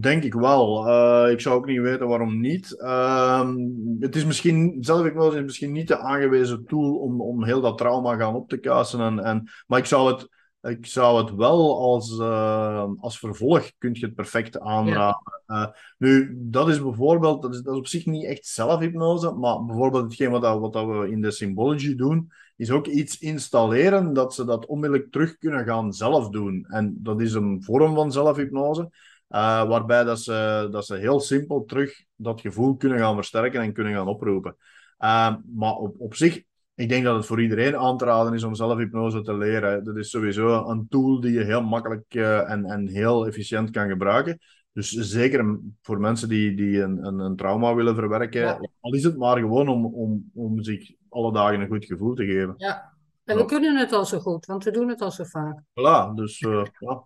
Denk 0.00 0.22
ik 0.22 0.34
wel. 0.34 0.88
Eh, 0.88 1.32
ik 1.32 1.40
zou 1.40 1.56
ook 1.56 1.66
niet 1.66 1.80
weten 1.80 2.08
waarom 2.08 2.40
niet. 2.40 2.80
Ehm, 2.80 3.56
het 4.00 4.16
is 4.16 4.24
misschien, 4.24 4.76
zelfhypnose 4.80 5.36
is 5.36 5.44
misschien 5.44 5.72
niet 5.72 5.88
de 5.88 5.98
aangewezen 5.98 6.64
tool 6.66 6.94
om, 6.94 7.20
om 7.20 7.44
heel 7.44 7.60
dat 7.60 7.78
trauma 7.78 8.16
gaan 8.16 8.34
op 8.34 8.48
te 8.48 8.56
kuisen. 8.56 9.00
En, 9.00 9.18
en, 9.18 9.50
maar 9.66 9.78
ik 9.78 9.84
zou 9.84 10.12
het, 10.12 10.28
ik 10.62 10.86
zou 10.86 11.18
het 11.24 11.34
wel 11.34 11.78
als, 11.80 12.18
eh, 12.18 12.88
als 13.00 13.18
vervolg, 13.18 13.72
kun 13.78 13.94
je 13.94 14.06
het 14.06 14.14
perfect 14.14 14.60
aanraden. 14.60 15.42
Eh, 15.46 15.66
nu, 15.98 16.36
dat 16.38 16.68
is 16.68 16.82
bijvoorbeeld, 16.82 17.42
dat 17.42 17.54
is, 17.54 17.62
dat 17.62 17.72
is 17.72 17.78
op 17.78 17.86
zich 17.86 18.06
niet 18.06 18.24
echt 18.24 18.46
zelfhypnose, 18.46 19.32
maar 19.32 19.64
bijvoorbeeld 19.64 20.04
hetgeen 20.04 20.30
wat, 20.30 20.42
dat, 20.42 20.60
wat 20.60 20.72
dat 20.72 20.86
we 20.86 21.10
in 21.10 21.20
de 21.20 21.30
Symbology 21.30 21.94
doen, 21.94 22.32
is 22.56 22.70
ook 22.70 22.86
iets 22.86 23.18
installeren 23.18 24.12
dat 24.12 24.34
ze 24.34 24.44
dat 24.44 24.66
onmiddellijk 24.66 25.12
terug 25.12 25.38
kunnen 25.38 25.64
gaan 25.64 25.92
zelf 25.92 26.28
doen. 26.28 26.66
En 26.68 26.94
dat 26.98 27.20
is 27.20 27.32
een 27.32 27.62
vorm 27.62 27.94
van 27.94 28.12
zelfhypnose. 28.12 28.90
Uh, 29.34 29.68
waarbij 29.68 30.04
dat 30.04 30.20
ze, 30.20 30.68
dat 30.70 30.86
ze 30.86 30.96
heel 30.96 31.20
simpel 31.20 31.64
terug 31.64 32.04
dat 32.16 32.40
gevoel 32.40 32.76
kunnen 32.76 32.98
gaan 32.98 33.14
versterken 33.14 33.60
en 33.60 33.72
kunnen 33.72 33.92
gaan 33.94 34.08
oproepen. 34.08 34.56
Uh, 35.00 35.34
maar 35.54 35.72
op, 35.74 35.94
op 36.00 36.14
zich, 36.14 36.42
ik 36.74 36.88
denk 36.88 37.04
dat 37.04 37.16
het 37.16 37.26
voor 37.26 37.40
iedereen 37.42 37.76
aan 37.76 37.96
te 37.98 38.04
raden 38.04 38.34
is 38.34 38.42
om 38.42 38.54
zelfhypnose 38.54 39.22
te 39.22 39.36
leren. 39.36 39.84
Dat 39.84 39.96
is 39.96 40.10
sowieso 40.10 40.68
een 40.68 40.86
tool 40.88 41.20
die 41.20 41.32
je 41.32 41.44
heel 41.44 41.62
makkelijk 41.62 42.14
uh, 42.14 42.50
en, 42.50 42.64
en 42.64 42.88
heel 42.88 43.26
efficiënt 43.26 43.70
kan 43.70 43.88
gebruiken. 43.88 44.38
Dus 44.72 44.90
zeker 44.90 45.58
voor 45.82 46.00
mensen 46.00 46.28
die, 46.28 46.54
die 46.56 46.80
een, 46.80 47.06
een, 47.06 47.18
een 47.18 47.36
trauma 47.36 47.74
willen 47.74 47.94
verwerken, 47.94 48.40
Ja. 48.40 48.68
al 48.80 48.94
is 48.94 49.04
het 49.04 49.16
maar 49.16 49.38
gewoon 49.38 49.68
om, 49.68 49.86
om, 49.86 50.30
om 50.34 50.62
zich 50.62 50.90
alle 51.08 51.32
dagen 51.32 51.60
een 51.60 51.68
goed 51.68 51.84
gevoel 51.84 52.14
te 52.14 52.24
geven. 52.24 52.54
Ja. 52.56 52.92
En 53.24 53.34
we 53.34 53.40
Ja. 53.40 53.46
kunnen 53.46 53.76
het 53.76 53.92
al 53.92 54.04
zo 54.04 54.18
goed, 54.18 54.46
want 54.46 54.64
we 54.64 54.70
doen 54.70 54.88
het 54.88 55.00
al 55.00 55.10
zo 55.10 55.24
vaak. 55.24 55.60
Voilà, 55.60 56.14
dus 56.14 56.40
uh, 56.40 56.64
ja. 56.78 57.02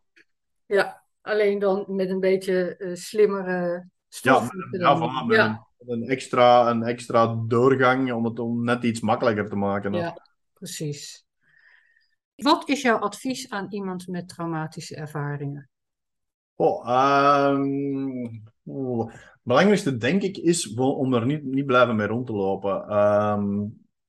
Ja, 0.66 1.02
alleen 1.26 1.58
dan 1.58 1.84
met 1.88 2.10
een 2.10 2.20
beetje 2.20 2.76
eh, 2.76 2.94
slimmere 2.94 3.88
Ja, 4.20 4.32
stof. 4.32 4.50
ja, 5.28 5.66
Een, 5.86 6.02
extra, 6.08 6.70
een 6.70 6.82
extra 6.82 7.34
doorgang 7.48 8.12
om 8.12 8.24
het 8.24 8.38
om 8.38 8.64
net 8.64 8.82
iets 8.84 9.00
makkelijker 9.00 9.48
te 9.48 9.56
maken. 9.56 9.92
ja, 9.92 10.14
precies. 10.52 11.24
Wat 12.36 12.68
is 12.68 12.82
jouw 12.82 12.98
advies 12.98 13.50
aan 13.50 13.66
iemand 13.70 14.06
met 14.06 14.28
traumatische 14.28 14.96
ervaringen? 14.96 15.68
Oh, 16.58 16.88
ehm, 16.88 18.26
oh, 18.64 19.12
Het 19.12 19.40
belangrijkste, 19.42 19.96
denk 19.96 20.22
ik, 20.22 20.36
is 20.36 20.74
om 20.74 21.14
er 21.14 21.26
niet, 21.26 21.44
niet 21.44 21.66
blijven 21.66 21.96
mee 21.96 22.06
rond 22.06 22.26
te 22.26 22.32
lopen. 22.32 22.88
Ehm, 22.88 23.64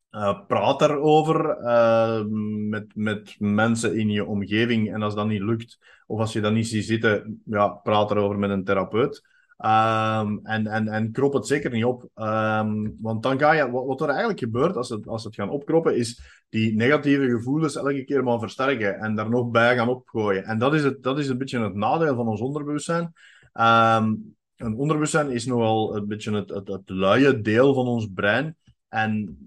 eh, 0.09 0.39
praat 0.47 0.81
erover 0.81 1.49
eh, 1.49 2.23
met, 2.69 2.95
met 2.95 3.35
mensen 3.39 3.97
in 3.97 4.09
je 4.09 4.25
omgeving. 4.25 4.93
En 4.93 5.01
als 5.01 5.15
dat 5.15 5.27
niet 5.27 5.41
lukt, 5.41 5.77
of 6.07 6.19
als 6.19 6.33
je 6.33 6.41
dat 6.41 6.53
niet 6.53 6.67
ziet 6.67 6.85
zitten, 6.85 7.41
ja, 7.45 7.67
praat 7.67 8.11
erover 8.11 8.39
met 8.39 8.49
een 8.49 8.63
therapeut. 8.63 9.21
Ehm, 9.57 10.37
en, 10.43 10.67
en, 10.67 10.87
en 10.87 11.11
krop 11.11 11.33
het 11.33 11.47
zeker 11.47 11.71
niet 11.71 11.85
op. 11.85 12.09
Ehm, 12.15 12.89
want 12.99 13.23
dan 13.23 13.39
ga 13.39 13.51
je, 13.51 13.71
wat, 13.71 13.85
wat 13.85 14.01
er 14.01 14.07
eigenlijk 14.09 14.39
gebeurt 14.39 14.75
als 14.75 14.89
het, 14.89 15.07
als 15.07 15.23
het 15.23 15.35
gaan 15.35 15.49
opkroppen, 15.49 15.95
is 15.97 16.21
die 16.49 16.75
negatieve 16.75 17.29
gevoelens 17.29 17.75
elke 17.75 18.03
keer 18.03 18.23
maar 18.23 18.39
versterken 18.39 18.99
en 18.99 19.15
daar 19.15 19.29
nog 19.29 19.49
bij 19.49 19.75
gaan 19.75 19.89
opgooien. 19.89 20.43
En 20.43 20.59
dat 20.59 20.73
is, 20.73 20.83
het, 20.83 21.03
dat 21.03 21.19
is 21.19 21.27
een 21.27 21.37
beetje 21.37 21.59
het 21.59 21.75
nadeel 21.75 22.15
van 22.15 22.27
ons 22.27 22.41
onderbewustzijn. 22.41 23.13
Ehm, 23.53 24.15
een 24.55 24.75
onderbewustzijn 24.75 25.31
is 25.31 25.45
nogal 25.45 25.95
een 25.95 26.07
beetje 26.07 26.35
het, 26.35 26.49
het, 26.49 26.67
het 26.67 26.89
luie 26.89 27.41
deel 27.41 27.73
van 27.73 27.85
ons 27.85 28.07
brein. 28.13 28.55
En 28.89 29.37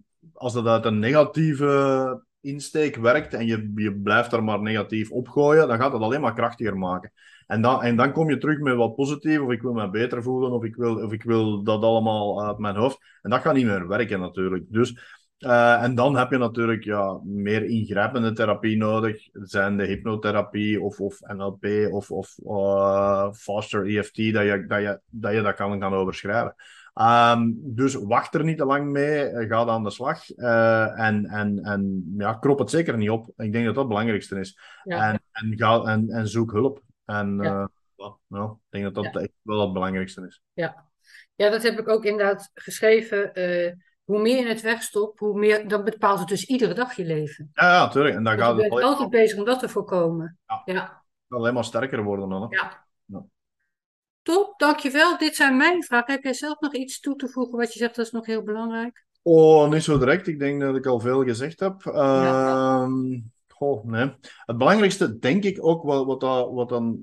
als 0.41 0.53
dat 0.53 0.67
uit 0.67 0.85
een 0.85 0.99
negatieve 0.99 2.25
insteek 2.41 2.97
werkt 2.97 3.35
en 3.35 3.47
je, 3.47 3.73
je 3.75 4.01
blijft 4.01 4.31
daar 4.31 4.45
maar 4.45 4.61
negatief 4.61 5.11
opgooien, 5.11 5.69
dan 5.69 5.79
gaat 5.79 5.93
dat 5.93 6.01
alleen 6.01 6.21
maar 6.21 6.35
krachtiger 6.35 6.79
maken. 6.79 7.13
En 7.47 7.63
dan, 7.63 7.83
en 7.83 7.97
dan 7.97 8.13
kom 8.13 8.31
je 8.31 8.39
terug 8.39 8.59
met 8.59 8.77
wat 8.77 8.95
positief, 8.95 9.41
of 9.41 9.51
ik 9.51 9.63
wil 9.63 9.73
me 9.73 9.91
beter 9.91 10.23
voelen, 10.23 10.53
of 10.53 10.65
ik 10.65 10.77
wil, 10.77 10.95
of 11.05 11.13
ik 11.13 11.23
wil 11.23 11.63
dat 11.63 11.83
allemaal 11.83 12.45
uit 12.47 12.59
mijn 12.59 12.77
hoofd. 12.77 12.99
En 13.23 13.31
dat 13.31 13.41
gaat 13.41 13.55
niet 13.55 13.67
meer 13.67 13.89
werken 13.89 14.21
natuurlijk. 14.21 14.65
Dus, 14.69 15.20
uh, 15.41 15.83
en 15.83 15.95
dan 15.95 16.17
heb 16.17 16.31
je 16.31 16.39
natuurlijk 16.39 16.85
ja, 16.85 17.21
meer 17.25 17.65
ingrijpende 17.65 18.33
therapie 18.33 18.77
nodig. 18.77 19.29
Zijn 19.33 19.77
de 19.77 19.85
hypnotherapie 19.85 20.81
of, 20.81 21.01
of 21.01 21.21
NLP 21.21 21.65
of, 21.91 22.11
of 22.11 22.39
uh, 22.45 23.33
faster 23.33 23.87
EFT, 23.87 24.17
dat 24.17 24.45
je 24.45 24.65
dat, 24.67 24.81
je, 24.81 25.01
dat, 25.09 25.33
je 25.33 25.43
dat 25.43 25.55
kan 25.55 25.81
gaan 25.81 25.95
overschrijven. 25.95 26.55
Um, 26.95 27.59
dus 27.63 27.95
wacht 27.95 28.35
er 28.35 28.45
niet 28.45 28.59
te 28.59 28.65
lang 28.65 28.91
mee, 28.91 29.47
ga 29.49 29.67
aan 29.67 29.85
de 29.85 29.91
slag 29.91 30.37
uh, 30.37 30.99
en, 30.99 31.27
en, 31.27 31.59
en 31.59 32.15
ja, 32.19 32.35
krop 32.35 32.59
het 32.59 32.71
zeker 32.71 32.97
niet 32.97 33.11
op. 33.11 33.27
Ik 33.37 33.53
denk 33.53 33.65
dat 33.65 33.75
dat 33.75 33.85
het 33.85 33.89
belangrijkste 33.89 34.41
is. 34.41 34.59
Ja. 34.85 35.09
En, 35.09 35.23
en, 35.33 35.59
ga, 35.59 35.83
en, 35.83 36.09
en 36.11 36.29
zoek 36.29 36.53
hulp. 36.53 36.83
En 37.05 37.39
ja. 37.43 37.71
Nou, 38.27 38.51
ik 38.53 38.59
denk 38.69 38.85
dat 38.85 39.05
dat 39.05 39.23
echt 39.23 39.33
wel 39.43 39.61
het 39.61 39.73
belangrijkste 39.73 40.27
is. 40.27 40.43
Ja. 40.53 40.91
ja, 41.35 41.51
dat 41.51 41.63
heb 41.63 41.79
ik 41.79 41.89
ook 41.89 42.05
inderdaad 42.05 42.51
geschreven. 42.55 43.33
Hoe 44.11 44.21
meer 44.21 44.39
je 44.39 44.49
het 44.49 44.61
wegstopt, 44.61 45.19
hoe 45.19 45.39
meer, 45.39 45.69
dan 45.69 45.85
bepaalt 45.85 46.19
het 46.19 46.29
dus 46.29 46.45
iedere 46.45 46.75
dag 46.75 46.97
je 46.97 47.05
leven. 47.05 47.51
Ja, 47.53 47.73
ja 47.73 47.85
natuurlijk. 47.85 48.17
En 48.17 48.25
dan 48.25 48.37
dus 48.37 48.45
gaat 48.45 48.55
je 48.55 48.61
bent 48.61 48.75
het 48.75 48.83
altijd 48.83 49.11
bezig 49.11 49.39
om 49.39 49.45
dat 49.45 49.59
te 49.59 49.69
voorkomen. 49.69 50.39
Ja. 50.47 50.63
ja. 50.65 51.03
Alleen 51.29 51.55
maar 51.55 51.65
sterker 51.65 52.03
worden 52.03 52.29
dan. 52.29 52.43
Hè? 52.43 52.57
Ja. 52.57 52.87
ja. 53.05 53.25
Top, 54.23 54.59
dankjewel. 54.59 55.19
Dit 55.19 55.37
zijn 55.37 55.57
mijn 55.57 55.85
vragen. 55.85 56.13
Heb 56.13 56.23
jij 56.23 56.33
zelf 56.33 56.61
nog 56.61 56.75
iets 56.75 57.01
toe 57.01 57.17
te 57.17 57.29
voegen 57.29 57.59
wat 57.59 57.73
je 57.73 57.79
zegt 57.79 57.97
dat 57.97 58.07
is 58.07 58.13
nog 58.13 58.27
heel 58.27 58.43
belangrijk? 58.43 59.07
Oh, 59.23 59.71
niet 59.71 59.83
zo 59.83 59.99
direct. 59.99 60.27
Ik 60.27 60.39
denk 60.39 60.61
dat 60.61 60.77
ik 60.77 60.87
al 60.87 61.01
veel 61.01 61.25
gezegd 61.25 61.61
heb. 61.61 61.83
Ja. 61.83 62.87
Uh, 62.87 63.19
goh, 63.49 63.85
nee. 63.85 64.15
Het 64.45 64.59
belangrijkste, 64.59 65.19
denk 65.19 65.45
ik 65.45 65.65
ook, 65.65 65.83
wat, 65.83 66.23
wat 66.53 66.69
dan 66.69 66.99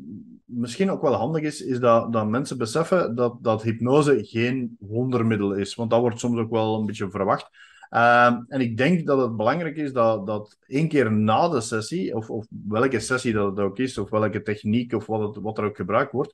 misschien 0.48 0.92
ook 0.92 1.02
wel 1.02 1.14
handig 1.14 1.42
is, 1.42 1.62
is 1.62 1.80
dat, 1.80 2.14
dat 2.14 2.28
mensen 2.28 2.58
beseffen 2.58 3.16
dat, 3.16 3.38
dat 3.42 3.64
hypnose 3.64 4.20
geen 4.24 4.78
wondermiddel 4.80 5.54
is. 5.54 5.76
Want 5.76 5.90
dat 5.90 6.00
wordt 6.00 6.20
soms 6.20 6.40
ook 6.40 6.52
wel 6.52 6.80
een 6.80 6.86
beetje 6.86 7.10
verwacht. 7.10 7.50
Uh, 7.90 8.26
en 8.48 8.62
ik 8.62 8.78
denk 8.78 9.06
dat 9.06 9.22
het 9.22 9.36
belangrijk 9.36 9.76
is 9.76 9.94
dat, 9.94 10.28
dat 10.28 10.58
één 10.68 10.88
keer 10.88 11.12
na 11.12 11.50
de 11.50 11.62
sessie, 11.62 12.16
of, 12.16 12.30
of 12.30 12.46
welke 12.68 13.00
sessie 13.00 13.34
dat 13.34 13.50
het 13.50 13.60
ook 13.60 13.78
is, 13.78 13.98
of 13.98 14.10
welke 14.10 14.42
techniek 14.42 14.94
of 14.94 15.06
wat, 15.06 15.36
het, 15.36 15.44
wat 15.44 15.58
er 15.58 15.64
ook 15.64 15.76
gebruikt 15.76 16.12
wordt, 16.12 16.34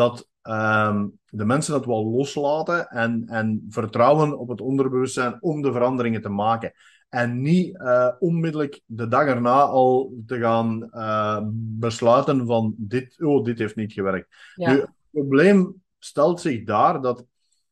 dat 0.00 0.28
um, 0.42 1.18
de 1.28 1.44
mensen 1.44 1.72
dat 1.72 1.86
wel 1.86 2.06
loslaten 2.06 2.88
en, 2.88 3.24
en 3.28 3.66
vertrouwen 3.68 4.38
op 4.38 4.48
het 4.48 4.60
onderbewustzijn 4.60 5.36
om 5.40 5.62
de 5.62 5.72
veranderingen 5.72 6.22
te 6.22 6.28
maken. 6.28 6.72
En 7.08 7.40
niet 7.40 7.74
uh, 7.74 8.08
onmiddellijk 8.18 8.80
de 8.86 9.08
dag 9.08 9.26
erna 9.26 9.60
al 9.60 10.12
te 10.26 10.38
gaan 10.38 10.88
uh, 10.92 11.40
besluiten 11.78 12.46
van 12.46 12.74
dit, 12.76 13.22
oh, 13.22 13.44
dit 13.44 13.58
heeft 13.58 13.76
niet 13.76 13.92
gewerkt. 13.92 14.28
Ja. 14.54 14.72
Nu, 14.72 14.80
het 14.80 14.90
probleem 15.10 15.82
stelt 15.98 16.40
zich 16.40 16.64
daar 16.64 17.00
dat 17.02 17.26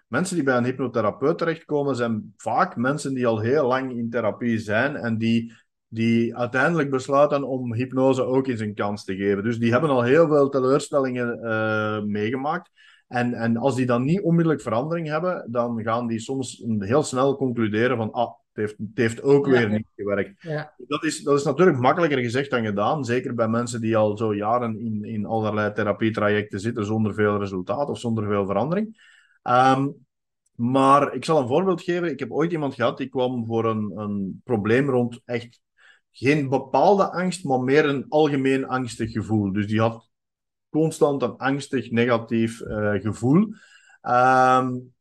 mensen 0.06 0.36
die 0.36 0.44
bij 0.44 0.56
een 0.56 0.64
hypnotherapeut 0.64 1.38
terechtkomen, 1.38 1.96
zijn 1.96 2.34
vaak 2.36 2.76
mensen 2.76 3.14
die 3.14 3.26
al 3.26 3.38
heel 3.38 3.66
lang 3.66 3.96
in 3.96 4.10
therapie 4.10 4.58
zijn 4.58 4.96
en 4.96 5.18
die 5.18 5.52
die 5.88 6.36
uiteindelijk 6.36 6.90
besluiten 6.90 7.44
om 7.44 7.74
hypnose 7.74 8.24
ook 8.24 8.46
eens 8.46 8.60
een 8.60 8.74
kans 8.74 9.04
te 9.04 9.16
geven. 9.16 9.44
Dus 9.44 9.58
die 9.58 9.70
hebben 9.70 9.90
al 9.90 10.02
heel 10.02 10.28
veel 10.28 10.48
teleurstellingen 10.48 11.38
uh, 11.42 12.02
meegemaakt. 12.02 12.70
En, 13.08 13.34
en 13.34 13.56
als 13.56 13.74
die 13.74 13.86
dan 13.86 14.04
niet 14.04 14.20
onmiddellijk 14.20 14.62
verandering 14.62 15.08
hebben, 15.08 15.46
dan 15.50 15.82
gaan 15.82 16.06
die 16.06 16.18
soms 16.18 16.64
heel 16.78 17.02
snel 17.02 17.36
concluderen 17.36 17.96
van 17.96 18.12
ah, 18.12 18.28
het 18.52 18.66
heeft, 18.66 18.78
het 18.78 18.98
heeft 18.98 19.22
ook 19.22 19.46
ja. 19.46 19.52
weer 19.52 19.70
niet 19.70 19.86
gewerkt. 19.96 20.42
Ja. 20.42 20.74
Dat, 20.76 21.04
is, 21.04 21.22
dat 21.22 21.38
is 21.38 21.44
natuurlijk 21.44 21.78
makkelijker 21.78 22.18
gezegd 22.18 22.50
dan 22.50 22.64
gedaan. 22.64 23.04
Zeker 23.04 23.34
bij 23.34 23.48
mensen 23.48 23.80
die 23.80 23.96
al 23.96 24.16
zo 24.16 24.34
jaren 24.34 24.78
in, 24.78 25.04
in 25.04 25.26
allerlei 25.26 25.72
therapietrajecten 25.72 26.60
zitten 26.60 26.84
zonder 26.84 27.14
veel 27.14 27.38
resultaat 27.38 27.88
of 27.88 27.98
zonder 27.98 28.26
veel 28.26 28.46
verandering. 28.46 29.16
Um, 29.42 30.06
maar 30.54 31.14
ik 31.14 31.24
zal 31.24 31.40
een 31.40 31.48
voorbeeld 31.48 31.82
geven. 31.82 32.10
Ik 32.10 32.18
heb 32.18 32.32
ooit 32.32 32.52
iemand 32.52 32.74
gehad 32.74 32.96
die 32.96 33.08
kwam 33.08 33.46
voor 33.46 33.64
een, 33.64 33.92
een 33.96 34.40
probleem 34.44 34.90
rond 34.90 35.20
echt 35.24 35.60
geen 36.12 36.48
bepaalde 36.48 37.10
angst, 37.10 37.44
maar 37.44 37.60
meer 37.60 37.84
een 37.84 38.06
algemeen 38.08 38.66
angstig 38.66 39.12
gevoel. 39.12 39.52
Dus 39.52 39.66
die 39.66 39.80
had 39.80 40.08
constant 40.70 41.22
een 41.22 41.36
angstig, 41.36 41.90
negatief 41.90 42.60
uh, 42.60 42.92
gevoel. 42.92 43.54
Um, 44.02 44.94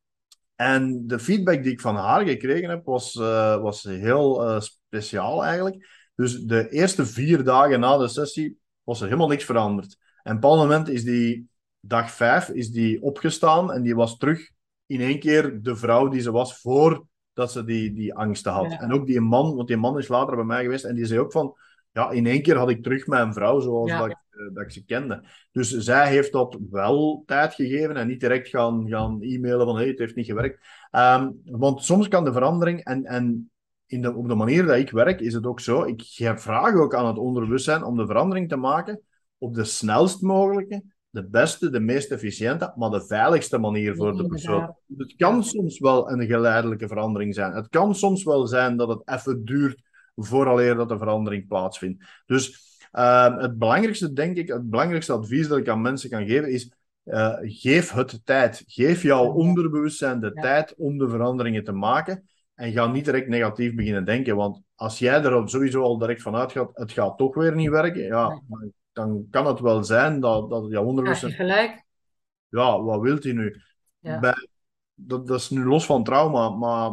en 0.55 1.07
de 1.07 1.19
feedback 1.19 1.63
die 1.63 1.71
ik 1.71 1.81
van 1.81 1.95
haar 1.95 2.25
gekregen 2.25 2.69
heb, 2.69 2.85
was, 2.85 3.15
uh, 3.15 3.61
was 3.61 3.83
heel 3.83 4.49
uh, 4.49 4.59
speciaal 4.59 5.43
eigenlijk. 5.43 5.87
Dus 6.15 6.39
de 6.39 6.69
eerste 6.69 7.05
vier 7.05 7.43
dagen 7.43 7.79
na 7.79 7.97
de 7.97 8.07
sessie 8.07 8.57
was 8.83 8.99
er 8.99 9.05
helemaal 9.05 9.27
niks 9.27 9.43
veranderd. 9.43 9.97
En 10.23 10.35
op 10.35 10.43
een 10.43 10.57
moment 10.57 10.89
is 10.89 11.03
die 11.03 11.49
dag 11.79 12.11
vijf 12.11 12.49
is 12.49 12.69
die 12.69 13.01
opgestaan 13.01 13.71
en 13.71 13.81
die 13.81 13.95
was 13.95 14.17
terug 14.17 14.49
in 14.85 15.01
één 15.01 15.19
keer 15.19 15.61
de 15.61 15.75
vrouw 15.75 16.07
die 16.07 16.21
ze 16.21 16.31
was 16.31 16.59
voor 16.59 17.05
dat 17.37 17.51
ze 17.51 17.63
die, 17.63 17.93
die 17.93 18.13
angsten 18.13 18.51
had. 18.51 18.71
Ja. 18.71 18.79
En 18.79 18.93
ook 18.93 19.07
die 19.07 19.21
man, 19.21 19.55
want 19.55 19.67
die 19.67 19.77
man 19.77 19.97
is 19.97 20.07
later 20.07 20.35
bij 20.35 20.45
mij 20.45 20.63
geweest 20.63 20.85
en 20.85 20.95
die 20.95 21.05
zei 21.05 21.19
ook 21.19 21.31
van, 21.31 21.55
ja, 21.91 22.09
in 22.09 22.25
één 22.25 22.41
keer 22.41 22.57
had 22.57 22.69
ik 22.69 22.83
terug 22.83 23.07
mijn 23.07 23.33
vrouw 23.33 23.59
zoals 23.59 23.89
ja. 23.89 23.99
dat, 23.99 24.09
ik, 24.09 24.17
uh, 24.31 24.53
dat 24.53 24.63
ik 24.63 24.71
ze 24.71 24.85
kende. 24.85 25.23
Dus 25.51 25.69
zij 25.69 26.09
heeft 26.09 26.31
dat 26.31 26.57
wel 26.69 27.23
tijd 27.25 27.53
gegeven 27.53 27.95
en 27.95 28.07
niet 28.07 28.19
direct 28.19 28.47
gaan, 28.47 28.87
gaan 28.87 29.21
e-mailen 29.21 29.65
van, 29.65 29.75
hé, 29.75 29.81
hey, 29.81 29.89
het 29.89 29.99
heeft 29.99 30.15
niet 30.15 30.25
gewerkt. 30.25 30.65
Um, 30.91 31.41
want 31.45 31.83
soms 31.83 32.07
kan 32.07 32.23
de 32.23 32.33
verandering, 32.33 32.83
en, 32.83 33.05
en 33.05 33.51
in 33.85 34.01
de, 34.01 34.15
op 34.15 34.27
de 34.27 34.35
manier 34.35 34.65
dat 34.65 34.77
ik 34.77 34.91
werk, 34.91 35.19
is 35.19 35.33
het 35.33 35.45
ook 35.45 35.59
zo, 35.59 35.83
ik 35.83 36.01
vraag 36.35 36.75
ook 36.75 36.95
aan 36.95 37.07
het 37.07 37.17
onderbewustzijn 37.17 37.83
om 37.83 37.97
de 37.97 38.05
verandering 38.05 38.49
te 38.49 38.57
maken 38.57 39.01
op 39.37 39.53
de 39.53 39.63
snelst 39.63 40.21
mogelijke, 40.21 40.83
de 41.17 41.27
beste, 41.29 41.69
de 41.69 41.79
meest 41.79 42.11
efficiënte, 42.11 42.73
maar 42.75 42.89
de 42.89 43.05
veiligste 43.05 43.57
manier 43.57 43.95
voor 43.95 44.17
de 44.17 44.27
persoon. 44.27 44.75
Het 44.97 45.15
kan 45.15 45.43
soms 45.43 45.79
wel 45.79 46.11
een 46.11 46.25
geleidelijke 46.25 46.87
verandering 46.87 47.33
zijn. 47.33 47.53
Het 47.53 47.69
kan 47.69 47.95
soms 47.95 48.23
wel 48.23 48.47
zijn 48.47 48.77
dat 48.77 48.87
het 48.87 49.01
even 49.05 49.45
duurt 49.45 49.81
vooraleer 50.15 50.75
dat 50.75 50.89
de 50.89 50.97
verandering 50.97 51.47
plaatsvindt. 51.47 52.03
Dus 52.25 52.75
uh, 52.93 53.37
het 53.37 53.57
belangrijkste, 53.57 54.13
denk 54.13 54.37
ik, 54.37 54.47
het 54.47 54.69
belangrijkste 54.69 55.13
advies 55.13 55.47
dat 55.47 55.57
ik 55.57 55.69
aan 55.69 55.81
mensen 55.81 56.09
kan 56.09 56.25
geven 56.25 56.51
is 56.51 56.71
uh, 57.03 57.35
geef 57.41 57.91
het 57.91 58.21
tijd. 58.23 58.63
Geef 58.67 59.01
jouw 59.01 59.25
onderbewustzijn 59.25 60.19
de 60.19 60.31
ja. 60.33 60.41
tijd 60.41 60.73
om 60.77 60.97
de 60.97 61.09
veranderingen 61.09 61.63
te 61.63 61.71
maken. 61.71 62.29
En 62.55 62.71
ga 62.71 62.87
niet 62.87 63.05
direct 63.05 63.27
negatief 63.27 63.75
beginnen 63.75 64.05
denken. 64.05 64.35
Want 64.35 64.61
als 64.75 64.99
jij 64.99 65.23
er 65.23 65.49
sowieso 65.49 65.81
al 65.81 65.97
direct 65.97 66.21
van 66.21 66.35
uitgaat, 66.35 66.69
het 66.73 66.91
gaat 66.91 67.17
toch 67.17 67.35
weer 67.35 67.55
niet 67.55 67.69
werken. 67.69 68.03
Ja, 68.03 68.41
dan 68.97 69.27
kan 69.29 69.45
het 69.45 69.59
wel 69.59 69.83
zijn 69.83 70.19
dat, 70.19 70.49
dat. 70.49 70.65
Ja, 70.69 70.81
gelijk. 71.13 71.85
Ja, 72.49 72.81
wat 72.81 73.01
wilt 73.01 73.23
hij 73.23 73.33
nu? 73.33 73.61
Ja. 73.99 74.19
Bij, 74.19 74.47
dat, 74.93 75.27
dat 75.27 75.39
is 75.39 75.49
nu 75.49 75.65
los 75.65 75.85
van 75.85 76.03
trauma, 76.03 76.49
maar 76.49 76.91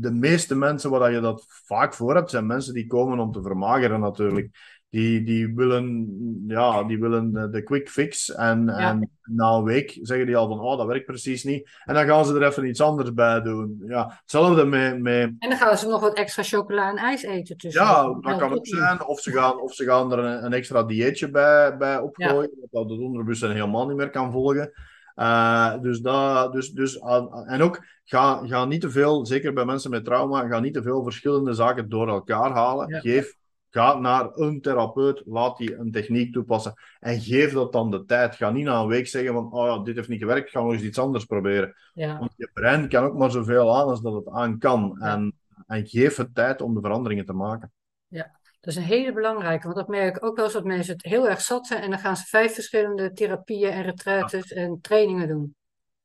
de 0.00 0.10
meeste 0.10 0.54
mensen 0.54 0.90
waar 0.90 1.12
je 1.12 1.20
dat 1.20 1.44
vaak 1.48 1.94
voor 1.94 2.14
hebt, 2.14 2.30
zijn 2.30 2.46
mensen 2.46 2.74
die 2.74 2.86
komen 2.86 3.18
om 3.18 3.32
te 3.32 3.42
vermageren 3.42 4.00
natuurlijk. 4.00 4.77
Die, 4.90 5.22
die, 5.22 5.54
willen, 5.54 6.08
ja, 6.46 6.84
die 6.84 7.00
willen 7.00 7.50
de, 7.50 7.62
quick 7.62 7.88
fix. 7.88 8.34
En, 8.34 8.64
ja. 8.66 8.76
en 8.76 9.10
na 9.22 9.52
een 9.52 9.64
week 9.64 9.98
zeggen 10.02 10.26
die 10.26 10.36
al 10.36 10.48
van, 10.48 10.60
oh, 10.60 10.78
dat 10.78 10.86
werkt 10.86 11.06
precies 11.06 11.44
niet. 11.44 11.70
En 11.84 11.94
dan 11.94 12.06
gaan 12.06 12.24
ze 12.24 12.34
er 12.34 12.46
even 12.46 12.66
iets 12.66 12.80
anders 12.80 13.14
bij 13.14 13.40
doen. 13.42 13.82
Ja, 13.86 14.18
hetzelfde 14.20 14.64
met, 14.64 15.00
met... 15.00 15.32
En 15.38 15.48
dan 15.48 15.58
gaan 15.58 15.78
ze 15.78 15.88
nog 15.88 16.00
wat 16.00 16.16
extra 16.16 16.42
chocola 16.42 16.90
en 16.90 16.96
ijs 16.96 17.22
eten 17.22 17.56
tussen. 17.56 17.82
Ja, 17.82 18.02
dat 18.20 18.36
kan 18.36 18.52
ook 18.52 18.66
zijn. 18.66 19.04
Of 19.04 19.20
ze 19.20 19.32
gaan, 19.32 19.60
of 19.60 19.74
ze 19.74 19.84
gaan 19.84 20.12
er 20.12 20.18
een, 20.18 20.44
een 20.44 20.52
extra 20.52 20.82
dieetje 20.82 21.30
bij, 21.30 21.76
bij 21.76 21.98
opgooien. 21.98 22.50
Ja. 22.60 22.66
Dat 22.70 22.88
de 22.88 22.94
onderbewustzijn 22.94 23.52
helemaal 23.52 23.86
niet 23.86 23.96
meer 23.96 24.10
kan 24.10 24.32
volgen. 24.32 24.72
Uh, 25.16 25.80
dus 25.80 26.00
dat, 26.00 26.52
dus, 26.52 26.70
dus, 26.70 26.96
uh, 26.96 27.24
en 27.46 27.62
ook, 27.62 27.84
ga, 28.04 28.46
ga 28.46 28.64
niet 28.64 28.80
te 28.80 28.90
veel, 28.90 29.26
zeker 29.26 29.52
bij 29.52 29.64
mensen 29.64 29.90
met 29.90 30.04
trauma, 30.04 30.48
ga 30.48 30.60
niet 30.60 30.74
te 30.74 30.82
veel 30.82 31.02
verschillende 31.02 31.52
zaken 31.52 31.88
door 31.88 32.08
elkaar 32.08 32.50
halen. 32.50 32.88
Ja. 32.88 33.00
Geef 33.00 33.36
Ga 33.70 33.98
naar 33.98 34.36
een 34.36 34.60
therapeut, 34.60 35.22
laat 35.26 35.56
die 35.56 35.76
een 35.76 35.90
techniek 35.90 36.32
toepassen 36.32 36.74
en 37.00 37.20
geef 37.20 37.52
dat 37.52 37.72
dan 37.72 37.90
de 37.90 38.04
tijd. 38.04 38.34
Ga 38.34 38.50
niet 38.50 38.64
na 38.64 38.80
een 38.80 38.88
week 38.88 39.06
zeggen 39.06 39.32
van, 39.32 39.52
oh 39.52 39.66
ja, 39.66 39.78
dit 39.82 39.96
heeft 39.96 40.08
niet 40.08 40.20
gewerkt, 40.20 40.50
ga 40.50 40.60
nog 40.60 40.72
eens 40.72 40.82
iets 40.82 40.98
anders 40.98 41.24
proberen. 41.24 41.74
Ja. 41.94 42.18
Want 42.18 42.32
je 42.36 42.50
brein 42.52 42.88
kan 42.88 43.04
ook 43.04 43.14
maar 43.14 43.30
zoveel 43.30 43.76
aan 43.76 43.88
als 43.88 44.00
dat 44.00 44.14
het 44.14 44.28
aan 44.28 44.58
kan. 44.58 44.96
Ja. 45.00 45.06
En, 45.06 45.38
en 45.66 45.86
geef 45.86 46.16
het 46.16 46.34
tijd 46.34 46.62
om 46.62 46.74
de 46.74 46.80
veranderingen 46.80 47.26
te 47.26 47.32
maken. 47.32 47.72
Ja, 48.06 48.38
dat 48.60 48.72
is 48.72 48.76
een 48.76 48.82
hele 48.82 49.12
belangrijke, 49.12 49.64
want 49.64 49.76
dat 49.76 49.88
merk 49.88 50.16
ik 50.16 50.24
ook 50.24 50.36
wel 50.36 50.44
eens 50.44 50.54
dat 50.54 50.64
mensen 50.64 50.92
het 50.92 51.04
heel 51.04 51.28
erg 51.28 51.40
zat 51.40 51.66
zijn 51.66 51.82
en 51.82 51.90
dan 51.90 51.98
gaan 51.98 52.16
ze 52.16 52.24
vijf 52.24 52.54
verschillende 52.54 53.12
therapieën 53.12 53.70
en 53.70 53.82
retraites 53.82 54.48
ja. 54.48 54.56
en 54.56 54.80
trainingen 54.80 55.28
doen. 55.28 55.56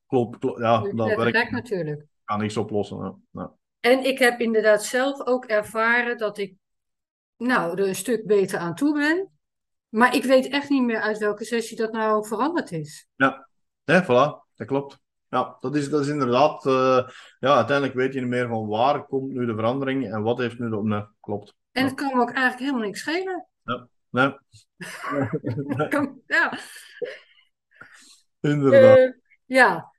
Klopt, 0.08 0.38
klopt 0.38 0.60
ja, 0.60 0.82
dat 0.82 1.16
werkt. 1.16 1.32
werkt 1.32 1.52
natuurlijk. 1.52 2.06
Kan 2.24 2.40
niks 2.40 2.58
oplossen. 2.58 3.24
Ja. 3.32 3.52
En 3.80 4.06
ik 4.06 4.20
heb 4.20 4.40
inderdaad 4.40 4.84
zelf 4.84 5.26
ook 5.26 5.46
ervaren 5.46 6.18
dat 6.18 6.38
ik 6.38 6.56
nou, 7.44 7.82
er 7.82 7.88
een 7.88 7.96
stuk 7.96 8.26
beter 8.26 8.60
aan 8.60 8.76
toe 8.76 8.94
ben. 8.94 9.32
Maar 9.90 10.16
ik 10.16 10.24
weet 10.24 10.48
echt 10.48 10.70
niet 10.70 10.84
meer 10.84 11.00
uit 11.00 11.18
welke 11.18 11.46
sessie 11.46 11.78
dat 11.78 11.92
nou 11.92 12.28
veranderd 12.28 12.72
is. 12.72 13.08
Ja, 13.16 13.50
nee, 13.86 14.02
voilà, 14.02 14.54
dat 14.56 14.68
klopt. 14.68 15.02
Ja, 15.30 15.58
dat 15.60 15.76
is, 15.76 15.90
dat 15.90 16.02
is 16.02 16.08
inderdaad. 16.08 16.66
Uh, 16.66 17.10
ja, 17.40 17.56
uiteindelijk 17.56 17.98
weet 17.98 18.14
je 18.14 18.20
niet 18.20 18.30
meer 18.30 18.48
van 18.48 18.68
waar 18.68 19.06
komt 19.06 19.32
nu 19.32 19.46
de 19.46 19.56
verandering 19.56 20.12
en 20.12 20.22
wat 20.22 20.38
heeft 20.38 20.60
nu 20.60 20.70
de. 20.70 20.84
Nee, 20.84 21.06
klopt. 21.20 21.56
En 21.72 21.86
het 21.86 21.94
kan 21.94 22.08
me 22.08 22.22
ook 22.22 22.32
eigenlijk 22.32 22.60
helemaal 22.60 22.82
niks 22.82 23.00
schelen. 23.00 23.48
Ja. 23.64 23.88
Nee. 24.10 24.36
Ja. 26.28 26.58
Inderdaad. 28.42 28.98
Eh, 28.98 29.12
ja, 29.46 29.94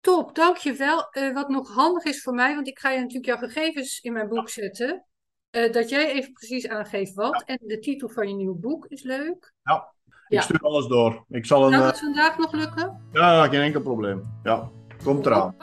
top, 0.00 0.34
dankjewel. 0.34 1.10
Eh 1.10 1.32
wat 1.32 1.48
nog 1.48 1.74
handig 1.74 2.04
is 2.04 2.22
voor 2.22 2.34
mij, 2.34 2.54
want 2.54 2.68
ik 2.68 2.78
ga 2.78 2.90
je 2.90 2.98
natuurlijk 2.98 3.26
jouw 3.26 3.48
gegevens 3.48 4.00
in 4.00 4.12
mijn 4.12 4.28
boek 4.28 4.48
zetten, 4.48 5.06
eh, 5.54 5.72
dat 5.72 5.88
jij 5.88 6.12
even 6.12 6.32
precies 6.32 6.68
aangeeft 6.68 7.14
wat. 7.14 7.42
En 7.46 7.58
de 7.66 7.78
titel 7.78 8.08
van 8.08 8.28
je 8.28 8.34
nieuwe 8.34 8.54
boek 8.56 8.86
is 8.88 9.02
leuk. 9.02 9.52
Ja. 9.62 9.92
Ja. 10.28 10.38
Ik 10.38 10.44
stuur 10.44 10.58
alles 10.60 10.86
door. 10.86 11.24
Ik 11.28 11.46
zal 11.46 11.66
een... 11.66 11.72
Zou 11.72 11.84
eh, 11.90 11.94
vandaag 11.94 12.38
nog 12.38 12.52
lukken? 12.52 13.00
ja, 13.12 13.48
geen 13.48 13.60
enkel 13.60 13.80
probleem. 13.80 14.22
Ja, 14.42 14.68
komt 15.04 15.26
eraan. 15.26 15.56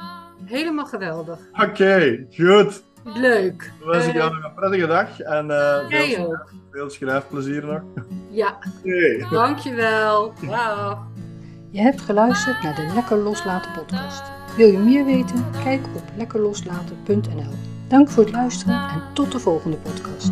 Helemaal 0.46 0.86
geweldig. 0.86 1.40
Oké, 1.52 2.26
goed. 2.30 2.84
Leuk. 3.04 3.72
Dan 3.80 3.90
wens 3.90 4.06
ik 4.06 4.14
Eh, 4.14 4.20
jou 4.20 4.34
nog 4.36 4.44
een 4.44 4.54
prettige 4.54 4.88
dag 4.88 5.20
en 5.20 5.52
eh, 5.52 5.88
veel, 5.88 6.38
veel 6.72 6.90
schrijfplezier 6.90 7.66
nog. 7.66 7.82
Ja, 8.30 8.58
Oké. 8.86 9.28
dankjewel. 9.30 10.34
Dag. 10.48 11.08
Je 11.70 11.82
hebt 11.82 12.02
geluisterd 12.02 12.64
naar 12.64 12.76
de 12.76 12.92
Lekker 12.96 13.18
Loslaten 13.18 13.72
podcast. 13.72 14.24
Wil 14.58 14.68
je 14.68 14.78
meer 14.78 15.06
weten? 15.06 15.46
Kijk 15.64 15.86
op 15.96 16.04
lekkerloslaten.nl. 16.18 17.71
Dank 17.92 18.10
voor 18.10 18.24
het 18.24 18.32
luisteren 18.32 18.90
en 18.90 19.02
tot 19.14 19.32
de 19.32 19.40
volgende 19.40 19.78
podcast. 19.78 20.32